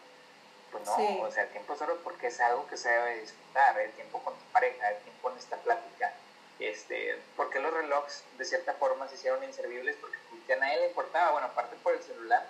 Pues 0.70 0.84
no, 0.84 1.22
o 1.22 1.30
sea, 1.30 1.44
el 1.44 1.50
tiempo 1.50 1.72
es 1.72 1.82
oro 1.82 1.98
porque 2.04 2.28
es 2.28 2.38
algo 2.40 2.66
que 2.68 2.76
se 2.76 2.90
debe 2.90 3.20
disfrutar, 3.20 3.78
el 3.80 3.90
tiempo 3.92 4.22
con 4.22 4.34
tu 4.34 4.44
pareja, 4.52 4.90
el 4.90 4.98
tiempo 4.98 5.30
en 5.30 5.38
esta 5.38 5.56
plática. 5.56 6.12
Este, 6.60 7.18
porque 7.36 7.58
los 7.58 7.72
relojes 7.72 8.22
de 8.36 8.44
cierta 8.44 8.74
forma 8.74 9.08
se 9.08 9.14
hicieron 9.14 9.42
inservibles 9.42 9.96
porque 9.96 10.52
a 10.52 10.56
nadie 10.56 10.80
le 10.80 10.88
importaba, 10.88 11.32
bueno, 11.32 11.46
aparte 11.46 11.76
por 11.82 11.94
el 11.94 12.02
celular, 12.02 12.44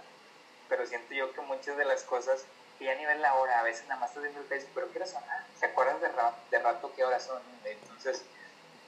pero 0.68 0.86
siento 0.86 1.14
yo 1.14 1.32
que 1.32 1.40
muchas 1.42 1.76
de 1.76 1.84
las 1.84 2.02
cosas 2.02 2.44
y 2.80 2.88
a 2.88 2.94
nivel 2.94 3.20
la 3.20 3.34
hora, 3.34 3.60
a 3.60 3.62
veces 3.62 3.86
nada 3.86 4.00
más 4.00 4.10
estás 4.10 4.22
viendo 4.22 4.40
el 4.40 4.46
Facebook, 4.46 4.72
pero 4.74 4.92
¿qué 4.92 5.06
son? 5.06 5.22
¿Se 5.58 5.66
acuerdan 5.66 6.00
de, 6.00 6.08
de 6.50 6.58
rato 6.62 6.92
qué 6.96 7.04
horas 7.04 7.22
son? 7.22 7.40
Entonces, 7.64 8.22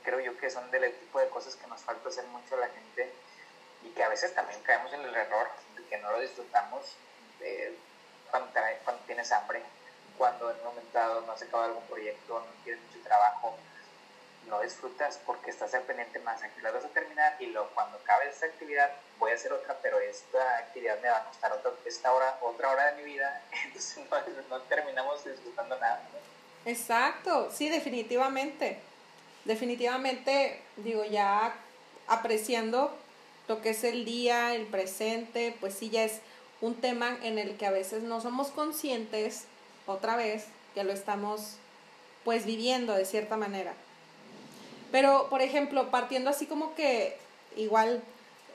creo 0.03 0.19
yo 0.21 0.37
que 0.39 0.51
son 0.51 0.71
del 0.71 0.93
tipo 0.99 1.21
de 1.21 1.29
cosas 1.29 1.57
que 1.57 1.67
nos 1.67 1.81
falta 1.83 2.09
hacer 2.09 2.25
mucho 2.27 2.55
a 2.55 2.61
la 2.61 2.69
gente 2.69 3.13
y 3.85 3.91
que 3.91 4.03
a 4.03 4.09
veces 4.09 4.35
también 4.35 4.61
caemos 4.63 4.93
en 4.93 5.03
el 5.03 5.15
error 5.15 5.49
de 5.77 5.85
que 5.85 5.99
no 5.99 6.11
lo 6.11 6.21
disfrutamos 6.21 6.97
cuando, 8.31 8.51
cuando, 8.85 9.03
tienes 9.05 9.31
hambre, 9.33 9.63
cuando 10.17 10.51
en 10.51 10.57
un 10.59 10.65
momento 10.65 10.99
dado 10.99 11.21
no 11.23 11.33
has 11.33 11.43
acabado 11.43 11.71
algún 11.71 11.87
proyecto, 11.87 12.41
no 12.41 12.65
tienes 12.65 12.83
mucho 12.85 13.05
trabajo, 13.05 13.57
no 14.49 14.61
disfrutas 14.61 15.19
porque 15.25 15.51
estás 15.51 15.75
al 15.75 15.83
pendiente 15.83 16.19
más, 16.21 16.43
aquí 16.43 16.61
la 16.61 16.71
vas 16.71 16.85
a 16.85 16.89
terminar 16.89 17.37
y 17.39 17.47
luego 17.47 17.71
cuando 17.75 17.99
acabe 17.99 18.29
esta 18.29 18.47
actividad 18.47 18.91
voy 19.19 19.31
a 19.31 19.35
hacer 19.35 19.53
otra, 19.53 19.79
pero 19.83 19.99
esta 20.01 20.59
actividad 20.59 21.01
me 21.01 21.09
va 21.09 21.19
a 21.19 21.25
costar 21.25 21.53
otra, 21.53 21.73
esta 21.85 22.13
hora, 22.13 22.39
otra 22.43 22.71
hora 22.71 22.93
de 22.93 23.03
mi 23.03 23.13
vida, 23.13 23.43
entonces 23.65 23.99
no, 24.49 24.61
terminamos 24.63 25.25
disfrutando 25.25 25.79
nada. 25.79 26.03
Exacto, 26.65 27.51
sí, 27.51 27.69
definitivamente. 27.69 28.81
Definitivamente, 29.45 30.63
digo, 30.77 31.05
ya 31.05 31.55
apreciando 32.07 32.97
lo 33.49 33.61
que 33.61 33.71
es 33.71 33.83
el 33.85 34.05
día, 34.05 34.55
el 34.55 34.67
presente, 34.67 35.57
pues 35.61 35.75
sí, 35.75 35.91
ya 35.91 36.05
es 36.05 36.21
un 36.61 36.81
tema 36.81 37.19
en 37.23 37.39
el 37.39 37.57
que 37.57 37.67
a 37.67 37.73
veces 37.73 38.03
no 38.05 38.21
somos 38.21 38.49
conscientes, 38.49 39.47
otra 39.87 40.17
vez, 40.17 40.47
que 40.75 40.85
lo 40.85 40.93
estamos 40.93 41.57
pues 42.25 42.47
viviendo 42.47 42.95
de 42.95 43.05
cierta 43.05 43.37
manera. 43.37 43.75
Pero, 44.93 45.29
por 45.31 45.43
ejemplo, 45.43 45.91
partiendo 45.91 46.31
así 46.31 46.47
como 46.47 46.75
que 46.75 47.17
igual, 47.57 48.03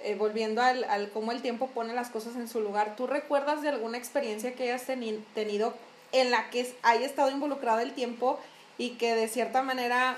eh, 0.04 0.16
volviendo 0.16 0.62
al, 0.62 0.84
al 0.86 1.10
cómo 1.10 1.32
el 1.34 1.42
tiempo 1.42 1.68
pone 1.68 1.94
las 1.94 2.10
cosas 2.10 2.36
en 2.36 2.48
su 2.48 2.62
lugar, 2.62 2.96
¿tú 2.96 3.08
recuerdas 3.08 3.62
de 3.62 3.70
alguna 3.70 3.98
experiencia 3.98 4.54
que 4.54 4.64
hayas 4.72 4.86
tenido 4.86 5.74
en 6.12 6.32
la 6.32 6.50
que 6.50 6.74
haya 6.84 7.06
estado 7.06 7.32
involucrado 7.32 7.80
el 7.80 7.94
tiempo 7.94 8.40
y 8.78 8.92
que 8.92 9.16
de 9.16 9.28
cierta 9.28 9.62
manera 9.64 10.18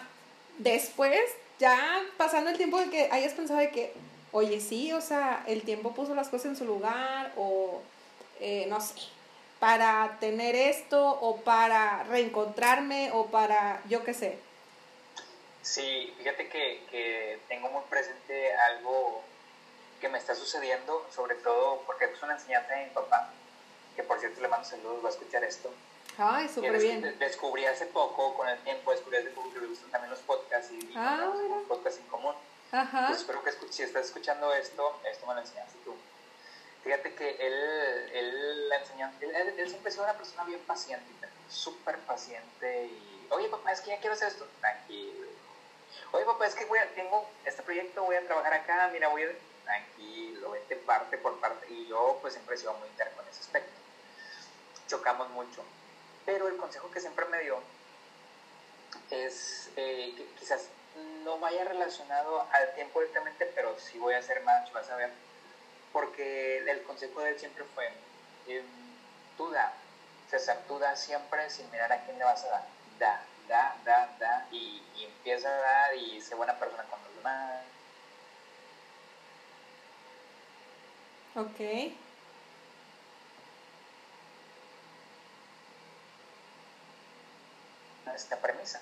después, 0.58 1.19
ya 1.58 1.79
pasando 2.17 2.49
el 2.49 2.58
tiempo 2.58 2.79
de 2.79 2.89
que 2.89 3.10
hayas 3.12 3.34
pensado 3.34 3.60
de 3.60 3.71
que, 3.71 3.93
oye, 4.32 4.60
sí, 4.60 4.91
o 4.91 5.01
sea, 5.01 5.43
el 5.47 5.63
tiempo 5.63 5.93
puso 5.93 6.13
las 6.13 6.29
cosas 6.29 6.47
en 6.47 6.55
su 6.58 6.65
lugar 6.65 7.32
o 7.38 7.82
eh, 8.39 8.65
no 8.69 8.79
sé, 8.82 8.93
para 9.60 10.17
tener 10.19 10.55
esto 10.55 11.10
o 11.21 11.38
para 11.38 12.03
reencontrarme 12.03 13.12
o 13.13 13.27
para, 13.27 13.82
yo 13.89 14.03
qué 14.03 14.13
sé? 14.13 14.38
Sí, 15.62 16.13
fíjate 16.17 16.48
que, 16.50 16.86
que, 16.89 17.39
tengo 17.48 17.69
muy 17.69 17.84
presente 17.89 18.54
algo 18.56 19.24
que 20.00 20.10
me 20.10 20.17
está 20.17 20.34
sucediendo, 20.34 21.06
sobre 21.13 21.36
todo 21.36 21.82
porque 21.86 22.06
es 22.06 22.24
una 22.24 22.34
enseñanza 22.34 22.74
de 22.74 22.86
mi 22.86 22.91
papá, 22.91 23.30
que 23.95 24.04
por 24.04 24.19
cierto 24.19 24.41
le 24.41 24.48
mando 24.48 24.65
saludos, 24.65 25.04
va 25.04 25.10
a 25.10 25.12
escuchar 25.12 25.43
esto. 25.43 25.69
Ay, 26.17 26.50
súper 26.50 26.78
bien. 26.80 27.17
Descubrí 27.19 27.65
hace 27.65 27.86
poco, 27.88 28.34
con 28.36 28.48
el 28.48 28.60
tiempo, 28.60 28.91
descubrí 28.91 29.17
hace 29.17 29.30
poco 29.30 29.54
que 29.54 29.60
le 29.60 29.67
gustan 29.67 29.91
también 29.91 30.12
los 30.12 30.19
podcasts 30.19 30.72
y, 30.72 30.93
ah, 30.95 31.32
podcasts 31.67 32.00
en 32.00 32.08
común. 32.08 32.36
Ajá. 32.72 33.12
espero 33.12 33.43
que 33.43 33.52
si 33.72 33.82
estás 33.84 34.06
escuchando 34.06 34.54
esto, 34.54 35.02
esto 35.10 35.26
me 35.26 35.34
lo 35.34 35.41
enseñaste 35.41 35.78
tú. 35.84 35.95
Fíjate 36.84 37.15
que 37.15 37.30
él, 37.32 38.12
él 38.13 38.69
la 38.69 38.78
enseñó, 38.78 39.12
él, 39.22 39.54
él, 39.58 39.69
siempre 39.69 39.89
ha 39.89 39.91
sido 39.91 40.04
una 40.04 40.13
persona 40.13 40.43
bien 40.45 40.60
paciente, 40.62 41.06
súper 41.50 41.98
paciente 42.00 42.86
y, 42.86 43.28
oye 43.32 43.50
papá, 43.50 43.72
es 43.72 43.82
que 43.82 43.89
ya 43.89 44.00
quiero 44.00 44.13
hacer 44.13 44.30
esto, 44.30 44.48
tranquilo 44.62 45.18
Oye, 46.12 46.26
papá, 46.26 46.48
es 46.48 46.56
que 46.56 46.65
voy 46.65 46.80
a, 46.80 46.88
tengo 46.95 47.30
este 47.45 47.62
proyecto, 47.62 48.04
voy 48.04 48.15
a 48.15 48.26
trabajar 48.26 48.54
acá, 48.54 48.89
mira, 48.91 49.10
voy 49.10 49.24
a... 49.24 49.28
Tranquilo, 49.63 50.50
vete 50.50 50.76
parte 50.78 51.17
por 51.19 51.39
parte. 51.39 51.72
Y 51.72 51.86
yo, 51.88 52.17
pues, 52.22 52.34
siempre 52.34 52.56
he 52.56 52.58
sido 52.58 52.74
muy 52.74 52.88
inter 52.88 53.12
con 53.12 53.28
ese 53.28 53.41
aspecto. 53.41 53.72
Chocamos 54.88 55.30
mucho. 55.30 55.63
Pero 56.26 56.48
el 56.48 56.58
consejo 56.58 56.89
que 56.89 57.00
siempre 57.00 57.26
me 57.26 57.39
dio 57.41 57.62
es 59.12 59.69
eh, 59.76 60.13
que 60.17 60.26
quizás 60.39 60.69
no 61.24 61.38
vaya 61.39 61.63
relacionado 61.63 62.48
al 62.52 62.74
tiempo 62.74 63.00
directamente, 63.00 63.45
pero 63.56 63.78
sí 63.80 64.00
voy 64.00 64.15
a 64.15 64.19
hacer 64.19 64.41
más, 64.43 64.72
vas 64.74 64.89
a 64.89 64.95
ver. 64.95 65.12
Porque 65.93 66.60
el 66.60 66.84
consejo 66.84 67.22
de 67.22 67.30
él 67.30 67.39
siempre 67.39 67.63
fue, 67.76 67.91
eh, 68.48 68.63
tú 69.38 69.52
da, 69.52 69.74
César, 70.30 70.63
tú 70.67 70.80
da 70.80 70.95
siempre 70.95 71.50
sin 71.50 71.69
mirar 71.72 71.91
a 71.91 72.04
quién 72.06 72.17
le 72.17 72.26
vas 72.26 72.43
a 72.45 72.50
dar. 72.50 72.65
Da, 73.00 73.24
da, 73.50 73.76
da, 73.84 74.10
da, 74.20 74.48
y, 74.52 74.82
empieza 75.04 75.50
a 75.50 75.58
dar 75.58 75.96
y 75.96 76.22
sé 76.22 76.36
buena 76.36 76.58
persona 76.58 76.84
con 76.84 77.00
los 77.04 77.16
demás. 77.16 77.64
Ok. 81.36 81.60
Esta 88.16 88.38
premisa. 88.38 88.82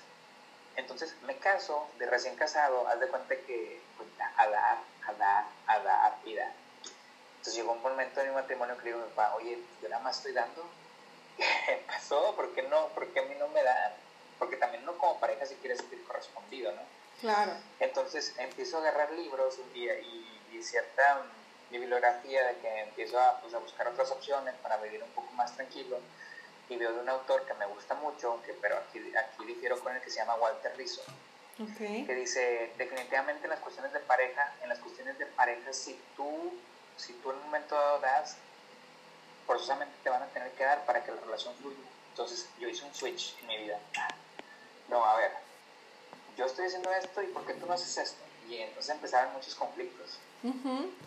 Entonces 0.76 1.14
me 1.22 1.36
caso, 1.38 1.88
de 1.98 2.06
recién 2.06 2.36
casado, 2.36 2.86
haz 2.88 3.00
de 3.00 3.08
cuenta 3.08 3.34
que 3.36 3.80
pues, 3.96 4.08
a 4.36 4.46
dar, 4.48 4.78
a 5.06 5.12
dar, 5.12 5.44
a 5.66 5.78
dar 5.78 6.18
y 6.24 6.34
dar. 6.34 6.52
Entonces 7.32 7.54
llegó 7.54 7.72
un 7.72 7.82
momento 7.82 8.20
en 8.20 8.28
mi 8.28 8.34
matrimonio 8.34 8.76
que 8.78 8.84
le 8.84 8.90
digo 8.92 9.06
papá, 9.08 9.34
oye, 9.36 9.58
yo 9.80 9.88
nada 9.88 10.02
más 10.02 10.16
estoy 10.18 10.32
dando. 10.32 10.64
¿Qué 11.36 11.84
pasó? 11.86 12.34
¿Por 12.36 12.52
qué 12.54 12.62
no? 12.62 12.88
¿Por 12.88 13.06
qué 13.08 13.20
a 13.20 13.22
mí 13.22 13.34
no 13.38 13.48
me 13.48 13.62
dan? 13.62 14.07
Porque 14.38 14.56
también 14.56 14.84
no 14.84 14.96
como 14.98 15.18
pareja 15.20 15.46
si 15.46 15.54
quieres 15.56 15.78
sentir 15.78 16.02
correspondido, 16.04 16.72
¿no? 16.72 16.82
Claro. 17.20 17.52
Entonces 17.80 18.34
empiezo 18.38 18.78
a 18.78 18.80
agarrar 18.80 19.12
libros 19.12 19.58
un 19.58 19.72
día 19.72 19.98
y, 19.98 20.40
y 20.52 20.62
cierta 20.62 21.22
bibliografía 21.70 22.46
de 22.46 22.56
que 22.58 22.80
empiezo 22.82 23.18
a, 23.20 23.40
pues, 23.40 23.54
a, 23.54 23.58
buscar 23.58 23.88
otras 23.88 24.10
opciones 24.10 24.54
para 24.62 24.76
vivir 24.78 25.02
un 25.02 25.10
poco 25.10 25.30
más 25.32 25.54
tranquilo 25.54 25.98
y 26.68 26.76
veo 26.76 26.92
de 26.92 27.00
un 27.00 27.08
autor 27.08 27.44
que 27.46 27.54
me 27.54 27.66
gusta 27.66 27.94
mucho, 27.94 28.40
que, 28.44 28.52
pero 28.54 28.76
aquí, 28.76 29.00
aquí 29.16 29.44
difiero 29.46 29.78
con 29.80 29.94
el 29.94 30.02
que 30.02 30.10
se 30.10 30.18
llama 30.18 30.34
Walter 30.36 30.74
Rizzo, 30.76 31.02
okay. 31.58 32.04
que 32.04 32.14
dice, 32.14 32.72
definitivamente 32.76 33.44
en 33.44 33.50
las 33.50 33.60
cuestiones 33.60 33.92
de 33.92 34.00
pareja, 34.00 34.54
en 34.62 34.68
las 34.68 34.78
cuestiones 34.78 35.18
de 35.18 35.26
pareja, 35.26 35.72
si 35.72 35.98
tú, 36.16 36.52
si 36.96 37.14
tú 37.14 37.30
en 37.30 37.36
un 37.38 37.44
momento 37.44 37.74
dado 37.74 38.00
das, 38.00 38.36
forzosamente 39.46 39.94
te 40.02 40.10
van 40.10 40.22
a 40.22 40.26
tener 40.26 40.52
que 40.52 40.64
dar 40.64 40.84
para 40.84 41.02
que 41.02 41.10
la 41.10 41.20
relación 41.22 41.54
fluya. 41.56 41.78
Entonces 42.10 42.48
yo 42.58 42.68
hice 42.68 42.84
un 42.84 42.94
switch 42.94 43.38
en 43.40 43.46
mi 43.46 43.56
vida. 43.56 43.78
Estoy 46.58 46.66
haciendo 46.66 46.90
esto 46.90 47.22
y 47.22 47.26
¿por 47.26 47.46
qué 47.46 47.54
tú 47.54 47.66
no 47.66 47.74
haces 47.74 47.96
esto? 47.98 48.18
Y 48.48 48.56
entonces 48.56 48.90
empezaron 48.90 49.32
muchos 49.32 49.54
conflictos. 49.54 50.18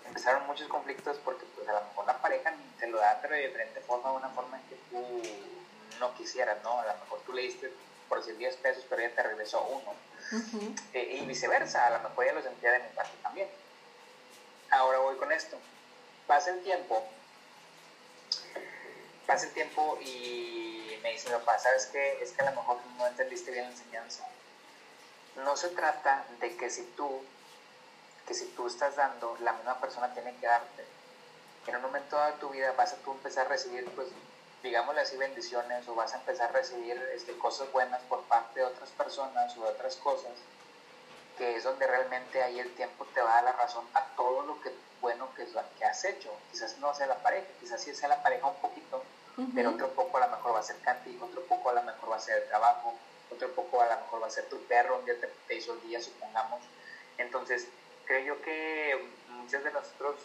Empezaron 0.07 0.47
muchos 0.47 0.65
conflictos 0.69 1.17
porque 1.25 1.45
pues 1.57 1.67
a 1.67 1.73
lo 1.73 1.81
mejor 1.87 2.05
la 2.05 2.21
pareja 2.21 2.53
te 2.79 2.87
lo 2.87 2.99
da 2.99 3.19
pero 3.21 3.35
de 3.35 3.47
diferente 3.47 3.81
forma, 3.81 4.13
una 4.13 4.29
forma 4.29 4.57
en 4.57 4.63
que 4.69 4.75
tú 4.89 5.99
no 5.99 6.15
quisieras, 6.15 6.63
¿no? 6.63 6.79
A 6.79 6.85
lo 6.85 6.93
mejor 6.99 7.19
tú 7.25 7.33
le 7.33 7.41
diste 7.41 7.69
por 8.07 8.19
decir 8.19 8.37
10 8.37 8.55
pesos 8.55 8.85
pero 8.89 9.01
ella 9.01 9.13
te 9.13 9.23
regresó 9.23 9.61
uno. 9.65 9.93
Eh, 10.93 11.17
y 11.19 11.25
viceversa, 11.25 11.85
a 11.85 11.97
lo 11.97 12.07
mejor 12.07 12.23
ella 12.23 12.33
lo 12.35 12.43
sentía 12.43 12.71
de 12.71 12.79
mi 12.79 12.89
parte 12.95 13.17
también. 13.21 13.49
Ahora 14.69 14.99
voy 14.99 15.17
con 15.17 15.33
esto. 15.33 15.57
Pasa 16.27 16.51
el 16.51 16.63
tiempo, 16.63 17.03
pasa 19.27 19.47
el 19.47 19.51
tiempo 19.51 19.99
y 19.99 20.97
me 21.03 21.11
dice 21.11 21.27
mi 21.27 21.35
papá, 21.35 21.59
¿sabes 21.59 21.87
qué? 21.87 22.19
Es 22.21 22.31
que 22.31 22.41
a 22.41 22.51
lo 22.51 22.55
mejor 22.55 22.77
no 22.97 23.05
entendiste 23.05 23.51
bien 23.51 23.65
la 23.65 23.71
enseñanza. 23.71 24.25
No 25.37 25.55
se 25.55 25.69
trata 25.69 26.25
de 26.39 26.55
que 26.57 26.69
si 26.69 26.83
tú, 26.97 27.09
que 28.27 28.33
si 28.33 28.45
tú 28.47 28.67
estás 28.67 28.95
dando, 28.95 29.37
la 29.41 29.53
misma 29.53 29.79
persona 29.79 30.13
tiene 30.13 30.35
que 30.37 30.47
darte. 30.47 30.85
En 31.67 31.75
un 31.75 31.81
momento 31.83 32.21
de 32.23 32.31
tu 32.33 32.49
vida 32.49 32.73
vas 32.73 32.93
a 32.93 32.97
tú 32.97 33.11
empezar 33.11 33.45
a 33.45 33.49
recibir, 33.49 33.89
pues, 33.95 34.09
digámosle 34.63 35.01
así, 35.01 35.17
bendiciones 35.17 35.87
o 35.87 35.95
vas 35.95 36.13
a 36.13 36.17
empezar 36.17 36.49
a 36.49 36.53
recibir 36.53 36.97
este, 37.15 37.37
cosas 37.37 37.71
buenas 37.71 38.01
por 38.03 38.23
parte 38.23 38.59
de 38.59 38.65
otras 38.65 38.89
personas 38.89 39.55
o 39.57 39.63
de 39.63 39.69
otras 39.69 39.95
cosas, 39.97 40.33
que 41.37 41.55
es 41.55 41.63
donde 41.63 41.87
realmente 41.87 42.43
ahí 42.43 42.59
el 42.59 42.73
tiempo 42.75 43.05
te 43.13 43.21
va 43.21 43.31
a 43.31 43.35
dar 43.35 43.43
la 43.43 43.51
razón 43.53 43.85
a 43.93 44.03
todo 44.15 44.43
lo 44.43 44.61
que 44.61 44.71
bueno 45.01 45.27
que, 45.35 45.47
que 45.77 45.85
has 45.85 46.05
hecho. 46.05 46.31
Quizás 46.51 46.77
no 46.77 46.93
sea 46.93 47.07
la 47.07 47.17
pareja, 47.17 47.47
quizás 47.59 47.81
sí 47.81 47.93
sea 47.93 48.09
la 48.09 48.21
pareja 48.21 48.47
un 48.47 48.55
poquito, 48.55 49.03
pero 49.55 49.71
otro 49.71 49.89
poco 49.89 50.17
a 50.17 50.27
lo 50.27 50.35
mejor 50.35 50.55
va 50.55 50.59
a 50.59 50.63
ser 50.63 50.77
Canti, 50.79 51.17
otro 51.21 51.41
poco 51.45 51.69
a 51.69 51.73
lo 51.73 51.83
mejor 51.83 52.11
va 52.11 52.17
a 52.17 52.19
ser 52.19 52.43
el 52.43 52.47
trabajo, 52.47 52.93
otro 53.31 53.51
poco 53.53 53.81
a 53.81 53.85
lo 53.85 54.01
mejor 54.01 54.23
va 54.23 54.27
a 54.27 54.31
ser 54.31 54.45
tu 54.45 54.61
perro, 54.63 54.99
un 54.99 55.05
día 55.05 55.15
te, 55.47 55.55
hizo 55.55 55.73
el 55.73 55.81
día, 55.81 56.01
supongamos. 56.01 56.61
Entonces, 57.17 57.67
creo 58.05 58.35
yo 58.35 58.41
que 58.41 59.09
muchos 59.29 59.63
de 59.63 59.71
nosotros 59.71 60.15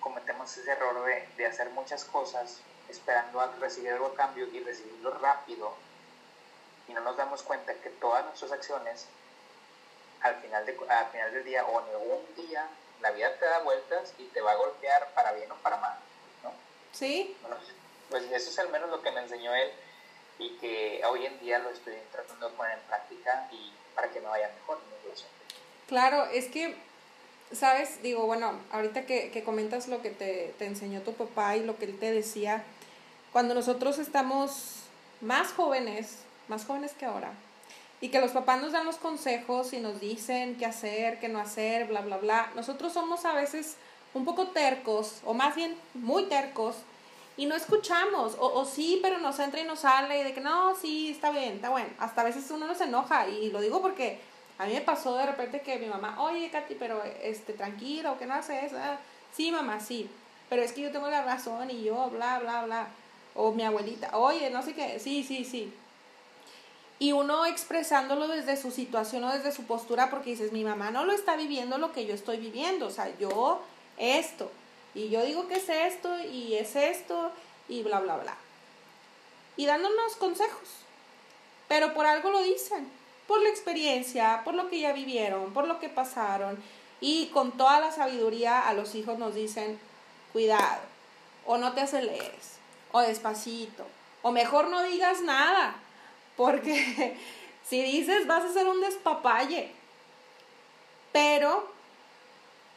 cometemos 0.00 0.56
ese 0.56 0.70
error 0.70 1.04
de, 1.04 1.28
de 1.36 1.46
hacer 1.46 1.70
muchas 1.70 2.04
cosas 2.04 2.60
esperando 2.88 3.40
a 3.40 3.52
recibir 3.56 3.92
algo 3.92 4.06
a 4.06 4.14
cambio 4.14 4.46
y 4.46 4.60
recibirlo 4.60 5.18
rápido 5.18 5.74
y 6.88 6.92
no 6.92 7.00
nos 7.00 7.16
damos 7.16 7.42
cuenta 7.42 7.74
que 7.74 7.90
todas 7.90 8.24
nuestras 8.24 8.52
acciones 8.52 9.06
al 10.20 10.36
final, 10.36 10.64
de, 10.64 10.76
al 10.88 11.06
final 11.06 11.32
del 11.32 11.44
día 11.44 11.64
o 11.64 11.80
en 11.80 11.94
algún 11.94 12.34
día 12.36 12.68
la 13.00 13.10
vida 13.10 13.34
te 13.38 13.44
da 13.44 13.58
vueltas 13.60 14.14
y 14.18 14.24
te 14.26 14.40
va 14.40 14.52
a 14.52 14.56
golpear 14.56 15.12
para 15.14 15.32
bien 15.32 15.50
o 15.50 15.56
para 15.56 15.76
mal, 15.76 15.98
¿no? 16.42 16.52
Sí. 16.92 17.36
pues 18.08 18.24
eso 18.24 18.50
es 18.50 18.58
al 18.58 18.70
menos 18.70 18.88
lo 18.88 19.02
que 19.02 19.10
me 19.10 19.20
enseñó 19.20 19.54
él 19.54 19.72
y 20.38 20.50
que 20.58 21.02
hoy 21.08 21.26
en 21.26 21.38
día 21.40 21.58
lo 21.58 21.70
estoy 21.70 21.94
tratando 22.12 22.48
de 22.48 22.56
poner 22.56 22.78
en 22.78 22.84
práctica 22.86 23.48
y 23.52 23.72
para 23.94 24.10
que 24.10 24.20
me 24.20 24.26
vaya 24.26 24.48
mejor. 24.48 24.78
Claro, 25.88 26.26
es 26.26 26.46
que, 26.46 26.74
sabes, 27.52 28.02
digo, 28.02 28.26
bueno, 28.26 28.58
ahorita 28.72 29.06
que, 29.06 29.30
que 29.30 29.44
comentas 29.44 29.86
lo 29.86 30.02
que 30.02 30.10
te, 30.10 30.52
te 30.58 30.66
enseñó 30.66 31.02
tu 31.02 31.14
papá 31.14 31.56
y 31.56 31.64
lo 31.64 31.78
que 31.78 31.84
él 31.84 31.98
te 31.98 32.10
decía, 32.10 32.64
cuando 33.32 33.54
nosotros 33.54 33.98
estamos 33.98 34.80
más 35.20 35.52
jóvenes, 35.52 36.18
más 36.48 36.64
jóvenes 36.64 36.92
que 36.92 37.06
ahora, 37.06 37.32
y 38.00 38.08
que 38.08 38.20
los 38.20 38.32
papás 38.32 38.60
nos 38.60 38.72
dan 38.72 38.84
los 38.84 38.96
consejos 38.96 39.72
y 39.72 39.78
nos 39.78 40.00
dicen 40.00 40.56
qué 40.58 40.66
hacer, 40.66 41.20
qué 41.20 41.28
no 41.28 41.38
hacer, 41.38 41.86
bla, 41.86 42.00
bla, 42.00 42.18
bla. 42.18 42.50
Nosotros 42.56 42.92
somos 42.92 43.24
a 43.24 43.32
veces 43.32 43.76
un 44.12 44.24
poco 44.24 44.48
tercos, 44.48 45.20
o 45.24 45.34
más 45.34 45.54
bien 45.54 45.76
muy 45.94 46.24
tercos, 46.24 46.76
y 47.36 47.46
no 47.46 47.54
escuchamos, 47.54 48.36
o, 48.38 48.46
o 48.46 48.64
sí, 48.64 48.98
pero 49.02 49.18
nos 49.18 49.38
entra 49.38 49.60
y 49.60 49.64
nos 49.64 49.80
sale, 49.80 50.20
y 50.20 50.24
de 50.24 50.34
que 50.34 50.40
no, 50.40 50.74
sí, 50.74 51.10
está 51.10 51.30
bien, 51.30 51.54
está 51.54 51.70
bueno. 51.70 51.90
Hasta 51.98 52.22
a 52.22 52.24
veces 52.24 52.50
uno 52.50 52.66
nos 52.66 52.80
enoja, 52.80 53.28
y 53.28 53.50
lo 53.50 53.60
digo 53.60 53.82
porque 53.82 54.20
a 54.58 54.66
mí 54.66 54.72
me 54.72 54.80
pasó 54.80 55.14
de 55.16 55.26
repente 55.26 55.60
que 55.60 55.78
mi 55.78 55.86
mamá, 55.86 56.22
oye, 56.22 56.50
Katy, 56.50 56.76
pero 56.76 57.02
este, 57.22 57.52
tranquilo, 57.52 58.16
¿qué 58.18 58.26
no 58.26 58.34
haces? 58.34 58.72
Ah, 58.72 58.98
sí, 59.34 59.52
mamá, 59.52 59.80
sí, 59.80 60.08
pero 60.48 60.62
es 60.62 60.72
que 60.72 60.82
yo 60.82 60.92
tengo 60.92 61.08
la 61.08 61.22
razón 61.22 61.70
y 61.70 61.84
yo, 61.84 62.08
bla, 62.10 62.38
bla, 62.38 62.64
bla. 62.64 62.88
O 63.34 63.52
mi 63.52 63.64
abuelita, 63.64 64.16
oye, 64.16 64.48
no 64.50 64.62
sé 64.62 64.74
qué, 64.74 64.98
sí, 64.98 65.22
sí, 65.22 65.44
sí 65.44 65.72
y 66.98 67.12
uno 67.12 67.44
expresándolo 67.44 68.26
desde 68.28 68.56
su 68.56 68.70
situación 68.70 69.24
o 69.24 69.32
desde 69.32 69.52
su 69.52 69.64
postura 69.64 70.08
porque 70.08 70.30
dices, 70.30 70.52
mi 70.52 70.64
mamá 70.64 70.90
no 70.90 71.04
lo 71.04 71.12
está 71.12 71.36
viviendo 71.36 71.78
lo 71.78 71.92
que 71.92 72.06
yo 72.06 72.14
estoy 72.14 72.38
viviendo, 72.38 72.86
o 72.86 72.90
sea, 72.90 73.14
yo 73.18 73.60
esto, 73.98 74.50
y 74.96 75.10
yo 75.10 75.22
digo 75.22 75.46
que 75.46 75.56
es 75.56 75.68
esto, 75.68 76.18
y 76.20 76.54
es 76.54 76.74
esto, 76.74 77.30
y 77.68 77.82
bla, 77.82 78.00
bla, 78.00 78.16
bla. 78.16 78.34
Y 79.58 79.66
dándonos 79.66 80.16
consejos, 80.16 80.68
pero 81.68 81.92
por 81.92 82.06
algo 82.06 82.30
lo 82.30 82.42
dicen, 82.42 82.90
por 83.28 83.42
la 83.42 83.50
experiencia, 83.50 84.40
por 84.42 84.54
lo 84.54 84.70
que 84.70 84.80
ya 84.80 84.94
vivieron, 84.94 85.52
por 85.52 85.68
lo 85.68 85.78
que 85.80 85.90
pasaron, 85.90 86.58
y 87.02 87.26
con 87.26 87.52
toda 87.52 87.78
la 87.78 87.92
sabiduría 87.92 88.66
a 88.66 88.72
los 88.72 88.94
hijos 88.94 89.18
nos 89.18 89.34
dicen, 89.34 89.78
cuidado, 90.32 90.80
o 91.44 91.58
no 91.58 91.74
te 91.74 91.82
aceleres, 91.82 92.56
o 92.90 93.00
despacito, 93.00 93.84
o 94.22 94.32
mejor 94.32 94.68
no 94.68 94.82
digas 94.82 95.20
nada, 95.20 95.76
porque 96.38 97.18
si 97.68 97.82
dices 97.82 98.26
vas 98.26 98.44
a 98.46 98.52
ser 98.54 98.66
un 98.66 98.80
despapalle, 98.80 99.72
pero 101.12 101.68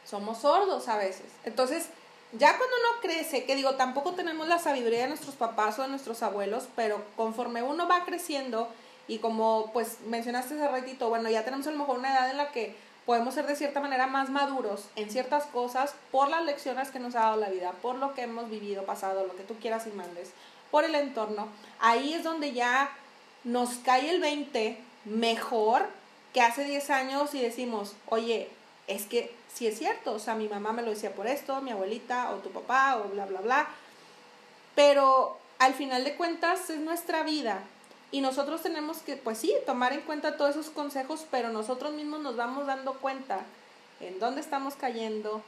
somos 0.04 0.38
sordos 0.38 0.86
a 0.88 0.98
veces. 0.98 1.26
Entonces, 1.44 1.88
ya 2.32 2.56
cuando 2.56 2.76
uno 2.76 3.00
crece, 3.02 3.44
que 3.44 3.56
digo, 3.56 3.74
tampoco 3.74 4.12
tenemos 4.12 4.46
la 4.46 4.58
sabiduría 4.58 5.02
de 5.02 5.08
nuestros 5.08 5.34
papás 5.34 5.78
o 5.78 5.82
de 5.82 5.88
nuestros 5.88 6.22
abuelos, 6.22 6.68
pero 6.76 7.02
conforme 7.16 7.62
uno 7.62 7.88
va 7.88 8.04
creciendo 8.04 8.68
y 9.08 9.18
como 9.18 9.70
pues 9.72 9.98
mencionaste 10.06 10.54
hace 10.54 10.68
ratito, 10.68 11.08
bueno, 11.08 11.28
ya 11.28 11.44
tenemos 11.44 11.66
a 11.66 11.72
lo 11.72 11.78
mejor 11.78 11.98
una 11.98 12.12
edad 12.12 12.30
en 12.30 12.36
la 12.36 12.52
que 12.52 12.76
podemos 13.04 13.34
ser 13.34 13.46
de 13.46 13.56
cierta 13.56 13.80
manera 13.80 14.06
más 14.06 14.30
maduros 14.30 14.84
en 14.94 15.10
ciertas 15.10 15.46
cosas 15.46 15.94
por 16.12 16.28
las 16.28 16.44
lecciones 16.44 16.90
que 16.90 17.00
nos 17.00 17.16
ha 17.16 17.20
dado 17.20 17.36
la 17.36 17.48
vida, 17.48 17.72
por 17.82 17.96
lo 17.96 18.14
que 18.14 18.22
hemos 18.22 18.48
vivido, 18.48 18.84
pasado, 18.84 19.26
lo 19.26 19.34
que 19.34 19.42
tú 19.42 19.54
quieras 19.56 19.86
y 19.88 19.90
mandes, 19.90 20.30
por 20.70 20.84
el 20.84 20.94
entorno. 20.94 21.48
Ahí 21.80 22.14
es 22.14 22.22
donde 22.22 22.52
ya 22.52 22.92
nos 23.42 23.70
cae 23.78 24.10
el 24.10 24.20
20 24.20 24.78
mejor 25.06 25.88
que 26.32 26.42
hace 26.42 26.62
10 26.62 26.90
años 26.90 27.34
y 27.34 27.40
decimos, 27.40 27.94
oye, 28.06 28.48
es 28.86 29.06
que 29.06 29.34
sí 29.52 29.66
es 29.66 29.78
cierto, 29.78 30.12
o 30.14 30.18
sea, 30.18 30.34
mi 30.34 30.48
mamá 30.48 30.72
me 30.72 30.82
lo 30.82 30.90
decía 30.90 31.14
por 31.14 31.26
esto, 31.26 31.60
mi 31.60 31.70
abuelita 31.70 32.32
o 32.32 32.36
tu 32.36 32.50
papá 32.50 32.98
o 32.98 33.08
bla, 33.08 33.26
bla, 33.26 33.40
bla. 33.40 33.68
Pero 34.74 35.38
al 35.58 35.74
final 35.74 36.04
de 36.04 36.16
cuentas 36.16 36.70
es 36.70 36.78
nuestra 36.78 37.22
vida. 37.22 37.62
Y 38.12 38.22
nosotros 38.22 38.62
tenemos 38.62 38.98
que, 38.98 39.16
pues 39.16 39.38
sí, 39.38 39.54
tomar 39.66 39.92
en 39.92 40.00
cuenta 40.00 40.36
todos 40.36 40.56
esos 40.56 40.70
consejos, 40.70 41.26
pero 41.30 41.50
nosotros 41.50 41.92
mismos 41.92 42.20
nos 42.20 42.36
vamos 42.36 42.66
dando 42.66 42.94
cuenta 42.94 43.40
en 44.00 44.18
dónde 44.18 44.40
estamos 44.40 44.74
cayendo, 44.74 45.42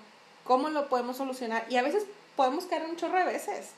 cómo 0.45 0.69
lo 0.69 0.89
podemos 0.89 1.17
solucionar. 1.17 1.65
Y 1.69 1.77
a 1.77 1.83
veces 1.83 2.05
podemos 2.37 2.67
caer 2.67 2.85
un 2.89 2.97
chorro 2.97 3.19
de 3.19 3.25
veces. 3.25 3.71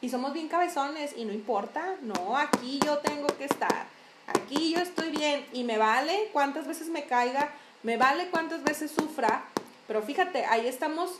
Y 0.00 0.08
somos 0.08 0.32
bien 0.32 0.48
cabezones 0.48 1.12
y 1.16 1.24
no 1.24 1.32
importa, 1.32 1.96
no, 2.02 2.36
aquí 2.36 2.78
yo 2.84 2.98
tengo 2.98 3.26
que 3.38 3.44
estar, 3.44 3.86
aquí 4.26 4.74
yo 4.74 4.80
estoy 4.80 5.10
bien. 5.10 5.46
Y 5.52 5.64
me 5.64 5.78
vale 5.78 6.28
cuántas 6.32 6.66
veces 6.66 6.88
me 6.88 7.04
caiga, 7.04 7.50
me 7.82 7.96
vale 7.96 8.28
cuántas 8.28 8.62
veces 8.62 8.90
sufra, 8.90 9.44
pero 9.86 10.02
fíjate, 10.02 10.44
ahí 10.46 10.66
estamos 10.66 11.10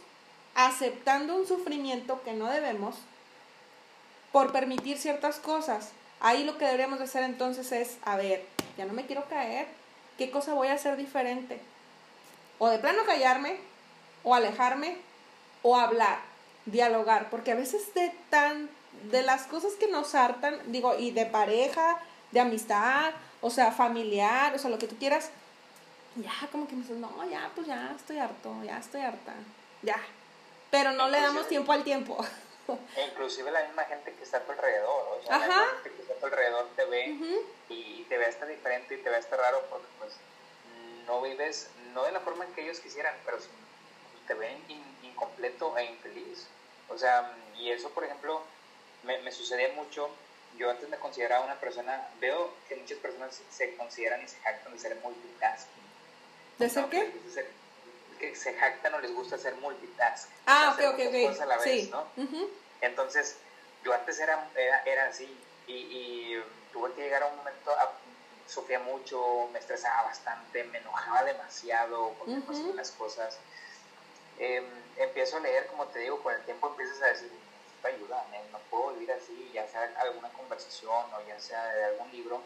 aceptando 0.55 1.37
un 1.37 1.47
sufrimiento 1.47 2.23
que 2.23 2.33
no 2.33 2.47
debemos 2.47 2.97
por 4.33 4.53
permitir 4.53 4.99
ciertas 4.99 5.37
cosas. 5.39 5.91
Ahí 6.21 6.45
lo 6.45 6.59
que 6.59 6.65
deberíamos 6.65 6.99
de 6.99 7.05
hacer 7.05 7.23
entonces 7.25 7.73
es, 7.73 7.99
a 8.05 8.17
ver, 8.17 8.45
ya 8.79 8.85
no 8.85 8.93
me 8.93 9.07
quiero 9.07 9.29
caer, 9.29 9.67
¿qué 10.19 10.31
cosa 10.31 10.55
voy 10.55 10.69
a 10.69 10.75
hacer 10.75 10.97
diferente? 10.97 11.61
O 12.59 12.69
de 12.69 12.79
plano 12.79 13.05
callarme, 13.05 13.59
o 14.23 14.35
alejarme, 14.35 14.97
o 15.63 15.77
hablar 15.77 16.35
dialogar, 16.67 17.29
porque 17.31 17.53
a 17.53 17.57
veces 17.57 17.93
de 17.95 18.13
tan, 18.31 18.69
de 19.11 19.23
las 19.23 19.43
cosas 19.43 19.75
que 19.75 19.89
nos 19.89 20.15
hartan, 20.15 20.59
digo, 20.67 20.97
y 20.99 21.11
de 21.11 21.27
pareja, 21.27 21.99
de 22.33 22.41
amistad, 22.41 23.13
o 23.41 23.51
sea, 23.51 23.73
familiar, 23.73 24.55
o 24.55 24.59
sea, 24.59 24.71
lo 24.71 24.79
que 24.79 24.89
tú 24.89 24.97
quieras, 24.97 25.31
ya 26.17 26.49
como 26.51 26.67
que 26.67 26.75
me 26.75 26.83
dices, 26.83 26.97
no, 26.97 27.29
ya, 27.29 27.51
pues 27.55 27.67
ya 27.67 27.93
estoy 27.97 28.19
harto, 28.19 28.63
ya 28.65 28.79
estoy 28.79 29.01
harta, 29.01 29.35
ya. 29.83 30.01
Pero 30.71 30.93
no 30.93 31.09
le 31.09 31.21
damos 31.21 31.49
tiempo 31.49 31.73
al 31.73 31.85
tiempo. 31.85 32.25
inclusive 33.11 33.51
la 33.51 33.65
misma 33.65 33.85
gente 33.85 34.13
que 34.15 34.23
está 34.23 34.39
a 34.39 34.41
tu 34.41 34.53
alrededor, 34.53 35.19
o 35.19 35.27
sea, 35.27 35.39
la 35.39 35.67
gente 35.75 35.91
que 35.91 36.03
está 36.03 36.15
a 36.15 36.17
tu 36.19 36.27
alrededor 36.27 36.69
te 36.77 36.85
ve 36.87 37.45
y 37.69 38.07
te 38.09 38.17
ve 38.17 38.27
hasta 38.27 38.47
diferente 38.47 38.95
y 38.95 38.99
te 38.99 39.11
ve 39.11 39.17
hasta 39.17 39.37
raro 39.37 39.63
porque 39.69 39.87
pues 39.99 40.15
no 41.07 41.21
vives, 41.21 41.69
no 41.93 42.05
de 42.05 42.13
la 42.13 42.21
forma 42.21 42.45
en 42.45 42.53
que 42.55 42.63
ellos 42.63 42.81
quisieran, 42.81 43.15
pero 43.25 43.39
te 44.27 44.35
ven 44.35 44.57
incompleto 45.03 45.77
e 45.77 45.85
infeliz. 45.85 46.47
O 46.89 46.99
sea, 46.99 47.33
y 47.59 47.71
eso, 47.71 47.91
por 47.91 48.05
ejemplo, 48.05 48.43
me, 49.03 49.19
me 49.19 49.33
sucedía 49.33 49.73
mucho. 49.75 50.09
Yo 50.57 50.71
antes 50.71 50.89
me 50.89 50.99
consideraba 50.99 51.45
una 51.45 51.57
persona, 51.57 52.09
veo 52.21 52.53
que 52.69 52.77
muchas 52.77 52.99
personas 52.99 53.41
se 53.51 53.77
consideran 53.77 54.23
y 54.23 54.29
se 54.29 54.39
jactan 54.39 54.73
de 54.73 54.79
ser 54.79 54.97
multitasking. 55.03 55.84
¿De 56.59 56.71
ser 56.71 56.89
qué? 56.89 57.13
que 58.19 58.37
se 58.37 58.55
jactan 58.55 58.95
o 58.95 59.01
les 59.01 59.13
gusta 59.13 59.37
ser 59.37 59.55
multitasking. 59.57 60.33
Ah, 60.47 60.75
ok, 60.75 60.95
ok, 60.95 61.01
ok. 61.09 61.41
a 61.41 61.47
la 61.47 61.59
vez, 61.59 61.91
¿no? 61.91 62.07
Entonces, 62.81 63.37
yo 63.85 63.93
antes 63.93 64.19
era, 64.19 64.49
era, 64.85 65.07
así 65.07 65.29
y, 65.67 66.37
tuve 66.73 66.93
que 66.95 67.03
llegar 67.03 67.23
a 67.23 67.27
un 67.27 67.37
momento, 67.37 67.71
a, 67.73 67.93
sufría 68.49 68.79
mucho, 68.81 69.49
me 69.53 69.59
estresaba 69.59 70.05
bastante, 70.05 70.65
me 70.65 70.79
enojaba 70.79 71.25
demasiado 71.25 72.15
con 72.15 72.77
las 72.77 72.91
cosas. 72.93 73.39
Em, 74.39 74.65
empiezo 74.97 75.37
a 75.37 75.41
leer, 75.41 75.67
como 75.67 75.87
te 75.87 76.01
digo, 76.01 76.23
con 76.23 76.35
el 76.35 76.43
tiempo 76.45 76.69
empiezas 76.69 77.01
a 77.03 77.07
decir, 77.07 77.31
ayuda, 77.85 78.25
no 78.51 78.59
puedo 78.71 78.95
vivir 78.95 79.13
así, 79.13 79.51
ya 79.53 79.67
sea 79.69 79.93
alguna 79.99 80.31
conversación 80.31 81.05
o 81.15 81.29
ya 81.29 81.39
sea 81.39 81.65
de 81.75 81.85
algún 81.85 82.11
libro. 82.11 82.41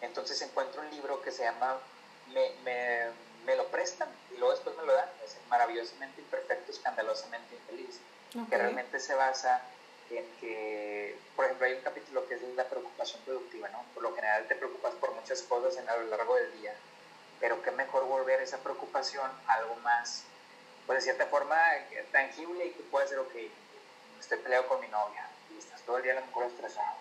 Entonces 0.00 0.40
encuentro 0.42 0.82
un 0.82 0.90
libro 0.90 1.20
que 1.22 1.30
se 1.30 1.44
llama 1.44 1.78
Me, 2.32 2.50
me, 2.64 3.10
me 3.44 3.56
lo 3.56 3.66
prestan 3.68 4.08
y 4.30 4.38
luego 4.38 4.52
después 4.52 4.76
me 4.76 4.84
lo 4.84 4.92
dan, 4.94 5.08
es 5.24 5.36
Maravillosamente 5.48 6.20
Imperfecto, 6.20 6.72
Escandalosamente 6.72 7.54
Infeliz, 7.54 7.98
que 8.48 8.56
realmente 8.56 8.98
se 9.00 9.14
basa 9.14 9.62
en 10.10 10.24
que, 10.40 11.18
por 11.36 11.44
ejemplo, 11.44 11.66
hay 11.66 11.74
un 11.74 11.82
capítulo 11.82 12.26
que 12.28 12.34
es 12.34 12.42
la 12.54 12.64
preocupación 12.64 13.20
productiva, 13.22 13.68
¿no? 13.68 13.84
Por 13.94 14.02
lo 14.02 14.14
general 14.14 14.46
te 14.46 14.54
preocupas 14.54 14.94
por 14.94 15.12
muchas 15.12 15.42
cosas 15.42 15.76
en, 15.76 15.88
a 15.88 15.96
lo 15.96 16.04
largo 16.04 16.34
del 16.36 16.52
día, 16.60 16.74
pero 17.40 17.62
qué 17.62 17.70
mejor 17.70 18.04
volver 18.04 18.40
esa 18.40 18.58
preocupación 18.58 19.30
a 19.46 19.54
algo 19.54 19.76
más, 19.76 20.24
pues 20.86 20.98
de 20.98 21.02
cierta 21.02 21.26
forma 21.26 21.58
tangible 22.12 22.66
y 22.66 22.70
que 22.70 22.82
puede 22.84 23.08
ser, 23.08 23.18
ok, 23.18 23.34
estoy 24.20 24.38
peleado 24.38 24.68
con 24.68 24.80
mi 24.80 24.88
novia 24.88 25.28
y 25.54 25.58
estás 25.58 25.82
todo 25.82 25.96
el 25.98 26.02
día 26.02 26.12
a 26.12 26.20
lo 26.20 26.26
mejor 26.26 26.44
estresado, 26.44 26.96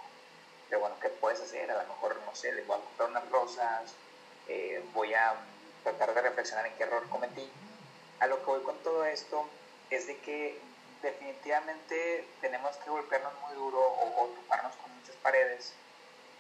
pero 0.67 0.82
bueno, 0.82 0.95
¿qué 1.01 1.09
puedes 1.09 1.39
hacer? 1.39 1.69
A 1.71 1.84
lo 1.84 1.88
mejor, 1.88 2.17
no 2.25 2.36
sé, 2.36 2.51
le 2.53 2.63
voy 2.63 2.77
a 2.77 2.84
comprar 2.84 3.09
unas 3.09 3.29
rosas, 3.29 3.93
eh, 4.47 4.83
voy 4.93 5.13
a 5.13 5.35
tratar 5.83 6.13
de 6.13 6.21
reflexionar 6.21 6.65
en 6.65 6.73
qué 6.75 6.83
error 6.83 7.07
cometí. 7.09 7.49
A 8.19 8.27
lo 8.27 8.39
que 8.39 8.45
voy 8.45 8.61
con 8.61 8.77
todo 8.79 9.05
esto 9.05 9.47
es 9.89 10.07
de 10.07 10.17
que 10.17 10.59
definitivamente 11.01 12.27
tenemos 12.39 12.75
que 12.77 12.89
golpearnos 12.89 13.33
muy 13.41 13.55
duro 13.55 13.79
o, 13.79 14.27
toparnos 14.35 14.75
con 14.75 14.95
muchas 14.97 15.15
paredes, 15.17 15.73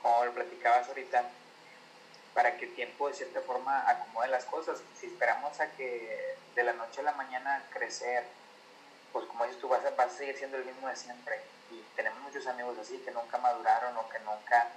como 0.01 0.25
lo 0.25 0.33
platicabas 0.33 0.87
ahorita, 0.87 1.29
para 2.33 2.55
que 2.57 2.65
el 2.65 2.75
tiempo 2.75 3.07
de 3.07 3.15
cierta 3.15 3.41
forma 3.41 3.89
acomode 3.89 4.27
las 4.29 4.45
cosas. 4.45 4.81
Si 4.99 5.07
esperamos 5.07 5.59
a 5.59 5.71
que 5.71 6.35
de 6.55 6.63
la 6.63 6.73
noche 6.73 7.01
a 7.01 7.03
la 7.03 7.13
mañana 7.13 7.63
crecer, 7.73 8.25
pues 9.11 9.25
como 9.25 9.45
dices 9.45 9.59
tú, 9.59 9.73
a, 9.73 9.79
vas 9.79 10.13
a 10.13 10.17
seguir 10.17 10.37
siendo 10.37 10.57
el 10.57 10.65
mismo 10.65 10.87
de 10.87 10.95
siempre. 10.95 11.39
Y 11.71 11.81
tenemos 11.95 12.19
muchos 12.19 12.45
amigos 12.47 12.77
así 12.77 12.97
que 12.99 13.11
nunca 13.11 13.37
maduraron 13.37 13.97
o 13.97 14.09
que 14.09 14.19
nunca... 14.19 14.67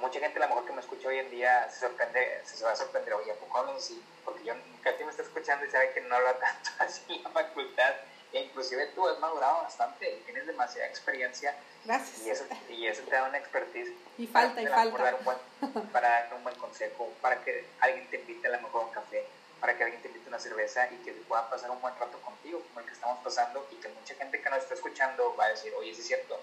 Mucha 0.00 0.20
gente 0.20 0.38
a 0.38 0.42
lo 0.42 0.48
mejor 0.48 0.66
que 0.66 0.72
me 0.72 0.80
escucha 0.80 1.08
hoy 1.08 1.18
en 1.18 1.30
día 1.30 1.68
se 1.70 1.80
sorprende, 1.80 2.40
se, 2.44 2.62
va 2.64 2.72
a 2.72 2.76
sorprender, 2.76 3.14
oye, 3.14 3.32
¿a 3.32 3.34
poco 3.34 3.62
no 3.62 3.72
así? 3.72 4.02
Porque 4.24 4.44
yo 4.44 4.54
casi 4.82 5.04
me 5.04 5.10
está 5.10 5.22
escuchando 5.22 5.64
y 5.64 5.70
sabe 5.70 5.92
que 5.92 6.00
no 6.02 6.14
habla 6.14 6.34
tanto 6.38 6.70
así 6.78 7.02
en 7.08 7.22
la 7.22 7.30
facultad 7.30 7.94
e 8.32 8.40
inclusive 8.40 8.86
tú 8.94 9.08
has 9.08 9.18
madurado 9.18 9.62
bastante 9.62 10.10
y 10.10 10.20
tienes 10.20 10.46
demasiada 10.46 10.86
experiencia. 10.88 11.56
Gracias. 11.84 12.26
Y 12.26 12.30
eso, 12.30 12.44
y 12.68 12.86
eso 12.86 13.02
te 13.04 13.14
da 13.14 13.24
una 13.24 13.38
expertise. 13.38 13.92
Y 14.18 14.26
falta, 14.26 14.60
y 14.60 14.66
falta. 14.66 14.96
Para 14.96 15.04
dar, 15.04 15.14
un 15.14 15.24
buen, 15.24 15.88
para 15.92 16.08
dar 16.08 16.34
un 16.34 16.44
buen 16.44 16.56
consejo, 16.56 17.10
para 17.20 17.42
que 17.42 17.64
alguien 17.80 18.06
te 18.08 18.16
invite 18.16 18.48
a 18.48 18.50
lo 18.50 18.60
mejor 18.60 18.84
un 18.84 18.90
café, 18.90 19.24
para 19.60 19.76
que 19.76 19.84
alguien 19.84 20.02
te 20.02 20.08
invite 20.08 20.28
una 20.28 20.38
cerveza 20.38 20.86
y 20.92 20.96
que 20.96 21.12
pueda 21.12 21.48
pasar 21.48 21.70
un 21.70 21.80
buen 21.80 21.94
rato 21.98 22.20
contigo, 22.20 22.60
como 22.68 22.80
el 22.80 22.86
que 22.86 22.92
estamos 22.92 23.18
pasando, 23.24 23.66
y 23.70 23.76
que 23.76 23.88
mucha 23.88 24.14
gente 24.14 24.42
que 24.42 24.50
nos 24.50 24.58
está 24.58 24.74
escuchando 24.74 25.34
va 25.36 25.46
a 25.46 25.48
decir, 25.50 25.72
oye, 25.78 25.94
sí 25.94 26.00
es 26.00 26.06
cierto, 26.06 26.40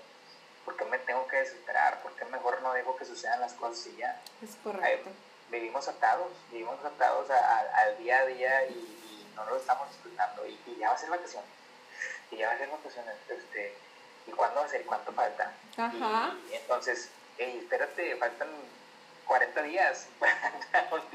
¿por 0.66 0.76
qué 0.78 0.86
me 0.86 1.00
tengo 1.00 1.28
que 1.28 1.38
desesperar? 1.38 2.02
¿Por 2.02 2.14
qué 2.14 2.26
mejor 2.26 2.62
no 2.62 2.74
dejo 2.74 2.96
que 2.96 3.06
sucedan 3.06 3.40
las 3.40 3.54
cosas 3.54 3.88
y 3.88 3.98
ya? 3.98 4.22
Es 4.42 4.56
correcto. 4.64 5.10
vivimos 5.50 5.88
atados, 5.88 6.32
vivimos 6.52 6.84
atados 6.84 7.30
al 7.30 7.98
día 7.98 8.20
a 8.20 8.26
día 8.26 8.66
y, 8.68 9.00
no 9.36 9.44
lo 9.46 9.58
estamos 9.58 9.90
disfrutando, 9.90 10.46
y, 10.46 10.60
y 10.68 10.78
ya 10.78 10.90
va 10.90 10.96
a 10.96 10.98
ser 10.98 11.10
vacaciones 11.10 11.50
y 12.34 12.38
ya 12.38 12.48
va 12.48 12.54
a 12.54 12.58
ser 12.58 12.70
vacaciones, 12.70 13.16
este, 13.30 13.74
¿y 14.28 14.32
cuándo 14.32 14.60
va 14.60 14.66
a 14.66 14.70
ser? 14.70 14.82
¿Y 14.82 14.86
cuánto 14.86 15.12
falta? 15.14 15.54
Ajá. 15.78 16.36
Y, 16.50 16.56
entonces, 16.56 17.10
hey, 17.38 17.60
espérate, 17.62 18.16
faltan 18.18 18.50
40 19.28 19.62
días. 19.64 20.08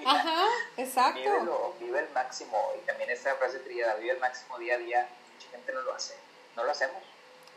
Ajá, 0.04 0.46
exacto. 0.76 1.76
vive 1.80 2.00
el 2.00 2.10
máximo. 2.10 2.72
Y 2.76 2.86
también 2.86 3.10
esta 3.10 3.34
frase 3.36 3.58
trillada, 3.60 3.94
vive 3.94 4.12
el 4.12 4.20
máximo 4.20 4.58
día 4.58 4.74
a 4.74 4.78
día, 4.78 5.08
mucha 5.34 5.50
gente 5.50 5.72
no 5.72 5.82
lo 5.82 5.94
hace, 5.94 6.16
no 6.56 6.64
lo 6.64 6.70
hacemos. 6.70 7.02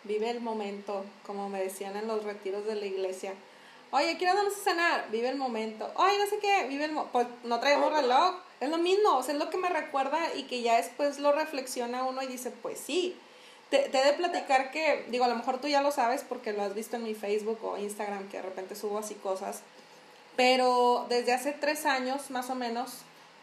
Vive 0.03 0.29
el 0.29 0.41
momento, 0.41 1.05
como 1.25 1.49
me 1.49 1.61
decían 1.61 1.95
en 1.95 2.07
los 2.07 2.23
retiros 2.23 2.65
de 2.65 2.75
la 2.75 2.85
iglesia. 2.85 3.33
Oye, 3.91 4.17
quiero 4.17 4.35
darnos 4.35 4.55
a 4.55 4.63
cenar, 4.63 5.11
vive 5.11 5.29
el 5.29 5.35
momento. 5.35 5.91
Oye, 5.95 6.17
no 6.17 6.25
sé 6.25 6.39
qué, 6.39 6.65
vive 6.67 6.85
el 6.85 6.93
momento. 6.93 7.11
Pues 7.11 7.27
no 7.43 7.59
traemos 7.59 7.91
reloj. 7.93 8.35
Es 8.59 8.69
lo 8.69 8.77
mismo, 8.77 9.17
o 9.17 9.23
sea, 9.23 9.33
es 9.33 9.39
lo 9.39 9.49
que 9.49 9.57
me 9.57 9.69
recuerda 9.69 10.33
y 10.35 10.43
que 10.43 10.61
ya 10.61 10.77
después 10.77 11.19
lo 11.19 11.31
reflexiona 11.31 12.03
uno 12.03 12.21
y 12.21 12.27
dice, 12.27 12.51
pues 12.51 12.79
sí, 12.79 13.17
te, 13.71 13.85
he 13.85 14.05
de 14.05 14.13
platicar 14.13 14.69
que, 14.69 15.05
digo, 15.09 15.23
a 15.23 15.27
lo 15.27 15.35
mejor 15.35 15.59
tú 15.59 15.67
ya 15.67 15.81
lo 15.81 15.91
sabes 15.91 16.23
porque 16.27 16.53
lo 16.53 16.61
has 16.61 16.75
visto 16.75 16.97
en 16.97 17.03
mi 17.03 17.15
Facebook 17.15 17.59
o 17.63 17.77
Instagram, 17.77 18.29
que 18.29 18.37
de 18.37 18.43
repente 18.43 18.75
subo 18.75 18.99
así 18.99 19.15
cosas, 19.15 19.61
pero 20.35 21.05
desde 21.09 21.33
hace 21.33 21.53
tres 21.53 21.85
años 21.85 22.29
más 22.29 22.49
o 22.49 22.55
menos 22.55 22.99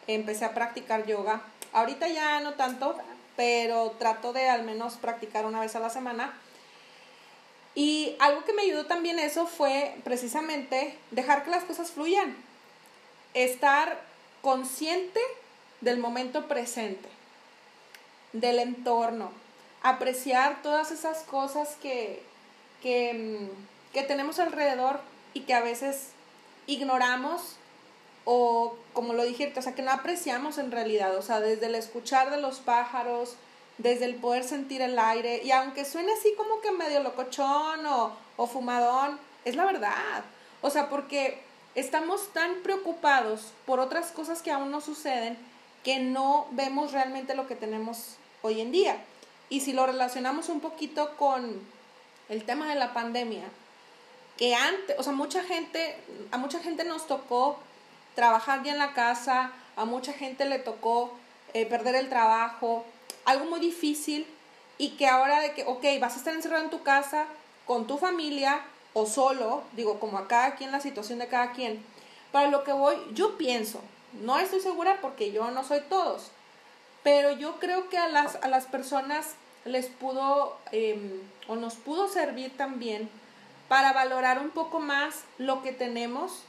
empecé 0.07 0.45
a 0.45 0.55
practicar 0.55 1.07
yoga. 1.07 1.43
Ahorita 1.73 2.09
ya 2.09 2.41
no 2.41 2.55
tanto, 2.55 2.97
pero 3.37 3.93
trato 3.99 4.33
de 4.33 4.49
al 4.49 4.65
menos 4.65 4.97
practicar 4.97 5.47
una 5.47 5.61
vez 5.61 5.75
a 5.77 5.81
la 5.81 5.91
semana. 5.91 6.39
Y 7.79 8.17
algo 8.19 8.45
que 8.45 8.53
me 8.53 8.63
ayudó 8.63 8.87
también 8.87 9.21
eso 9.21 9.47
fue 9.47 9.95
precisamente 10.03 10.99
dejar 11.13 11.45
que 11.45 11.51
las 11.53 11.63
cosas 11.63 11.93
fluyan, 11.93 12.35
estar 13.35 14.01
consciente 14.43 15.21
del 15.81 15.99
momento 15.99 16.49
presente, 16.49 17.09
del 18.33 18.59
entorno, 18.59 19.31
apreciar 19.81 20.61
todas 20.61 20.91
esas 20.91 21.19
cosas 21.19 21.77
que, 21.81 22.21
que, 22.83 23.15
mm, 23.15 23.93
que 23.95 24.03
tenemos 24.03 24.41
alrededor 24.41 25.01
y 25.33 25.43
que 25.43 25.55
a 25.55 25.61
veces 25.61 26.09
ignoramos 26.67 27.59
o 28.25 28.77
como 28.93 29.13
lo 29.13 29.23
dije, 29.23 29.55
o 29.57 29.63
sea, 29.63 29.77
que 29.77 29.83
no 29.83 29.93
apreciamos 29.93 30.59
en 30.59 30.73
realidad, 30.73 31.15
o 31.17 31.23
sea, 31.23 31.39
desde 31.39 31.67
el 31.67 31.77
escuchar 31.77 32.33
de 32.33 32.41
los 32.41 32.59
pájaros, 32.59 33.37
desde 33.79 34.05
el 34.05 34.17
poder 34.17 34.45
sentir 34.45 34.83
el 34.83 34.99
aire, 34.99 35.41
y 35.45 35.51
aunque 35.53 35.85
suene 35.85 36.13
así 36.13 36.35
como 36.37 36.61
que 36.61 36.73
medio 36.73 37.01
locochón 37.01 37.87
o, 37.87 38.13
o 38.37 38.47
fumadón, 38.47 39.19
es 39.45 39.57
la 39.57 39.65
verdad, 39.65 40.25
o 40.61 40.71
sea, 40.71 40.89
porque 40.89 41.41
estamos 41.75 42.33
tan 42.33 42.63
preocupados 42.63 43.53
por 43.67 43.81
otras 43.81 44.11
cosas 44.11 44.43
que 44.43 44.51
aún 44.51 44.71
no 44.71 44.81
suceden 44.81 45.39
que 45.85 46.01
no 46.01 46.47
vemos 46.51 46.93
realmente 46.93 47.35
lo 47.35 47.47
que 47.47 47.55
tenemos 47.55 48.17
hoy 48.43 48.61
en 48.61 48.73
día. 48.73 48.97
Y 49.49 49.61
si 49.61 49.73
lo 49.73 49.87
relacionamos 49.87 50.49
un 50.49 50.61
poquito 50.61 51.17
con 51.17 51.61
el 52.29 52.45
tema 52.45 52.69
de 52.69 52.75
la 52.75 52.93
pandemia, 52.93 53.45
que 54.37 54.55
antes, 54.55 54.97
o 54.99 55.03
sea, 55.03 55.13
mucha 55.13 55.43
gente, 55.43 55.97
a 56.31 56.37
mucha 56.37 56.59
gente 56.61 56.85
nos 56.85 57.07
tocó 57.07 57.59
trabajar 58.15 58.63
ya 58.63 58.73
en 58.73 58.79
la 58.79 58.93
casa, 58.93 59.53
a 59.77 59.85
mucha 59.85 60.13
gente 60.13 60.45
le 60.45 60.59
tocó 60.59 61.13
eh, 61.55 61.65
perder 61.65 61.95
el 61.95 62.09
trabajo, 62.09 62.85
algo 63.29 63.45
muy 63.45 63.61
difícil 63.61 64.27
y 64.79 64.91
que 64.91 65.07
ahora 65.07 65.41
de 65.41 65.53
que, 65.53 65.65
ok, 65.65 65.85
vas 66.01 66.15
a 66.15 66.17
estar 66.17 66.35
encerrado 66.35 66.65
en 66.65 66.71
tu 66.71 66.83
casa 66.83 67.27
con 67.67 67.87
tu 67.87 67.99
familia 67.99 68.63
o 68.95 69.05
solo, 69.05 69.65
digo, 69.73 70.01
como 70.01 70.17
acá, 70.17 70.47
aquí 70.47 70.65
en 70.65 70.73
la 70.73 70.81
situación 70.81 71.19
de 71.19 71.29
cada 71.29 71.53
quien, 71.53 71.85
para 72.33 72.49
lo 72.49 72.65
que 72.65 72.73
voy, 72.73 72.97
yo 73.13 73.37
pienso, 73.37 73.83
no 74.23 74.39
estoy 74.39 74.61
segura 74.61 74.99
porque 75.03 75.31
yo 75.31 75.51
no 75.51 75.63
soy 75.63 75.81
todos, 75.91 76.31
pero 77.03 77.33
yo 77.33 77.61
creo 77.61 77.91
que 77.91 77.99
a 77.99 78.09
las, 78.09 78.37
a 78.37 78.49
las 78.49 78.65
personas 78.65 79.35
les 79.67 79.87
pudo 79.87 80.57
em, 80.73 81.21
o 81.49 81.57
nos 81.57 81.75
pudo 81.75 82.09
servir 82.09 82.57
también 82.57 83.11
para 83.69 83.93
valorar 83.93 84.39
un 84.39 84.49
poco 84.49 84.81
más 84.81 85.25
lo 85.37 85.63
que 85.63 85.73
tenemos 85.73 86.45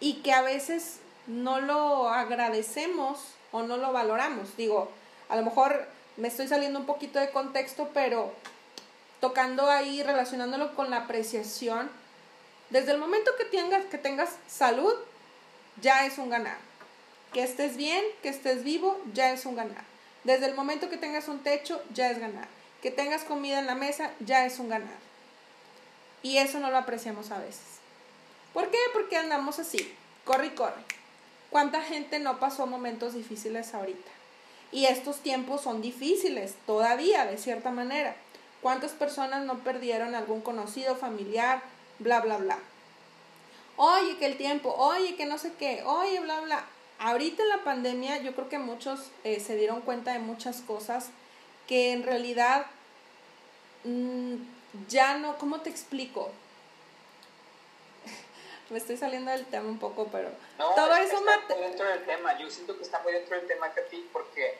y 0.00 0.14
que 0.22 0.32
a 0.32 0.40
veces 0.40 1.00
no 1.26 1.60
lo 1.60 2.08
agradecemos 2.08 3.18
o 3.52 3.62
no 3.62 3.76
lo 3.76 3.92
valoramos. 3.92 4.56
Digo, 4.56 4.88
a 5.28 5.36
lo 5.36 5.42
mejor 5.42 5.86
me 6.18 6.28
estoy 6.28 6.48
saliendo 6.48 6.80
un 6.80 6.86
poquito 6.86 7.18
de 7.18 7.30
contexto, 7.30 7.90
pero 7.94 8.32
tocando 9.20 9.70
ahí, 9.70 10.02
relacionándolo 10.02 10.74
con 10.74 10.90
la 10.90 10.98
apreciación, 10.98 11.88
desde 12.70 12.92
el 12.92 12.98
momento 12.98 13.30
que 13.38 13.44
tengas, 13.44 13.84
que 13.86 13.98
tengas 13.98 14.36
salud, 14.46 14.92
ya 15.80 16.04
es 16.06 16.18
un 16.18 16.28
ganar. 16.28 16.58
Que 17.32 17.42
estés 17.42 17.76
bien, 17.76 18.04
que 18.22 18.28
estés 18.28 18.64
vivo, 18.64 19.00
ya 19.14 19.32
es 19.32 19.46
un 19.46 19.54
ganar. 19.54 19.84
Desde 20.24 20.46
el 20.46 20.54
momento 20.54 20.90
que 20.90 20.96
tengas 20.96 21.28
un 21.28 21.38
techo, 21.40 21.82
ya 21.94 22.10
es 22.10 22.18
ganar. 22.18 22.48
Que 22.82 22.90
tengas 22.90 23.22
comida 23.22 23.60
en 23.60 23.66
la 23.66 23.74
mesa, 23.74 24.10
ya 24.20 24.44
es 24.44 24.58
un 24.58 24.68
ganar. 24.68 24.98
Y 26.22 26.38
eso 26.38 26.58
no 26.58 26.70
lo 26.70 26.78
apreciamos 26.78 27.30
a 27.30 27.38
veces. 27.38 27.78
¿Por 28.52 28.70
qué? 28.70 28.78
Porque 28.92 29.16
andamos 29.16 29.58
así, 29.58 29.94
corre 30.24 30.46
y 30.46 30.50
corre. 30.50 30.82
¿Cuánta 31.50 31.80
gente 31.82 32.18
no 32.18 32.40
pasó 32.40 32.66
momentos 32.66 33.14
difíciles 33.14 33.72
ahorita? 33.72 34.17
Y 34.70 34.86
estos 34.86 35.20
tiempos 35.20 35.62
son 35.62 35.80
difíciles 35.80 36.54
todavía, 36.66 37.24
de 37.24 37.38
cierta 37.38 37.70
manera. 37.70 38.16
¿Cuántas 38.60 38.92
personas 38.92 39.44
no 39.44 39.58
perdieron 39.60 40.14
algún 40.14 40.40
conocido, 40.40 40.96
familiar, 40.96 41.62
bla, 41.98 42.20
bla, 42.20 42.38
bla? 42.38 42.58
Oye, 43.76 44.16
que 44.18 44.26
el 44.26 44.36
tiempo, 44.36 44.74
oye, 44.76 45.14
que 45.16 45.26
no 45.26 45.38
sé 45.38 45.52
qué, 45.58 45.82
oye, 45.84 46.20
bla, 46.20 46.40
bla 46.40 46.64
ahorita 46.98 47.42
en 47.42 47.48
la 47.48 47.64
pandemia 47.64 48.22
yo 48.22 48.34
creo 48.34 48.48
que 48.48 48.58
muchos 48.58 49.10
eh, 49.24 49.40
se 49.40 49.56
dieron 49.56 49.80
cuenta 49.80 50.12
de 50.12 50.18
muchas 50.18 50.60
cosas 50.60 51.10
que 51.66 51.92
en 51.92 52.02
realidad 52.02 52.66
mm, 53.84 54.34
ya 54.88 55.18
no, 55.18 55.38
¿cómo 55.38 55.60
te 55.60 55.70
explico? 55.70 56.30
Me 58.70 58.78
estoy 58.78 58.96
saliendo 58.96 59.30
del 59.30 59.46
tema 59.46 59.68
un 59.68 59.78
poco, 59.78 60.08
pero 60.08 60.30
no, 60.58 60.74
todo 60.74 60.94
eso 60.96 61.16
está 61.16 61.54
muy 61.54 61.64
dentro 61.64 61.86
del 61.86 62.04
tema. 62.04 62.38
Yo 62.38 62.50
siento 62.50 62.76
que 62.76 62.82
está 62.82 62.98
muy 63.00 63.12
dentro 63.12 63.36
del 63.36 63.46
tema, 63.46 63.72
Katy, 63.72 64.10
porque 64.12 64.58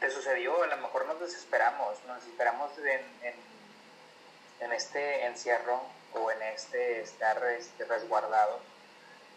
te 0.00 0.10
sucedió, 0.10 0.62
a 0.62 0.66
lo 0.66 0.76
mejor 0.78 1.06
nos 1.06 1.20
desesperamos, 1.20 2.02
nos 2.06 2.16
desesperamos 2.16 2.76
en, 2.78 3.00
en, 3.22 3.34
en 4.60 4.72
este 4.72 5.26
encierro 5.26 5.82
o 6.14 6.30
en 6.32 6.42
este 6.42 7.02
estar 7.02 7.42
este, 7.56 7.84
resguardado. 7.84 8.60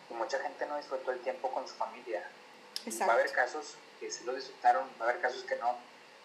Y 0.10 0.14
mucha 0.14 0.40
gente 0.40 0.66
no 0.66 0.78
disfrutó 0.78 1.12
el 1.12 1.20
tiempo 1.20 1.52
con 1.52 1.68
su 1.68 1.76
familia. 1.76 2.24
Va 3.02 3.06
a 3.06 3.14
haber 3.14 3.32
casos 3.32 3.76
que 4.00 4.12
sí 4.12 4.24
lo 4.24 4.34
disfrutaron, 4.34 4.88
va 5.00 5.06
a 5.06 5.10
haber 5.10 5.22
casos 5.22 5.44
que 5.44 5.56
no. 5.58 5.76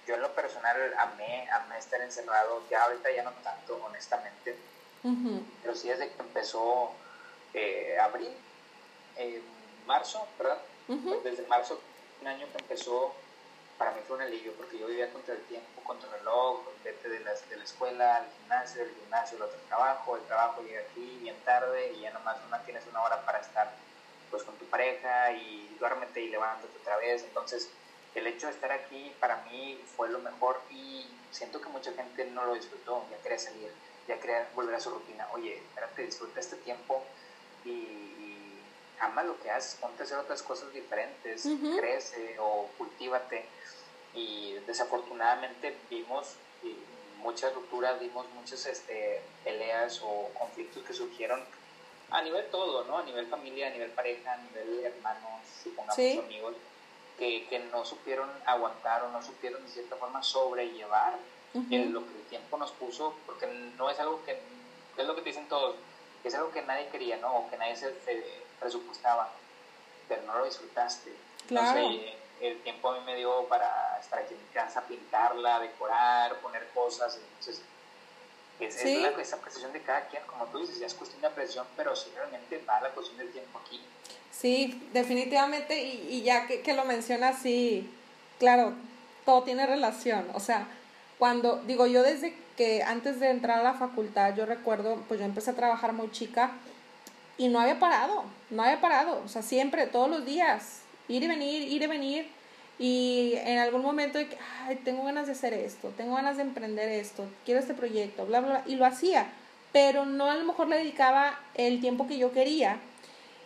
Yo 0.06 0.14
en 0.14 0.22
lo 0.22 0.34
personal 0.34 0.94
amé, 0.98 1.48
amé 1.50 1.78
estar 1.78 2.00
encerrado, 2.00 2.62
ya 2.70 2.84
ahorita 2.84 3.10
ya 3.10 3.22
no 3.22 3.32
tanto, 3.42 3.76
honestamente 3.84 4.56
pero 5.62 5.74
sí 5.74 5.88
desde 5.88 6.10
que 6.10 6.22
empezó 6.22 6.92
eh, 7.54 7.96
abril, 8.00 8.28
marzo, 9.86 10.26
¿verdad? 10.38 10.58
Pues 10.86 11.24
desde 11.24 11.46
marzo, 11.46 11.80
un 12.20 12.26
año 12.26 12.46
que 12.52 12.58
empezó, 12.58 13.14
para 13.78 13.92
mí 13.92 14.00
fue 14.06 14.16
un 14.16 14.22
alivio 14.22 14.52
porque 14.54 14.78
yo 14.78 14.86
vivía 14.86 15.12
contra 15.12 15.34
el 15.34 15.42
tiempo, 15.44 15.82
contra 15.84 16.08
el 16.08 16.18
reloj, 16.18 16.60
vete 16.84 17.08
de 17.08 17.20
la, 17.20 17.32
de 17.32 17.56
la 17.56 17.64
escuela 17.64 18.16
al 18.16 18.26
gimnasio, 18.38 18.84
del 18.84 18.94
gimnasio 18.94 19.36
al 19.38 19.44
otro 19.44 19.58
trabajo, 19.68 20.16
el 20.16 20.22
trabajo 20.24 20.62
llega 20.62 20.80
aquí 20.80 21.18
bien 21.22 21.36
tarde 21.44 21.92
y 21.92 22.00
ya 22.00 22.12
nomás 22.12 22.36
una, 22.46 22.62
tienes 22.64 22.86
una 22.88 23.02
hora 23.02 23.24
para 23.24 23.40
estar 23.40 23.72
pues 24.30 24.42
con 24.42 24.54
tu 24.56 24.64
pareja 24.66 25.32
y 25.32 25.76
duérmete 25.78 26.20
y 26.22 26.28
levántate 26.28 26.76
otra 26.80 26.96
vez. 26.98 27.24
Entonces, 27.24 27.70
el 28.14 28.26
hecho 28.26 28.46
de 28.46 28.52
estar 28.52 28.70
aquí 28.70 29.12
para 29.18 29.36
mí 29.50 29.80
fue 29.96 30.08
lo 30.08 30.18
mejor 30.18 30.60
y 30.70 31.06
siento 31.30 31.60
que 31.60 31.68
mucha 31.68 31.92
gente 31.92 32.26
no 32.26 32.44
lo 32.44 32.54
disfrutó, 32.54 33.04
ya 33.10 33.18
quería 33.22 33.38
salir 33.38 33.72
ya 34.18 34.48
volver 34.54 34.74
a 34.74 34.80
su 34.80 34.90
rutina. 34.90 35.28
Oye, 35.32 35.56
espérate, 35.56 36.06
disfruta 36.06 36.40
este 36.40 36.56
tiempo 36.56 37.02
y, 37.64 38.58
ama 39.00 39.22
lo 39.22 39.40
que 39.40 39.50
haces, 39.50 39.76
ponte 39.80 40.02
a 40.02 40.04
hacer 40.04 40.18
otras 40.18 40.42
cosas 40.42 40.72
diferentes, 40.72 41.48
crece 41.76 42.36
o 42.38 42.68
cultívate. 42.76 43.46
Y 44.14 44.54
desafortunadamente 44.66 45.76
vimos 45.88 46.34
muchas 47.18 47.54
rupturas, 47.54 48.00
vimos 48.00 48.26
muchas 48.34 48.66
este, 48.66 49.22
peleas 49.44 50.00
o 50.02 50.30
conflictos 50.38 50.82
que 50.84 50.92
surgieron 50.92 51.42
a 52.10 52.22
nivel 52.22 52.44
todo, 52.50 52.84
¿no? 52.84 52.98
A 52.98 53.02
nivel 53.04 53.26
familia, 53.26 53.68
a 53.68 53.70
nivel 53.70 53.90
pareja, 53.90 54.32
a 54.32 54.36
nivel 54.38 54.84
hermanos, 54.84 55.40
supongamos 55.62 56.24
amigos, 56.24 56.54
que, 57.18 57.46
que 57.48 57.58
no 57.58 57.84
supieron 57.84 58.28
aguantar 58.46 59.04
o 59.04 59.10
no 59.10 59.22
supieron 59.22 59.62
de 59.64 59.70
cierta 59.70 59.96
forma 59.96 60.22
sobrellevar 60.22 61.18
lo 61.54 62.06
que 62.06 62.14
el 62.14 62.24
tiempo 62.28 62.56
nos 62.56 62.70
puso, 62.72 63.14
porque 63.26 63.46
no 63.76 63.90
es 63.90 63.98
algo 63.98 64.24
que, 64.24 64.38
es 64.96 65.06
lo 65.06 65.14
que 65.14 65.22
te 65.22 65.30
dicen 65.30 65.48
todos, 65.48 65.76
es 66.22 66.34
algo 66.34 66.50
que 66.50 66.62
nadie 66.62 66.88
quería, 66.88 67.16
¿no? 67.16 67.34
O 67.34 67.50
que 67.50 67.56
nadie 67.56 67.76
se 67.76 67.94
presupuestaba, 68.58 69.30
pero 70.08 70.22
no 70.22 70.38
lo 70.38 70.44
disfrutaste. 70.44 71.12
Claro. 71.48 71.80
el 72.40 72.62
tiempo 72.62 72.90
a 72.90 72.98
mí 72.98 73.04
me 73.04 73.16
dio 73.16 73.44
para 73.48 73.98
estar 74.00 74.20
aquí 74.20 74.34
en 74.34 74.40
mi 74.40 74.48
casa, 74.52 74.82
pintarla, 74.82 75.58
decorar, 75.58 76.36
poner 76.40 76.68
cosas, 76.68 77.16
entonces 77.16 77.62
es, 78.60 78.74
¿Sí? 78.74 78.96
es 78.96 79.02
la, 79.02 79.20
esa 79.20 79.40
precisión 79.40 79.72
de 79.72 79.82
cada 79.82 80.06
quien, 80.06 80.22
como 80.24 80.46
tú 80.46 80.58
dices, 80.58 80.78
ya 80.78 80.86
es 80.86 80.94
cuestión 80.94 81.20
de 81.20 81.26
apreciación, 81.28 81.66
pero 81.76 81.96
sí 81.96 82.10
realmente 82.14 82.62
va 82.68 82.80
la 82.80 82.90
cuestión 82.90 83.18
del 83.18 83.32
tiempo 83.32 83.58
aquí. 83.58 83.80
Sí, 84.30 84.88
definitivamente, 84.92 85.82
y, 85.82 86.08
y 86.10 86.22
ya 86.22 86.46
que, 86.46 86.62
que 86.62 86.72
lo 86.74 86.84
mencionas, 86.84 87.42
sí, 87.42 87.90
claro, 88.38 88.74
todo 89.24 89.42
tiene 89.42 89.66
relación, 89.66 90.30
o 90.34 90.40
sea, 90.40 90.68
cuando, 91.20 91.62
digo, 91.66 91.86
yo 91.86 92.02
desde 92.02 92.34
que 92.56 92.82
antes 92.82 93.20
de 93.20 93.28
entrar 93.28 93.60
a 93.60 93.62
la 93.62 93.74
facultad, 93.74 94.34
yo 94.34 94.46
recuerdo, 94.46 94.96
pues 95.06 95.20
yo 95.20 95.26
empecé 95.26 95.50
a 95.50 95.54
trabajar 95.54 95.92
muy 95.92 96.10
chica 96.10 96.52
y 97.36 97.48
no 97.48 97.60
había 97.60 97.78
parado, 97.78 98.24
no 98.48 98.62
había 98.62 98.80
parado, 98.80 99.20
o 99.22 99.28
sea, 99.28 99.42
siempre, 99.42 99.86
todos 99.86 100.08
los 100.08 100.24
días, 100.24 100.80
ir 101.08 101.22
y 101.22 101.28
venir, 101.28 101.68
ir 101.68 101.82
y 101.82 101.86
venir. 101.86 102.28
Y 102.78 103.34
en 103.36 103.58
algún 103.58 103.82
momento 103.82 104.18
ay, 104.64 104.76
tengo 104.76 105.04
ganas 105.04 105.26
de 105.26 105.32
hacer 105.32 105.52
esto, 105.52 105.92
tengo 105.94 106.14
ganas 106.14 106.38
de 106.38 106.42
emprender 106.42 106.88
esto, 106.88 107.26
quiero 107.44 107.60
este 107.60 107.74
proyecto, 107.74 108.24
bla, 108.24 108.40
bla, 108.40 108.48
bla, 108.48 108.62
y 108.66 108.76
lo 108.76 108.86
hacía, 108.86 109.30
pero 109.72 110.06
no 110.06 110.30
a 110.30 110.36
lo 110.36 110.46
mejor 110.46 110.68
le 110.68 110.78
dedicaba 110.78 111.38
el 111.54 111.82
tiempo 111.82 112.08
que 112.08 112.16
yo 112.16 112.32
quería. 112.32 112.78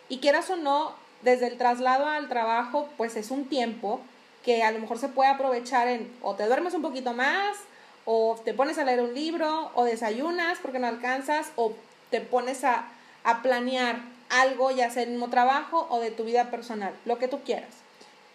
Y 0.07 0.19
quieras 0.19 0.49
o 0.49 0.55
no, 0.55 0.95
desde 1.23 1.47
el 1.47 1.57
traslado 1.57 2.07
al 2.07 2.29
trabajo, 2.29 2.87
pues 2.95 3.17
es 3.17 3.31
un 3.31 3.49
tiempo 3.49 3.99
que 4.45 4.61
a 4.61 4.71
lo 4.71 4.77
mejor 4.77 4.99
se 4.99 5.09
puede 5.09 5.29
aprovechar 5.31 5.87
en 5.87 6.09
o 6.21 6.35
te 6.35 6.45
duermes 6.45 6.75
un 6.75 6.83
poquito 6.83 7.13
más, 7.13 7.57
o 8.05 8.39
te 8.45 8.53
pones 8.53 8.77
a 8.77 8.85
leer 8.85 9.01
un 9.01 9.15
libro, 9.15 9.71
o 9.73 9.83
desayunas 9.83 10.59
porque 10.61 10.77
no 10.77 10.85
alcanzas, 10.85 11.51
o 11.55 11.73
te 12.11 12.21
pones 12.21 12.63
a, 12.63 12.85
a 13.23 13.41
planear 13.41 14.01
algo, 14.29 14.69
ya 14.69 14.91
sea 14.91 15.01
el 15.01 15.09
mismo 15.09 15.31
trabajo 15.31 15.87
o 15.89 15.99
de 15.99 16.11
tu 16.11 16.23
vida 16.23 16.51
personal, 16.51 16.93
lo 17.05 17.17
que 17.17 17.27
tú 17.27 17.41
quieras. 17.41 17.71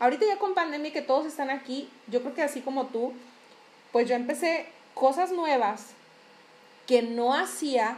Ahorita 0.01 0.27
ya 0.27 0.39
con 0.39 0.55
pandemia 0.55 0.93
que 0.93 1.03
todos 1.03 1.27
están 1.27 1.49
aquí, 1.49 1.89
yo 2.09 2.23
creo 2.23 2.35
que 2.35 2.43
así 2.43 2.61
como 2.61 2.87
tú, 2.87 3.13
pues 3.93 4.09
yo 4.09 4.17
empecé 4.17 4.67
cosas 4.95 5.31
nuevas 5.31 5.91
que 6.89 7.03
no 7.03 7.35
hacía 7.35 7.97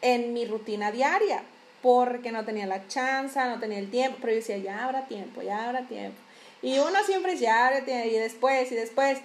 en 0.00 0.32
mi 0.32 0.46
rutina 0.46 0.92
diaria, 0.92 1.42
porque 1.82 2.32
no 2.32 2.44
tenía 2.46 2.66
la 2.66 2.86
chance, 2.88 3.38
no 3.44 3.60
tenía 3.60 3.78
el 3.78 3.90
tiempo, 3.90 4.16
pero 4.20 4.32
yo 4.32 4.38
decía, 4.38 4.56
ya 4.56 4.84
habrá 4.84 5.06
tiempo, 5.06 5.42
ya 5.42 5.66
habrá 5.66 5.82
tiempo. 5.82 6.16
Y 6.62 6.78
uno 6.78 7.02
siempre 7.04 7.36
ya, 7.36 7.78
y 7.86 8.10
después, 8.12 8.70
y 8.72 8.74
después. 8.74 9.18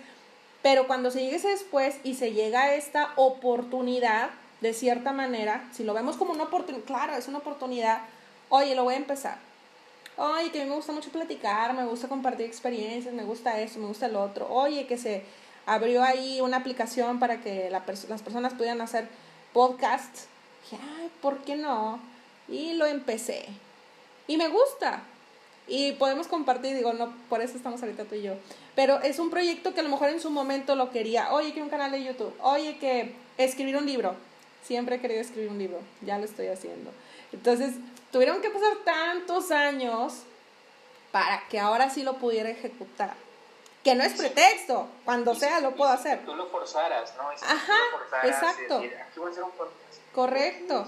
Pero 0.62 0.88
cuando 0.88 1.12
se 1.12 1.22
llegue 1.22 1.38
ese 1.38 1.50
después 1.50 1.96
y 2.04 2.16
se 2.16 2.32
llega 2.32 2.62
a 2.64 2.76
esta 2.76 3.12
oportunidad, 3.16 4.30
de 4.62 4.74
cierta 4.74 5.12
manera, 5.12 5.68
si 5.74 5.84
lo 5.84 5.94
vemos 5.94 6.16
como 6.16 6.32
una 6.32 6.44
oportunidad, 6.44 6.86
claro, 6.86 7.16
es 7.16 7.28
una 7.28 7.40
oportunidad, 7.40 8.00
oye, 8.48 8.76
lo 8.76 8.86
voy 8.86 8.94
a 8.94 8.98
empezar. 8.98 9.38
Oye, 10.16 10.52
que 10.52 10.62
a 10.62 10.64
mí 10.64 10.70
me 10.70 10.76
gusta 10.76 10.94
mucho 10.94 11.10
platicar, 11.10 11.74
me 11.74 11.86
gusta 11.86 12.08
compartir 12.08 12.46
experiencias, 12.46 13.14
me 13.14 13.24
gusta 13.24 13.60
esto, 13.60 13.80
me 13.80 13.88
gusta 13.88 14.06
el 14.06 14.16
otro. 14.16 14.48
Oye, 14.50 14.88
que 14.88 14.98
se 14.98 15.26
abrió 15.66 16.04
ahí 16.04 16.40
una 16.40 16.58
aplicación 16.58 17.20
para 17.20 17.42
que 17.42 17.70
las 17.70 17.84
personas 18.22 18.54
pudieran 18.54 18.80
hacer 18.80 19.10
podcasts. 19.52 20.28
Dije, 20.64 20.82
ay, 20.98 21.12
¿por 21.22 21.40
qué 21.40 21.56
no? 21.56 22.00
Y 22.48 22.74
lo 22.74 22.86
empecé. 22.86 23.48
Y 24.28 24.38
me 24.38 24.48
gusta 24.48 25.04
y 25.68 25.93
podemos 25.93 26.28
compartir, 26.28 26.76
digo, 26.76 26.93
no, 26.93 27.14
por 27.30 27.41
eso 27.41 27.55
estamos 27.55 27.82
ahorita 27.82 28.03
tú 28.05 28.16
y 28.16 28.24
yo. 28.24 28.34
Pero 28.76 28.99
es 29.01 29.20
un 29.20 29.30
proyecto 29.30 29.74
que 29.74 29.80
a 29.80 29.84
lo 29.84 29.89
mejor 29.89 30.09
en 30.09 30.20
su 30.20 30.30
momento 30.30 30.76
lo 30.76 30.91
quería. 30.91 31.32
Oye, 31.32 31.53
que 31.53 31.61
un 31.61 31.70
canal 31.70 31.91
de 31.91 32.03
YouTube. 32.03 32.34
Oye, 32.41 32.78
que 32.80 33.16
escribir 33.38 33.78
un 33.78 33.86
libro. 33.86 34.16
Siempre 34.64 34.95
he 34.95 35.01
querido 35.01 35.22
escribir 35.22 35.49
un 35.49 35.57
libro. 35.57 35.80
Ya 36.01 36.18
lo 36.18 36.26
estoy 36.26 36.47
haciendo. 36.47 36.91
Entonces, 37.32 37.76
tuvieron 38.11 38.41
que 38.41 38.49
pasar 38.49 38.78
tantos 38.84 39.51
años 39.51 40.24
para 41.11 41.43
que 41.49 41.59
ahora 41.59 41.89
sí 41.89 42.03
lo 42.03 42.18
pudiera 42.18 42.49
ejecutar. 42.49 43.14
Que 43.84 43.95
no 43.95 44.03
es 44.03 44.14
pretexto. 44.14 44.88
Cuando 45.05 45.36
sea, 45.36 45.59
lo 45.59 45.76
puedo 45.76 45.91
hacer. 45.91 46.26
tú 46.26 46.36
lo 46.36 46.47
forzaras, 46.47 47.14
¿no? 47.18 47.30
Ajá, 47.30 47.78
exacto. 48.24 48.78
aquí 48.78 49.20
voy 49.20 49.28
a 49.28 49.32
hacer 49.32 49.43
un 49.43 49.51
Correcto. 50.14 50.88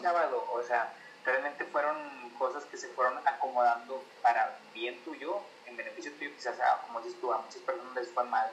O 0.54 0.64
sea, 0.64 0.94
realmente 1.26 1.66
fueron 1.66 2.25
cosas 2.38 2.64
que 2.66 2.78
se 2.78 2.88
fueron 2.90 3.18
acomodando 3.28 4.04
para 4.22 4.58
bien 4.74 5.04
tuyo, 5.04 5.42
en 5.66 5.78
beneficio 5.78 6.12
tuyo, 6.14 6.32
quizás, 6.36 6.56
como 6.86 7.02
dices 7.02 7.20
tú, 7.20 7.32
a 7.34 7.40
muchas 7.40 7.62
personas 7.62 7.96
les 7.96 8.10
fue 8.10 8.24
mal, 8.26 8.50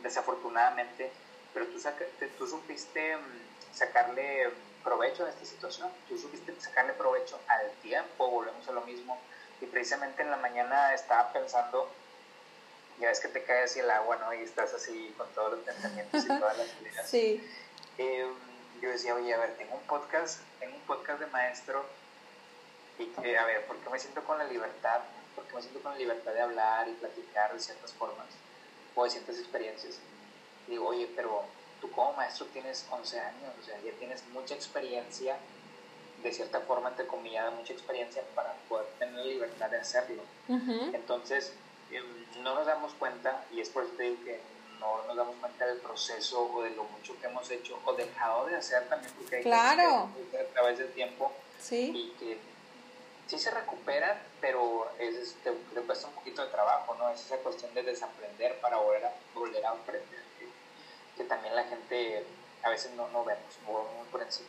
desafortunadamente, 0.00 1.10
pero 1.54 1.66
tú, 1.66 1.80
tú 2.38 2.46
supiste 2.46 3.16
mm, 3.16 3.74
sacarle 3.74 4.50
provecho 4.84 5.24
a 5.24 5.28
esta 5.28 5.44
situación, 5.44 5.90
tú 6.08 6.18
supiste 6.18 6.54
sacarle 6.60 6.92
provecho 6.94 7.38
al 7.48 7.70
tiempo, 7.82 8.30
volvemos 8.30 8.66
a 8.68 8.72
lo 8.72 8.82
mismo, 8.82 9.18
y 9.60 9.66
precisamente 9.66 10.22
en 10.22 10.30
la 10.30 10.36
mañana 10.36 10.94
estaba 10.94 11.32
pensando, 11.32 11.90
ya 13.00 13.08
ves 13.08 13.20
que 13.20 13.28
te 13.28 13.42
cae 13.44 13.64
así 13.64 13.80
el 13.80 13.90
agua, 13.90 14.16
¿no? 14.16 14.32
Y 14.34 14.42
estás 14.42 14.72
así 14.74 15.14
con 15.16 15.28
todos 15.30 15.52
los 15.52 15.60
pensamientos 15.60 16.24
y 16.24 16.28
todas 16.28 16.56
las 16.56 16.68
ideas. 16.80 17.08
Sí. 17.08 17.48
Eh, 17.98 18.26
yo 18.80 18.90
decía, 18.90 19.14
oye, 19.14 19.34
a 19.34 19.38
ver, 19.38 19.56
tengo 19.56 19.74
un 19.74 19.82
podcast, 19.82 20.40
tengo 20.60 20.76
un 20.76 20.82
podcast 20.82 21.20
de 21.20 21.26
maestro 21.26 21.84
y 22.98 23.06
que, 23.06 23.38
a 23.38 23.44
ver, 23.44 23.66
¿por 23.66 23.76
qué 23.76 23.90
me 23.90 23.98
siento 23.98 24.22
con 24.24 24.38
la 24.38 24.44
libertad? 24.44 25.00
¿Por 25.34 25.44
qué 25.44 25.54
me 25.54 25.62
siento 25.62 25.80
con 25.80 25.92
la 25.92 25.98
libertad 25.98 26.32
de 26.32 26.40
hablar 26.40 26.88
y 26.88 26.92
platicar 26.92 27.52
de 27.52 27.60
ciertas 27.60 27.92
formas 27.92 28.26
o 28.94 29.04
de 29.04 29.10
ciertas 29.10 29.38
experiencias? 29.38 30.00
digo, 30.68 30.88
oye, 30.88 31.08
pero 31.16 31.42
tú 31.80 31.90
como 31.90 32.12
maestro 32.12 32.46
tienes 32.46 32.86
11 32.90 33.20
años, 33.20 33.52
o 33.60 33.64
sea, 33.64 33.80
ya 33.80 33.92
tienes 33.92 34.22
mucha 34.28 34.54
experiencia, 34.54 35.36
de 36.22 36.32
cierta 36.32 36.60
forma, 36.60 36.90
entre 36.90 37.06
comillas, 37.06 37.52
mucha 37.54 37.72
experiencia 37.72 38.22
para 38.34 38.52
poder 38.68 38.86
tener 38.98 39.14
la 39.14 39.24
libertad 39.24 39.70
de 39.70 39.78
hacerlo. 39.78 40.22
Entonces, 40.48 41.52
em, 41.90 42.04
no 42.42 42.54
nos 42.54 42.66
damos 42.66 42.92
cuenta, 42.94 43.44
y 43.52 43.60
es 43.60 43.70
por 43.70 43.84
eso 43.84 43.92
que 43.96 44.40
no 44.80 45.02
nos 45.06 45.16
damos 45.16 45.36
cuenta 45.36 45.66
del 45.66 45.78
proceso 45.78 46.50
o 46.52 46.62
de 46.62 46.70
lo 46.70 46.84
mucho 46.84 47.18
que 47.20 47.26
hemos 47.26 47.50
hecho 47.50 47.78
o 47.84 47.92
dejado 47.94 48.46
de 48.46 48.56
hacer 48.56 48.88
también, 48.88 49.12
porque 49.14 49.36
hay 49.36 49.42
claro. 49.42 50.10
que 50.30 50.38
a 50.38 50.46
través 50.48 50.78
del 50.78 50.92
tiempo 50.92 51.32
¿Sí? 51.60 51.92
y 51.94 52.18
que 52.18 52.38
sí 53.28 53.38
se 53.38 53.50
recuperan, 53.50 54.18
pero 54.40 54.90
es, 54.98 55.34
te, 55.44 55.52
te, 55.52 55.80
cuesta 55.82 56.08
un 56.08 56.14
poquito 56.14 56.42
de 56.42 56.50
trabajo, 56.50 56.94
¿no? 56.98 57.10
Es 57.10 57.20
esa 57.20 57.36
cuestión 57.36 57.72
de 57.74 57.82
desaprender 57.82 58.58
para 58.60 58.78
volver 58.78 59.04
a, 59.04 59.12
volver 59.34 59.64
a 59.64 59.70
aprender. 59.70 60.18
Que, 61.16 61.24
también 61.24 61.54
la 61.54 61.64
gente 61.64 62.24
a 62.62 62.70
veces 62.70 62.92
no, 62.92 63.08
no 63.08 63.24
vemos, 63.24 63.58
muy 63.66 64.08
por 64.10 64.22
encima. 64.22 64.48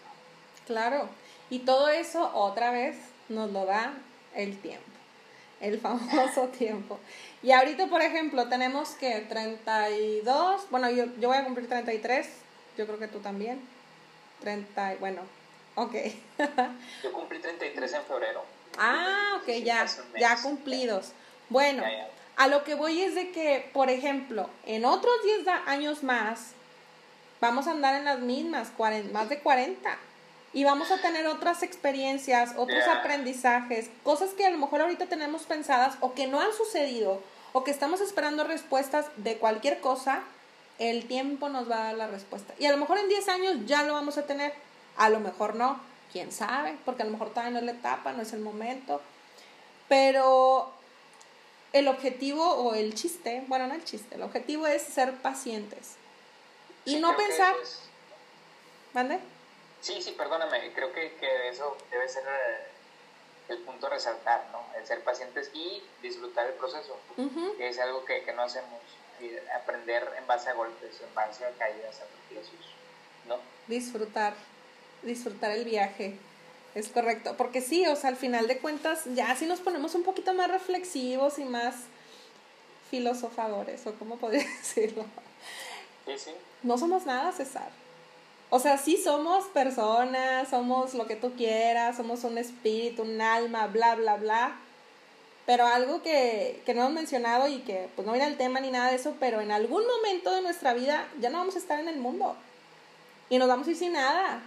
Claro, 0.66 1.10
y 1.50 1.60
todo 1.60 1.90
eso 1.90 2.32
otra 2.34 2.72
vez 2.72 2.96
nos 3.28 3.52
lo 3.52 3.66
da 3.66 3.94
el 4.34 4.62
tiempo, 4.62 4.86
el 5.60 5.80
famoso 5.80 6.48
tiempo. 6.58 7.00
Y 7.42 7.52
ahorita, 7.52 7.88
por 7.88 8.02
ejemplo, 8.02 8.48
tenemos 8.48 8.92
que 8.92 9.22
32, 9.22 10.70
bueno, 10.70 10.90
yo, 10.90 11.06
yo 11.18 11.28
voy 11.28 11.38
a 11.38 11.44
cumplir 11.44 11.68
33, 11.68 12.30
yo 12.78 12.86
creo 12.86 13.00
que 13.00 13.08
tú 13.08 13.20
también. 13.20 13.60
30, 14.42 14.96
bueno, 15.02 15.22
ok. 15.76 15.96
yo 17.04 17.12
cumplí 17.12 17.40
33 17.40 17.94
en 17.94 18.04
febrero. 18.04 18.59
Ah, 18.78 19.40
ok, 19.42 19.50
ya, 19.64 19.86
ya 20.20 20.42
cumplidos. 20.42 21.12
Bueno, 21.50 21.84
a 22.36 22.48
lo 22.48 22.64
que 22.64 22.76
voy 22.76 23.02
es 23.02 23.16
de 23.16 23.32
que, 23.32 23.70
por 23.74 23.90
ejemplo, 23.90 24.50
en 24.66 24.86
otros 24.86 25.14
10 25.24 25.48
años 25.66 26.04
más, 26.04 26.52
vamos 27.42 27.68
a 27.68 27.72
andar 27.72 27.96
en 27.96 28.06
las 28.06 28.20
mismas, 28.20 28.72
más 29.12 29.30
de 29.30 29.40
40. 29.40 29.98
Y 30.52 30.64
vamos 30.64 30.90
a 30.90 31.00
tener 31.00 31.28
otras 31.28 31.62
experiencias, 31.62 32.54
otros 32.58 32.84
aprendizajes, 32.88 33.90
cosas 34.04 34.32
que 34.32 34.46
a 34.46 34.50
lo 34.50 34.58
mejor 34.58 34.82
ahorita 34.82 35.06
tenemos 35.06 35.44
pensadas 35.44 35.96
o 36.00 36.14
que 36.16 36.26
no 36.26 36.40
han 36.40 36.54
sucedido 36.54 37.22
o 37.54 37.64
que 37.64 37.72
estamos 37.72 38.02
esperando 38.02 38.44
respuestas 38.44 39.08
de 39.18 39.38
cualquier 39.38 39.80
cosa, 39.80 40.22
el 40.80 41.08
tiempo 41.08 41.50
nos 41.50 41.70
va 41.70 41.82
a 41.82 41.84
dar 41.86 41.96
la 41.96 42.08
respuesta. 42.08 42.54
Y 42.58 42.66
a 42.66 42.72
lo 42.72 42.78
mejor 42.78 42.98
en 42.98 43.10
10 43.10 43.28
años 43.30 43.58
ya 43.66 43.84
lo 43.84 43.94
vamos 43.94 44.18
a 44.18 44.26
tener, 44.26 44.54
a 44.98 45.10
lo 45.10 45.20
mejor 45.20 45.56
no, 45.56 45.80
quién 46.12 46.32
sabe, 46.32 46.78
porque 46.86 47.04
a 47.04 47.06
lo 47.06 47.12
mejor 47.12 47.30
todavía 47.30 47.52
no 47.52 47.60
es 47.60 47.66
la 47.66 47.72
etapa, 47.72 48.14
no 48.14 48.22
es 48.22 48.34
el 48.34 48.40
momento. 48.40 49.02
Pero 49.88 50.72
el 51.74 51.88
objetivo 51.88 52.44
o 52.44 52.74
el 52.74 52.96
chiste, 52.96 53.44
bueno, 53.48 53.68
no 53.68 53.74
el 53.74 53.84
chiste, 53.84 54.16
el 54.16 54.24
objetivo 54.24 54.68
es 54.68 54.82
ser 54.82 55.14
pacientes. 55.16 55.96
Y 56.86 56.98
no 56.98 57.16
pensar... 57.16 57.56
¿Mande? 58.94 59.20
Sí, 59.82 60.02
sí, 60.02 60.12
perdóname, 60.12 60.74
creo 60.74 60.92
que, 60.92 61.14
que 61.16 61.50
eso 61.50 61.78
debe 61.92 62.10
ser 62.10 62.24
eh, 62.24 62.68
el 63.50 63.60
punto 63.60 63.88
a 63.88 63.92
resaltar, 63.92 64.46
¿no? 64.52 64.64
El 64.78 64.86
ser 64.86 65.04
pacientes 65.04 65.52
y 65.54 65.82
disfrutar 66.02 66.48
el 66.48 66.54
proceso, 66.54 66.98
que 67.58 67.68
es 67.68 67.80
algo 67.80 68.04
que, 68.06 68.24
que 68.24 68.34
no 68.34 68.44
hacemos, 68.44 68.80
aprender 69.56 70.08
en 70.18 70.28
base 70.28 70.50
a 70.50 70.54
golpes, 70.54 71.02
en 71.02 71.14
base 71.14 71.46
a 71.46 71.52
caídas, 71.52 72.02
a 72.02 72.06
tropiezos, 72.06 72.76
¿no? 73.28 73.38
Disfrutar, 73.68 74.34
disfrutar 75.04 75.52
el 75.52 75.66
viaje. 75.66 76.18
Es 76.76 76.90
correcto, 76.90 77.36
porque 77.38 77.62
sí, 77.62 77.86
o 77.88 77.96
sea, 77.96 78.10
al 78.10 78.16
final 78.16 78.48
de 78.48 78.60
cuentas, 78.60 79.04
ya 79.16 79.36
si 79.36 79.46
nos 79.46 79.60
ponemos 79.60 79.96
un 79.96 80.04
poquito 80.04 80.34
más 80.34 80.50
reflexivos 80.50 81.40
y 81.40 81.44
más 81.44 81.76
filosofadores, 82.92 83.86
o 83.88 83.94
cómo 83.96 84.18
podría 84.18 84.46
decirlo. 84.60 85.06
Sí, 86.06 86.14
sí. 86.18 86.32
No 86.64 86.78
somos 86.78 87.06
nada, 87.06 87.32
César. 87.32 87.70
O 88.52 88.60
sea, 88.60 88.78
sí 88.78 88.98
somos 88.98 89.46
personas, 89.46 90.50
somos 90.50 90.96
lo 90.96 91.06
que 91.06 91.16
tú 91.16 91.34
quieras, 91.36 91.98
somos 91.98 92.24
un 92.24 92.38
espíritu, 92.38 93.04
un 93.04 93.22
alma, 93.22 93.68
bla, 93.68 93.96
bla, 93.96 94.18
bla. 94.18 94.56
Pero 95.46 95.66
algo 95.68 96.02
que, 96.02 96.62
que 96.66 96.74
no 96.74 96.82
hemos 96.82 96.94
mencionado 96.94 97.48
y 97.48 97.60
que 97.60 97.90
pues 97.96 98.06
no 98.06 98.14
viene 98.14 98.28
el 98.28 98.38
tema 98.38 98.60
ni 98.60 98.72
nada 98.72 98.90
de 98.90 98.96
eso, 98.96 99.16
pero 99.20 99.42
en 99.42 99.52
algún 99.52 99.84
momento 99.86 100.32
de 100.32 100.42
nuestra 100.42 100.74
vida 100.74 101.08
ya 101.20 101.30
no 101.30 101.40
vamos 101.40 101.56
a 101.56 101.60
estar 101.60 101.80
en 101.80 101.88
el 101.88 101.98
mundo. 101.98 102.36
Y 103.30 103.38
nos 103.38 103.48
vamos 103.48 103.68
a 103.68 103.72
ir 103.72 103.78
sin 103.78 103.94
nada. 103.94 104.42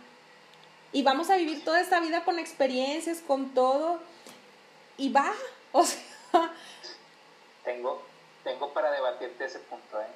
Y 0.93 1.03
vamos 1.03 1.31
a 1.31 1.37
vivir 1.37 1.65
toda 1.65 1.81
esta 1.81 2.01
vida 2.01 2.25
con 2.25 2.39
experiencias, 2.39 3.21
con 3.27 3.55
todo. 3.55 4.01
Y 4.97 5.11
va. 5.11 5.33
O 5.75 5.87
sea. 5.87 6.53
Tengo, 7.65 8.03
tengo 8.45 8.75
para 8.75 8.91
debatirte 8.91 9.47
ese 9.47 9.59
punto, 9.61 9.99
¿eh? 10.03 10.07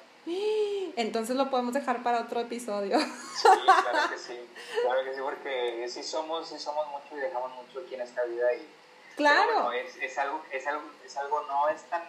Entonces 0.97 1.35
lo 1.35 1.49
podemos 1.49 1.73
dejar 1.73 2.03
para 2.03 2.21
otro 2.21 2.41
episodio. 2.41 2.99
Sí, 2.99 3.43
claro 3.43 4.09
que 4.09 4.17
sí, 4.17 4.39
claro 4.83 5.03
que 5.03 5.13
sí, 5.15 5.21
porque 5.21 5.85
sí 5.87 6.03
somos, 6.03 6.49
sí 6.49 6.59
somos 6.59 6.85
mucho 6.87 7.17
y 7.17 7.21
dejamos 7.21 7.51
mucho 7.55 7.79
aquí 7.79 7.95
en 7.95 8.01
esta 8.01 8.23
vida 8.25 8.53
y 8.53 8.67
claro. 9.15 9.71
es, 9.71 9.95
es, 9.95 10.17
algo, 10.17 10.43
es 10.51 10.67
algo, 10.67 10.83
es 11.05 11.15
algo, 11.15 11.41
no 11.43 11.69
es 11.69 11.81
tan 11.83 12.03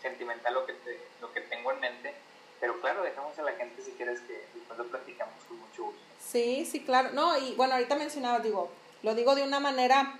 sentimental 0.00 0.54
lo 0.54 0.64
que 0.64 0.74
lo 1.20 1.32
que 1.32 1.40
tengo 1.40 1.72
en 1.72 1.80
mente, 1.80 2.14
pero 2.60 2.80
claro, 2.80 3.02
dejamos 3.02 3.38
a 3.38 3.42
la 3.42 3.52
gente 3.52 3.82
si 3.82 3.92
quieres 3.92 4.20
que 4.20 4.44
después 4.54 4.78
lo 4.78 4.86
platicamos 4.86 5.34
con 5.48 5.58
mucho 5.58 5.84
gusto. 5.84 6.00
Sí, 6.26 6.66
sí, 6.70 6.80
claro. 6.80 7.10
No, 7.12 7.36
y 7.38 7.54
bueno, 7.54 7.74
ahorita 7.74 7.96
mencionaba, 7.96 8.40
digo, 8.40 8.70
lo 9.02 9.14
digo 9.14 9.34
de 9.34 9.42
una 9.42 9.60
manera, 9.60 10.14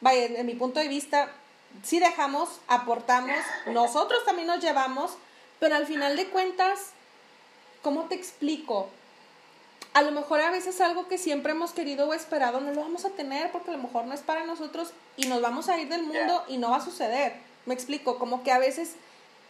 vaya, 0.00 0.24
en 0.24 0.46
mi 0.46 0.54
punto 0.54 0.80
de 0.80 0.88
vista, 0.88 1.30
sí 1.82 2.00
dejamos, 2.00 2.60
aportamos, 2.68 3.38
nosotros 3.66 4.24
también 4.24 4.48
nos 4.48 4.60
llevamos 4.60 5.16
pero 5.64 5.76
al 5.76 5.86
final 5.86 6.14
de 6.16 6.26
cuentas, 6.26 6.90
¿cómo 7.82 8.04
te 8.04 8.14
explico? 8.14 8.88
A 9.92 10.02
lo 10.02 10.10
mejor 10.10 10.42
a 10.42 10.50
veces 10.50 10.78
algo 10.82 11.08
que 11.08 11.16
siempre 11.16 11.52
hemos 11.52 11.72
querido 11.72 12.06
o 12.06 12.12
esperado 12.12 12.60
no 12.60 12.72
lo 12.72 12.82
vamos 12.82 13.06
a 13.06 13.10
tener 13.10 13.50
porque 13.50 13.70
a 13.70 13.76
lo 13.78 13.82
mejor 13.82 14.04
no 14.04 14.12
es 14.12 14.20
para 14.20 14.44
nosotros 14.44 14.92
y 15.16 15.26
nos 15.26 15.40
vamos 15.40 15.70
a 15.70 15.78
ir 15.78 15.88
del 15.88 16.02
mundo 16.02 16.44
y 16.48 16.58
no 16.58 16.70
va 16.70 16.76
a 16.76 16.84
suceder. 16.84 17.36
Me 17.64 17.72
explico, 17.72 18.18
como 18.18 18.42
que 18.42 18.52
a 18.52 18.58
veces 18.58 18.96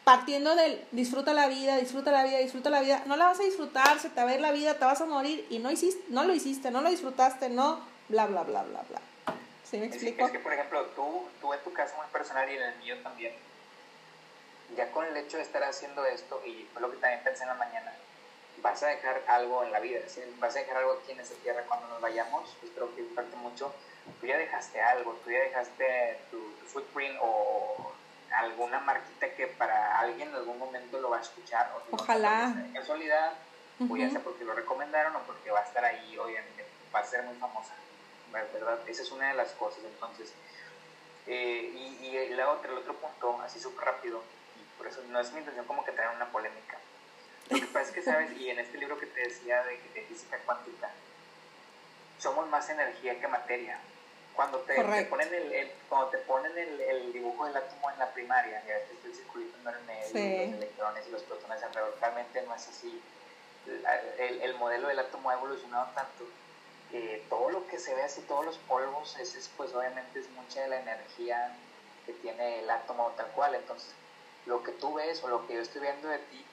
partiendo 0.05 0.55
del 0.55 0.85
disfruta 0.93 1.33
la 1.33 1.49
vida, 1.49 1.77
disfruta 1.77 2.13
la 2.13 2.25
vida, 2.25 2.39
disfruta 2.39 2.71
la 2.71 2.81
vida, 2.81 3.03
no 3.07 3.17
la 3.17 3.27
vas 3.27 3.41
a 3.41 3.43
disfrutar, 3.43 3.99
se 3.99 4.11
te 4.11 4.23
va 4.23 4.31
a 4.31 4.35
ir 4.35 4.41
la 4.41 4.53
vida, 4.53 4.75
te 4.79 4.85
vas 4.85 5.01
a 5.01 5.07
morir 5.07 5.47
y 5.51 5.59
no 5.59 5.71
hiciste, 5.71 6.05
no 6.09 6.25
lo 6.25 6.35
hiciste, 6.35 6.71
no 6.71 6.83
lo 6.83 6.91
disfrutaste, 6.91 7.49
no, 7.49 7.81
bla, 8.09 8.27
bla, 8.27 8.43
bla, 8.43 8.63
bla, 8.63 8.83
bla. 8.89 9.01
¿Sí 9.65 9.79
me 9.79 9.87
explico? 9.87 10.27
Es 10.27 10.33
que, 10.33 10.39
por 10.39 10.53
ejemplo, 10.53 10.85
tú, 10.95 11.27
tú 11.41 11.53
en 11.53 11.61
tu 11.65 11.73
caso 11.73 11.97
muy 11.97 12.07
personal 12.13 12.49
y 12.51 12.57
en 12.57 12.63
el 12.63 12.77
mío 12.77 12.97
también, 13.03 13.33
ya 14.77 14.91
con 14.93 15.07
el 15.07 15.17
hecho 15.17 15.39
de 15.39 15.43
estar 15.43 15.65
haciendo 15.65 16.05
esto, 16.05 16.41
y 16.47 16.69
fue 16.73 16.83
lo 16.83 16.91
que 16.91 16.99
también 16.99 17.23
pensé 17.25 17.43
en 17.43 17.49
la 17.49 17.55
mañana, 17.55 17.93
vas 18.63 18.83
a 18.83 18.89
dejar 18.89 19.23
algo 19.27 19.65
en 19.65 19.73
la 19.73 19.81
vida, 19.81 20.01
vas 20.39 20.57
a 20.57 20.59
dejar 20.59 20.79
algo 20.79 20.93
aquí 20.93 21.13
en 21.13 21.21
esta 21.21 21.35
tierra 21.37 21.63
cuando 21.67 21.89
nos 21.89 22.01
vayamos, 22.01 22.57
espero 22.63 22.95
que 22.95 23.03
parte 23.03 23.37
mucho, 23.37 23.73
tú 24.21 24.27
ya 24.27 24.37
dejaste 24.37 24.81
algo, 24.81 25.19
tú 25.25 25.31
ya 25.31 25.41
dejaste 25.41 26.19
tu, 26.31 26.39
footprint 26.67 27.17
o 27.21 27.93
alguna 28.39 28.81
marquita 28.81 29.35
que 29.35 29.47
para 29.47 29.99
alguien 29.99 30.29
en 30.29 30.35
algún 30.35 30.59
momento 30.59 31.01
lo 31.01 31.11
va 31.11 31.19
a 31.19 31.23
escuchar. 31.23 31.73
O 31.77 31.97
Ojalá. 31.97 32.55
En 32.57 32.73
casualidad, 32.73 33.33
o 33.89 33.97
ya 33.97 34.11
sea 34.11 34.21
porque 34.21 34.45
lo 34.45 34.55
recomendaron 34.55 35.17
o 35.17 35.21
porque 35.21 35.51
va 35.51 35.61
a 35.61 35.65
estar 35.65 35.85
ahí, 35.85 36.17
obviamente, 36.19 36.67
va 36.95 37.01
a 37.01 37.05
ser 37.05 37.23
muy 37.25 37.37
famosa, 37.37 37.75
¿verdad? 38.33 38.79
Esa 38.87 39.03
es 39.03 39.11
una 39.11 39.29
de 39.29 39.35
las 39.35 39.53
cosas, 39.53 39.81
entonces. 39.85 40.33
Eh, 41.27 41.73
y, 41.75 42.07
y 42.07 42.29
la 42.35 42.51
otra, 42.51 42.71
el 42.71 42.79
otro 42.79 42.95
punto, 42.95 43.41
así 43.43 43.59
súper 43.59 43.87
rápido, 43.87 44.23
por 44.77 44.87
eso 44.87 45.03
no 45.09 45.21
es 45.21 45.33
mi 45.33 45.39
intención 45.39 45.67
como 45.67 45.85
que 45.85 45.93
traer 45.93 46.15
una 46.15 46.27
polémica. 46.27 46.79
Lo 47.51 47.59
que 47.59 47.67
pasa 47.67 47.89
es 47.89 47.91
que, 47.91 48.03
¿sabes? 48.03 48.31
Y 48.39 48.51
en 48.51 48.59
este 48.59 48.79
libro 48.79 48.99
que 48.99 49.07
te 49.07 49.21
decía 49.21 49.63
de, 49.65 49.79
de 49.95 50.03
física 50.03 50.39
cuántica, 50.45 50.91
somos 52.19 52.49
más 52.49 52.69
energía 52.69 53.21
que 53.21 53.29
materia. 53.29 53.79
Cuando 54.35 54.59
te, 54.61 54.75
ponen, 55.05 55.33
el, 55.33 55.71
cuando 55.89 56.09
te 56.09 56.19
ponen 56.19 56.59
el, 56.59 56.81
el, 56.81 57.13
dibujo 57.13 57.47
del 57.47 57.57
átomo 57.57 57.91
en 57.91 57.99
la 58.01 58.11
primaria, 58.13 58.65
ya 58.67 58.75
ves 58.75 58.85
el 59.05 59.15
circulito 59.15 59.57
en 59.61 59.69
el 59.69 59.81
medio, 59.85 60.47
los 60.51 60.55
electrones 60.57 61.07
y 61.07 61.11
los 61.13 61.23
protones 61.23 61.63
alrededor, 61.63 61.97
realmente 62.01 62.43
no 62.43 62.55
es 62.55 62.69
así. 62.69 63.01
El, 64.19 64.43
el, 64.43 64.55
modelo 64.57 64.89
del 64.89 64.99
átomo 64.99 65.31
ha 65.31 65.35
evolucionado 65.35 65.89
tanto 65.95 66.25
que 66.91 67.25
todo 67.31 67.51
lo 67.51 67.67
que 67.69 67.79
se 67.79 67.95
ve 67.95 68.03
así, 68.03 68.23
todos 68.23 68.45
los 68.45 68.59
polvos, 68.59 69.17
ese 69.21 69.39
es, 69.39 69.49
pues 69.57 69.73
obviamente 69.73 70.19
es 70.19 70.29
mucha 70.31 70.63
de 70.63 70.69
la 70.69 70.81
energía 70.81 71.57
que 72.05 72.13
tiene 72.15 72.61
el 72.61 72.71
átomo 72.71 73.13
tal 73.17 73.29
cual. 73.29 73.55
Entonces, 73.55 73.91
lo 74.47 74.63
que 74.63 74.73
tú 74.73 74.95
ves 74.95 75.23
o 75.23 75.29
lo 75.29 75.47
que 75.47 75.55
yo 75.55 75.61
estoy 75.61 75.81
viendo 75.81 76.09
de 76.09 76.19
ti, 76.19 76.45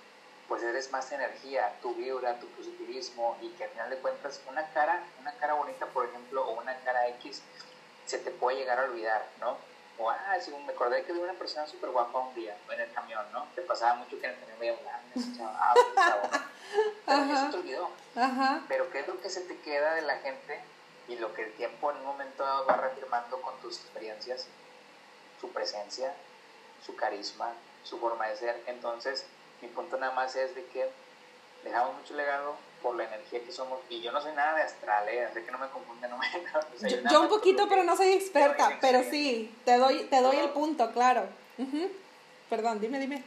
pues 0.47 0.63
eres 0.63 0.91
más 0.91 1.11
energía, 1.11 1.73
tu 1.81 1.95
vibra, 1.95 2.39
tu 2.39 2.47
positivismo 2.47 3.37
y 3.41 3.49
que 3.51 3.63
al 3.63 3.69
final 3.69 3.89
de 3.89 3.97
cuentas 3.97 4.41
una 4.49 4.67
cara, 4.73 5.01
una 5.19 5.33
cara 5.33 5.53
bonita, 5.53 5.85
por 5.87 6.05
ejemplo, 6.05 6.45
o 6.45 6.59
una 6.59 6.75
cara 6.79 7.07
X, 7.07 7.41
se 8.11 8.19
te 8.19 8.29
puede 8.29 8.57
llegar 8.57 8.77
a 8.77 8.83
olvidar, 8.83 9.25
¿no? 9.39 9.57
O, 9.97 10.09
ah, 10.09 10.37
sí, 10.41 10.51
me 10.65 10.73
acordé 10.73 11.05
que 11.05 11.13
vi 11.13 11.19
una 11.19 11.33
persona 11.33 11.65
súper 11.65 11.91
guapa 11.91 12.19
un 12.19 12.35
día 12.35 12.57
en 12.69 12.81
el 12.81 12.91
camión, 12.91 13.25
¿no? 13.31 13.47
Te 13.55 13.61
pasaba 13.61 13.95
mucho 13.95 14.19
que 14.19 14.25
en 14.25 14.33
el 14.33 14.39
camión 14.39 14.59
veía 14.59 14.73
una 14.73 15.01
ah, 15.57 15.73
Pero 17.05 17.37
se 17.37 17.51
te 17.51 17.57
olvidó. 17.57 17.89
Pero 18.67 18.91
¿qué 18.91 18.99
es 18.99 19.07
lo 19.07 19.21
que 19.21 19.29
se 19.29 19.41
te 19.41 19.57
queda 19.61 19.95
de 19.95 20.01
la 20.01 20.17
gente 20.17 20.59
y 21.07 21.15
lo 21.15 21.33
que 21.33 21.43
el 21.43 21.53
tiempo 21.53 21.89
en 21.91 21.97
un 21.97 22.05
momento 22.05 22.43
va 22.69 22.75
reafirmando 22.75 23.41
con 23.41 23.57
tus 23.61 23.79
experiencias? 23.79 24.45
Su 25.39 25.49
presencia, 25.53 26.13
su 26.85 26.97
carisma, 26.97 27.53
su 27.83 27.97
forma 27.97 28.27
de 28.27 28.35
ser. 28.35 28.61
Entonces, 28.67 29.25
mi 29.61 29.69
punto 29.69 29.95
nada 29.97 30.11
más 30.11 30.35
es 30.35 30.53
de 30.53 30.65
que 30.65 30.89
dejamos 31.63 31.95
mucho 31.95 32.13
legado 32.15 32.57
por 32.81 32.95
la 32.95 33.05
energía 33.05 33.43
que 33.43 33.51
somos. 33.51 33.79
Y 33.89 34.01
yo 34.01 34.11
no 34.11 34.21
soy 34.21 34.33
nada 34.33 34.55
de 34.55 34.63
astral, 34.63 35.07
¿eh? 35.09 35.25
así 35.25 35.41
que 35.41 35.51
no 35.51 35.57
me 35.57 35.69
confunde 35.69 36.07
no 36.07 36.19
yo, 37.11 37.21
un 37.21 37.29
poquito, 37.29 37.67
pero 37.69 37.83
no 37.83 37.95
soy 37.95 38.13
experta, 38.13 38.77
pero 38.81 39.03
sí, 39.03 39.55
te 39.65 39.77
doy, 39.77 40.05
te 40.05 40.21
doy 40.21 40.37
el 40.37 40.49
punto, 40.49 40.91
claro. 40.91 41.25
Perdón, 42.49 42.79
dime, 42.81 42.99
dime. 42.99 43.23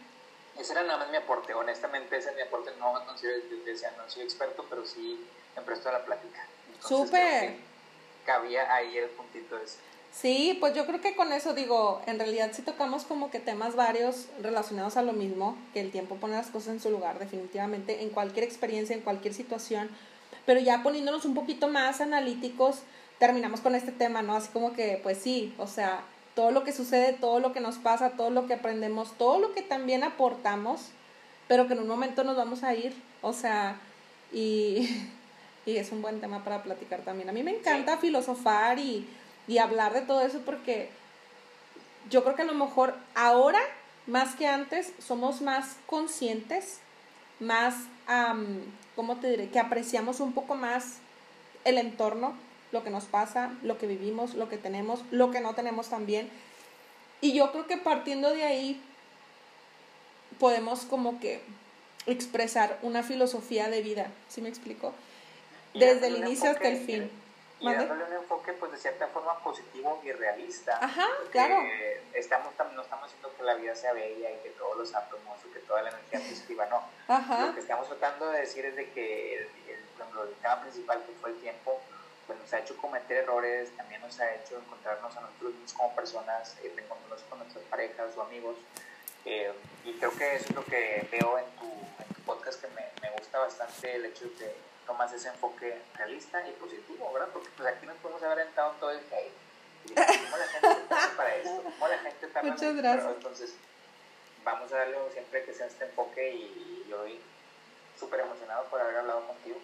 Ese 0.58 0.72
era 0.72 0.82
nada 0.82 0.98
más 0.98 1.10
mi 1.10 1.16
aporte, 1.16 1.52
honestamente 1.54 2.16
ese 2.16 2.30
es 2.30 2.36
mi 2.36 2.42
aporte, 2.42 2.70
no 2.78 2.92
me 2.92 3.04
considero, 3.04 3.38
decía, 3.64 3.92
no 3.96 4.08
soy 4.08 4.22
experto, 4.22 4.64
pero 4.68 4.86
sí 4.86 5.26
me 5.56 5.62
presto 5.62 5.88
a 5.88 5.92
la 5.92 6.04
plática. 6.04 6.46
Súper. 6.80 7.56
Cabía 8.24 8.72
ahí 8.72 8.98
el 8.98 9.10
puntito 9.10 9.58
ese. 9.58 9.78
Sí, 10.14 10.56
pues 10.60 10.74
yo 10.74 10.86
creo 10.86 11.00
que 11.00 11.16
con 11.16 11.32
eso 11.32 11.54
digo, 11.54 12.00
en 12.06 12.18
realidad 12.18 12.50
sí 12.52 12.62
tocamos 12.62 13.02
como 13.02 13.30
que 13.30 13.40
temas 13.40 13.74
varios 13.74 14.28
relacionados 14.40 14.96
a 14.96 15.02
lo 15.02 15.12
mismo, 15.12 15.56
que 15.72 15.80
el 15.80 15.90
tiempo 15.90 16.14
pone 16.16 16.34
las 16.34 16.46
cosas 16.46 16.74
en 16.74 16.80
su 16.80 16.90
lugar 16.90 17.18
definitivamente, 17.18 18.00
en 18.00 18.10
cualquier 18.10 18.44
experiencia, 18.44 18.94
en 18.94 19.02
cualquier 19.02 19.34
situación, 19.34 19.90
pero 20.46 20.60
ya 20.60 20.84
poniéndonos 20.84 21.24
un 21.24 21.34
poquito 21.34 21.66
más 21.66 22.00
analíticos, 22.00 22.82
terminamos 23.18 23.60
con 23.60 23.74
este 23.74 23.90
tema, 23.90 24.22
¿no? 24.22 24.36
Así 24.36 24.50
como 24.52 24.72
que, 24.72 25.00
pues 25.02 25.18
sí, 25.18 25.52
o 25.58 25.66
sea, 25.66 26.02
todo 26.36 26.52
lo 26.52 26.62
que 26.62 26.72
sucede, 26.72 27.12
todo 27.14 27.40
lo 27.40 27.52
que 27.52 27.60
nos 27.60 27.78
pasa, 27.78 28.10
todo 28.10 28.30
lo 28.30 28.46
que 28.46 28.54
aprendemos, 28.54 29.18
todo 29.18 29.40
lo 29.40 29.52
que 29.52 29.62
también 29.62 30.04
aportamos, 30.04 30.90
pero 31.48 31.66
que 31.66 31.72
en 31.72 31.80
un 31.80 31.88
momento 31.88 32.22
nos 32.22 32.36
vamos 32.36 32.62
a 32.62 32.72
ir, 32.72 32.94
o 33.20 33.32
sea, 33.32 33.80
y, 34.32 34.88
y 35.66 35.76
es 35.76 35.90
un 35.90 36.02
buen 36.02 36.20
tema 36.20 36.44
para 36.44 36.62
platicar 36.62 37.00
también. 37.00 37.28
A 37.28 37.32
mí 37.32 37.42
me 37.42 37.50
encanta 37.50 37.98
filosofar 37.98 38.78
y, 38.78 39.08
y 39.46 39.58
hablar 39.58 39.92
de 39.92 40.00
todo 40.00 40.20
eso 40.22 40.40
porque 40.44 40.88
yo 42.10 42.22
creo 42.22 42.36
que 42.36 42.42
a 42.42 42.46
lo 42.46 42.54
mejor 42.54 42.94
ahora, 43.14 43.60
más 44.06 44.34
que 44.34 44.46
antes, 44.46 44.92
somos 44.98 45.40
más 45.40 45.76
conscientes, 45.86 46.78
más, 47.40 47.74
¿cómo 48.96 49.16
te 49.16 49.30
diré? 49.30 49.48
Que 49.48 49.58
apreciamos 49.58 50.20
un 50.20 50.32
poco 50.32 50.54
más 50.54 50.98
el 51.64 51.78
entorno, 51.78 52.34
lo 52.72 52.84
que 52.84 52.90
nos 52.90 53.04
pasa, 53.04 53.52
lo 53.62 53.78
que 53.78 53.86
vivimos, 53.86 54.34
lo 54.34 54.48
que 54.48 54.58
tenemos, 54.58 55.00
lo 55.10 55.30
que 55.30 55.40
no 55.40 55.54
tenemos 55.54 55.88
también. 55.88 56.28
Y 57.20 57.32
yo 57.32 57.52
creo 57.52 57.66
que 57.66 57.76
partiendo 57.76 58.30
de 58.30 58.44
ahí 58.44 58.80
podemos 60.38 60.80
como 60.80 61.20
que 61.20 61.40
expresar 62.06 62.78
una 62.82 63.02
filosofía 63.02 63.70
de 63.70 63.80
vida, 63.80 64.10
¿sí 64.28 64.42
me 64.42 64.48
explico? 64.48 64.92
Desde 65.72 66.08
el 66.08 66.16
inicio 66.18 66.50
hasta 66.50 66.68
el 66.68 66.78
fin. 66.84 67.10
Y 67.60 67.72
dándole 67.72 68.04
un 68.04 68.12
enfoque, 68.12 68.52
pues, 68.52 68.72
de 68.72 68.78
cierta 68.78 69.06
forma 69.08 69.38
positivo 69.38 70.00
y 70.04 70.12
realista. 70.12 70.78
Ajá, 70.82 71.06
claro. 71.30 71.56
Estamos, 72.12 72.52
no 72.74 72.82
estamos 72.82 73.06
diciendo 73.06 73.32
que 73.36 73.42
la 73.42 73.54
vida 73.54 73.74
sea 73.74 73.92
bella 73.92 74.30
y 74.30 74.36
que 74.38 74.50
todo 74.50 74.74
lo 74.74 74.84
sea 74.84 75.08
hermoso, 75.10 75.50
que 75.52 75.60
toda 75.60 75.82
la 75.82 75.90
energía 75.90 76.20
positiva, 76.28 76.66
no. 76.66 76.82
Ajá. 77.08 77.46
Lo 77.46 77.54
que 77.54 77.60
estamos 77.60 77.86
tratando 77.88 78.30
de 78.30 78.40
decir 78.40 78.64
es 78.66 78.76
de 78.76 78.90
que 78.90 79.36
el, 79.36 79.42
el, 79.68 80.28
el 80.28 80.34
tema 80.42 80.60
principal 80.60 81.02
que 81.06 81.12
fue 81.20 81.30
el 81.30 81.36
tiempo, 81.40 81.80
pues 82.26 82.38
nos 82.38 82.52
ha 82.52 82.58
hecho 82.58 82.76
cometer 82.76 83.18
errores, 83.18 83.70
también 83.76 84.00
nos 84.00 84.18
ha 84.20 84.34
hecho 84.34 84.58
encontrarnos 84.58 85.16
a 85.16 85.20
nosotros 85.20 85.52
mismos 85.52 85.72
como 85.74 85.94
personas, 85.94 86.56
eh, 86.62 86.72
encontrarnos 86.76 87.22
con 87.28 87.38
nuestras 87.38 87.64
parejas 87.64 88.16
o 88.16 88.22
amigos. 88.22 88.56
Eh, 89.24 89.52
y 89.84 89.92
creo 89.94 90.10
que 90.16 90.36
eso 90.36 90.46
es 90.50 90.54
lo 90.54 90.64
que 90.64 91.06
veo 91.10 91.38
en 91.38 91.46
tu, 91.56 91.64
en 91.64 92.14
tu 92.14 92.20
podcast, 92.22 92.60
que 92.60 92.68
me, 92.68 92.82
me, 93.00 93.10
gusta 93.16 93.38
bastante 93.38 93.96
el 93.96 94.04
hecho 94.06 94.24
de 94.38 94.54
tomas 94.86 95.12
ese 95.12 95.28
enfoque 95.28 95.80
realista 95.96 96.46
y 96.48 96.52
positivo, 96.52 97.12
¿verdad? 97.12 97.28
Porque 97.32 97.48
pues 97.56 97.68
aquí 97.68 97.86
nos 97.86 97.96
podemos 97.96 98.22
haber 98.22 98.46
entrado 98.46 98.72
todo 98.80 98.90
el 98.90 98.98
hate. 98.98 99.32
Y 99.86 99.94
¿Cómo 99.94 100.36
la 100.36 100.46
gente 100.48 100.82
está 100.82 101.12
para 101.16 101.34
esto? 101.36 101.62
¿Cómo 101.62 101.88
la 101.88 101.98
gente 101.98 102.26
está 102.26 102.42
Muchas 102.42 102.76
gracias. 102.76 103.12
entonces, 103.14 103.54
vamos 104.44 104.72
a 104.72 104.76
darle 104.76 104.96
siempre 105.12 105.44
que 105.44 105.52
sea 105.52 105.66
este 105.66 105.84
enfoque 105.84 106.34
y, 106.34 106.84
y 106.88 106.92
hoy 106.92 107.20
súper 107.98 108.20
emocionado 108.20 108.64
por 108.64 108.80
haber 108.80 108.96
hablado 108.96 109.26
contigo. 109.26 109.56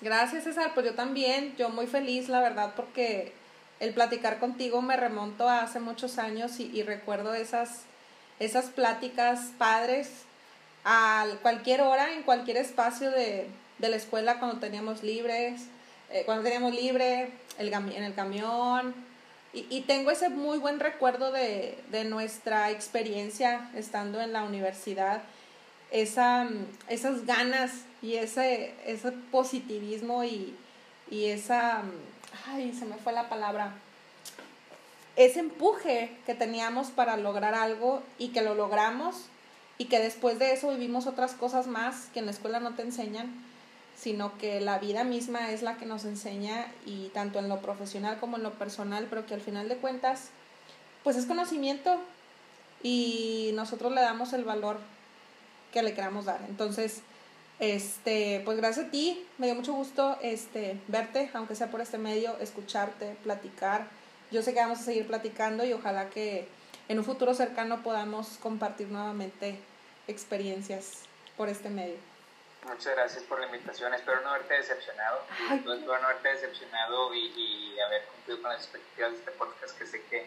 Gracias, 0.00 0.44
César. 0.44 0.72
Pues 0.74 0.86
yo 0.86 0.94
también, 0.94 1.56
yo 1.56 1.68
muy 1.68 1.86
feliz, 1.86 2.28
la 2.28 2.40
verdad, 2.40 2.72
porque 2.76 3.32
el 3.80 3.94
platicar 3.94 4.38
contigo 4.38 4.82
me 4.82 4.96
remonto 4.96 5.48
a 5.48 5.60
hace 5.60 5.80
muchos 5.80 6.18
años 6.18 6.60
y, 6.60 6.64
y 6.76 6.82
recuerdo 6.82 7.34
esas, 7.34 7.82
esas 8.38 8.66
pláticas 8.66 9.52
padres 9.58 10.10
a 10.84 11.26
cualquier 11.42 11.80
hora, 11.80 12.12
en 12.12 12.22
cualquier 12.22 12.58
espacio 12.58 13.10
de, 13.10 13.48
de 13.78 13.88
la 13.88 13.96
escuela 13.96 14.38
cuando 14.38 14.58
teníamos 14.58 15.02
libres, 15.02 15.62
eh, 16.10 16.22
cuando 16.24 16.44
teníamos 16.44 16.74
libre, 16.74 17.30
el, 17.58 17.72
en 17.72 18.02
el 18.02 18.14
camión. 18.14 18.94
Y, 19.52 19.66
y, 19.70 19.82
tengo 19.82 20.10
ese 20.10 20.28
muy 20.28 20.58
buen 20.58 20.80
recuerdo 20.80 21.32
de, 21.32 21.78
de 21.90 22.04
nuestra 22.04 22.70
experiencia 22.70 23.70
estando 23.74 24.20
en 24.20 24.32
la 24.32 24.42
universidad 24.42 25.22
esa, 25.90 26.48
esas 26.88 27.26
ganas 27.26 27.72
y 28.02 28.14
ese, 28.14 28.74
ese 28.84 29.12
positivismo 29.12 30.24
y, 30.24 30.54
y 31.10 31.26
esa, 31.26 31.82
ay, 32.48 32.74
se 32.78 32.84
me 32.84 32.96
fue 32.96 33.12
la 33.12 33.28
palabra, 33.28 33.72
ese 35.16 35.40
empuje 35.40 36.14
que 36.26 36.34
teníamos 36.34 36.88
para 36.88 37.16
lograr 37.16 37.54
algo 37.54 38.02
y 38.18 38.28
que 38.28 38.42
lo 38.42 38.54
logramos 38.54 39.26
y 39.78 39.86
que 39.86 39.98
después 39.98 40.38
de 40.38 40.52
eso 40.52 40.70
vivimos 40.70 41.06
otras 41.06 41.32
cosas 41.32 41.66
más 41.66 42.06
que 42.12 42.18
en 42.18 42.26
la 42.26 42.32
escuela 42.32 42.60
no 42.60 42.74
te 42.74 42.82
enseñan, 42.82 43.32
sino 43.96 44.36
que 44.38 44.60
la 44.60 44.78
vida 44.78 45.04
misma 45.04 45.50
es 45.50 45.62
la 45.62 45.76
que 45.76 45.86
nos 45.86 46.04
enseña 46.04 46.66
y 46.84 47.08
tanto 47.08 47.38
en 47.38 47.48
lo 47.48 47.60
profesional 47.60 48.18
como 48.20 48.36
en 48.36 48.42
lo 48.42 48.52
personal, 48.52 49.06
pero 49.08 49.26
que 49.26 49.34
al 49.34 49.40
final 49.40 49.68
de 49.68 49.76
cuentas, 49.76 50.28
pues 51.02 51.16
es 51.16 51.26
conocimiento 51.26 51.98
y 52.82 53.52
nosotros 53.54 53.92
le 53.92 54.02
damos 54.02 54.32
el 54.34 54.44
valor 54.44 54.78
que 55.72 55.82
le 55.82 55.94
queramos 55.94 56.26
dar. 56.26 56.40
Entonces, 56.48 57.00
este, 57.58 58.42
pues 58.44 58.58
gracias 58.58 58.86
a 58.86 58.90
ti, 58.90 59.24
me 59.38 59.46
dio 59.46 59.54
mucho 59.54 59.72
gusto 59.72 60.18
este, 60.20 60.78
verte, 60.88 61.30
aunque 61.32 61.54
sea 61.54 61.70
por 61.70 61.80
este 61.80 61.96
medio, 61.96 62.36
escucharte, 62.38 63.16
platicar. 63.22 63.88
Yo 64.30 64.42
sé 64.42 64.52
que 64.52 64.60
vamos 64.60 64.80
a 64.80 64.82
seguir 64.82 65.06
platicando 65.06 65.64
y 65.64 65.72
ojalá 65.72 66.10
que 66.10 66.46
en 66.88 66.98
un 66.98 67.04
futuro 67.04 67.34
cercano 67.34 67.82
podamos 67.82 68.38
compartir 68.42 68.88
nuevamente 68.88 69.58
experiencias 70.06 71.00
por 71.36 71.48
este 71.48 71.70
medio. 71.70 72.15
Muchas 72.66 72.96
gracias 72.96 73.22
por 73.24 73.38
la 73.38 73.46
invitación. 73.46 73.94
Espero 73.94 74.20
no 74.22 74.30
haberte 74.30 74.54
decepcionado. 74.54 75.22
Ay, 75.48 75.58
Espero 75.58 75.98
no 75.98 76.08
haberte 76.08 76.28
decepcionado 76.28 77.14
y, 77.14 77.26
y, 77.36 77.80
haber 77.80 78.04
cumplido 78.06 78.42
con 78.42 78.50
las 78.50 78.62
expectativas 78.62 79.12
de 79.12 79.18
este 79.18 79.30
podcast, 79.32 79.78
que 79.78 79.86
sé 79.86 80.02
que, 80.06 80.26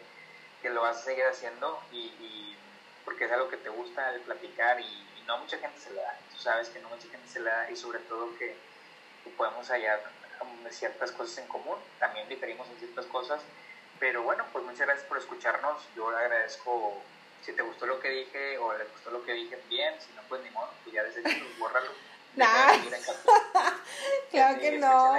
que 0.61 0.69
lo 0.69 0.81
vas 0.81 0.97
a 0.97 1.01
seguir 1.01 1.25
haciendo 1.25 1.81
y, 1.91 1.97
y 1.97 2.57
porque 3.03 3.25
es 3.25 3.31
algo 3.31 3.49
que 3.49 3.57
te 3.57 3.69
gusta 3.69 4.13
el 4.13 4.21
platicar 4.21 4.79
y 4.79 5.23
no 5.27 5.37
mucha 5.39 5.57
gente 5.57 5.79
se 5.79 5.91
le 5.91 6.01
da, 6.01 6.17
tú 6.31 6.39
sabes 6.39 6.69
que 6.69 6.79
no 6.79 6.89
mucha 6.89 7.07
gente 7.09 7.27
se 7.27 7.39
le 7.39 7.49
da 7.49 7.69
y 7.69 7.75
sobre 7.75 7.99
todo 7.99 8.35
que, 8.37 8.55
que 9.23 9.29
podemos 9.31 9.67
hallar 9.69 10.01
um, 10.41 10.69
ciertas 10.71 11.11
cosas 11.11 11.39
en 11.39 11.47
común, 11.47 11.77
también 11.99 12.27
diferimos 12.29 12.67
en 12.69 12.77
ciertas 12.77 13.05
cosas, 13.07 13.41
pero 13.99 14.23
bueno, 14.23 14.45
pues 14.51 14.63
muchas 14.63 14.87
gracias 14.87 15.07
por 15.07 15.17
escucharnos, 15.17 15.83
yo 15.95 16.09
le 16.09 16.17
agradezco, 16.17 17.01
si 17.41 17.53
te 17.53 17.61
gustó 17.61 17.85
lo 17.85 17.99
que 17.99 18.09
dije 18.09 18.57
o 18.57 18.77
le 18.77 18.85
gustó 18.85 19.11
lo 19.11 19.23
que 19.23 19.33
dije, 19.33 19.59
bien, 19.69 19.93
si 19.99 20.13
no, 20.13 20.21
pues 20.29 20.41
ni 20.41 20.49
modo, 20.51 20.69
pues 20.83 20.95
ya 20.95 21.03
desde 21.03 21.21
bórralo. 21.59 22.08
Nah. 22.35 22.73
claro 24.31 24.59
que 24.59 24.77
no. 24.77 25.13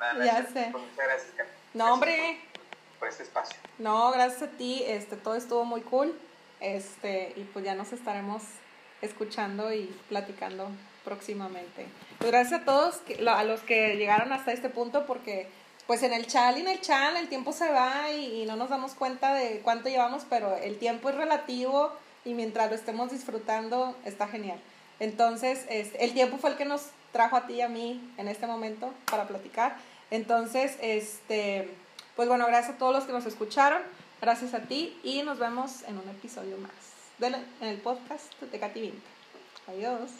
Nada, 0.00 0.24
ya 0.24 0.46
sé. 0.46 0.68
Pues 0.72 0.84
muchas 0.84 1.06
gracias. 1.06 1.48
No, 1.72 1.94
hombre. 1.94 2.40
Por, 2.52 3.00
por, 3.00 3.08
este 3.08 3.22
espacio. 3.24 3.56
No, 3.78 4.10
gracias 4.12 4.42
a 4.42 4.48
ti, 4.48 4.82
este, 4.86 5.16
todo 5.16 5.34
estuvo 5.34 5.64
muy 5.64 5.80
cool, 5.82 6.14
este, 6.60 7.32
y 7.36 7.42
pues 7.52 7.64
ya 7.64 7.74
nos 7.74 7.92
estaremos 7.92 8.42
escuchando 9.02 9.72
y 9.72 9.86
platicando 10.08 10.68
próximamente. 11.04 11.86
Pues 12.18 12.30
gracias 12.30 12.62
a 12.62 12.64
todos, 12.64 13.00
a 13.26 13.44
los 13.44 13.60
que 13.60 13.96
llegaron 13.96 14.32
hasta 14.32 14.52
este 14.52 14.70
punto, 14.70 15.06
porque 15.06 15.48
pues 15.86 16.02
en 16.02 16.12
el 16.12 16.26
chal 16.26 16.56
y 16.56 16.62
en 16.62 16.68
el 16.68 16.80
chal 16.80 17.16
el 17.16 17.28
tiempo 17.28 17.52
se 17.52 17.70
va 17.70 18.10
y, 18.10 18.44
no 18.46 18.56
nos 18.56 18.70
damos 18.70 18.94
cuenta 18.94 19.34
de 19.34 19.60
cuánto 19.62 19.88
llevamos, 19.88 20.24
pero 20.28 20.56
el 20.56 20.78
tiempo 20.78 21.10
es 21.10 21.14
relativo 21.14 21.92
y 22.24 22.34
mientras 22.34 22.70
lo 22.70 22.74
estemos 22.74 23.10
disfrutando 23.10 23.94
está 24.04 24.26
genial. 24.26 24.58
Entonces, 25.00 25.64
el 25.68 26.12
tiempo 26.12 26.38
fue 26.38 26.50
el 26.50 26.56
que 26.56 26.64
nos 26.64 26.88
trajo 27.12 27.36
a 27.36 27.46
ti 27.46 27.54
y 27.54 27.60
a 27.62 27.68
mí 27.68 28.00
en 28.16 28.28
este 28.28 28.46
momento 28.46 28.92
para 29.10 29.26
platicar. 29.26 29.76
Entonces, 30.10 30.76
este, 30.80 31.68
pues 32.16 32.28
bueno, 32.28 32.46
gracias 32.46 32.76
a 32.76 32.78
todos 32.78 32.94
los 32.94 33.04
que 33.04 33.12
nos 33.12 33.26
escucharon, 33.26 33.82
gracias 34.20 34.54
a 34.54 34.60
ti 34.60 34.98
y 35.02 35.22
nos 35.22 35.38
vemos 35.38 35.82
en 35.88 35.98
un 35.98 36.08
episodio 36.08 36.56
más 36.58 36.94
en 37.20 37.68
el 37.68 37.78
podcast 37.78 38.40
de 38.40 38.58
Katy 38.58 38.80
Vinta. 38.80 39.10
Adiós. 39.68 40.10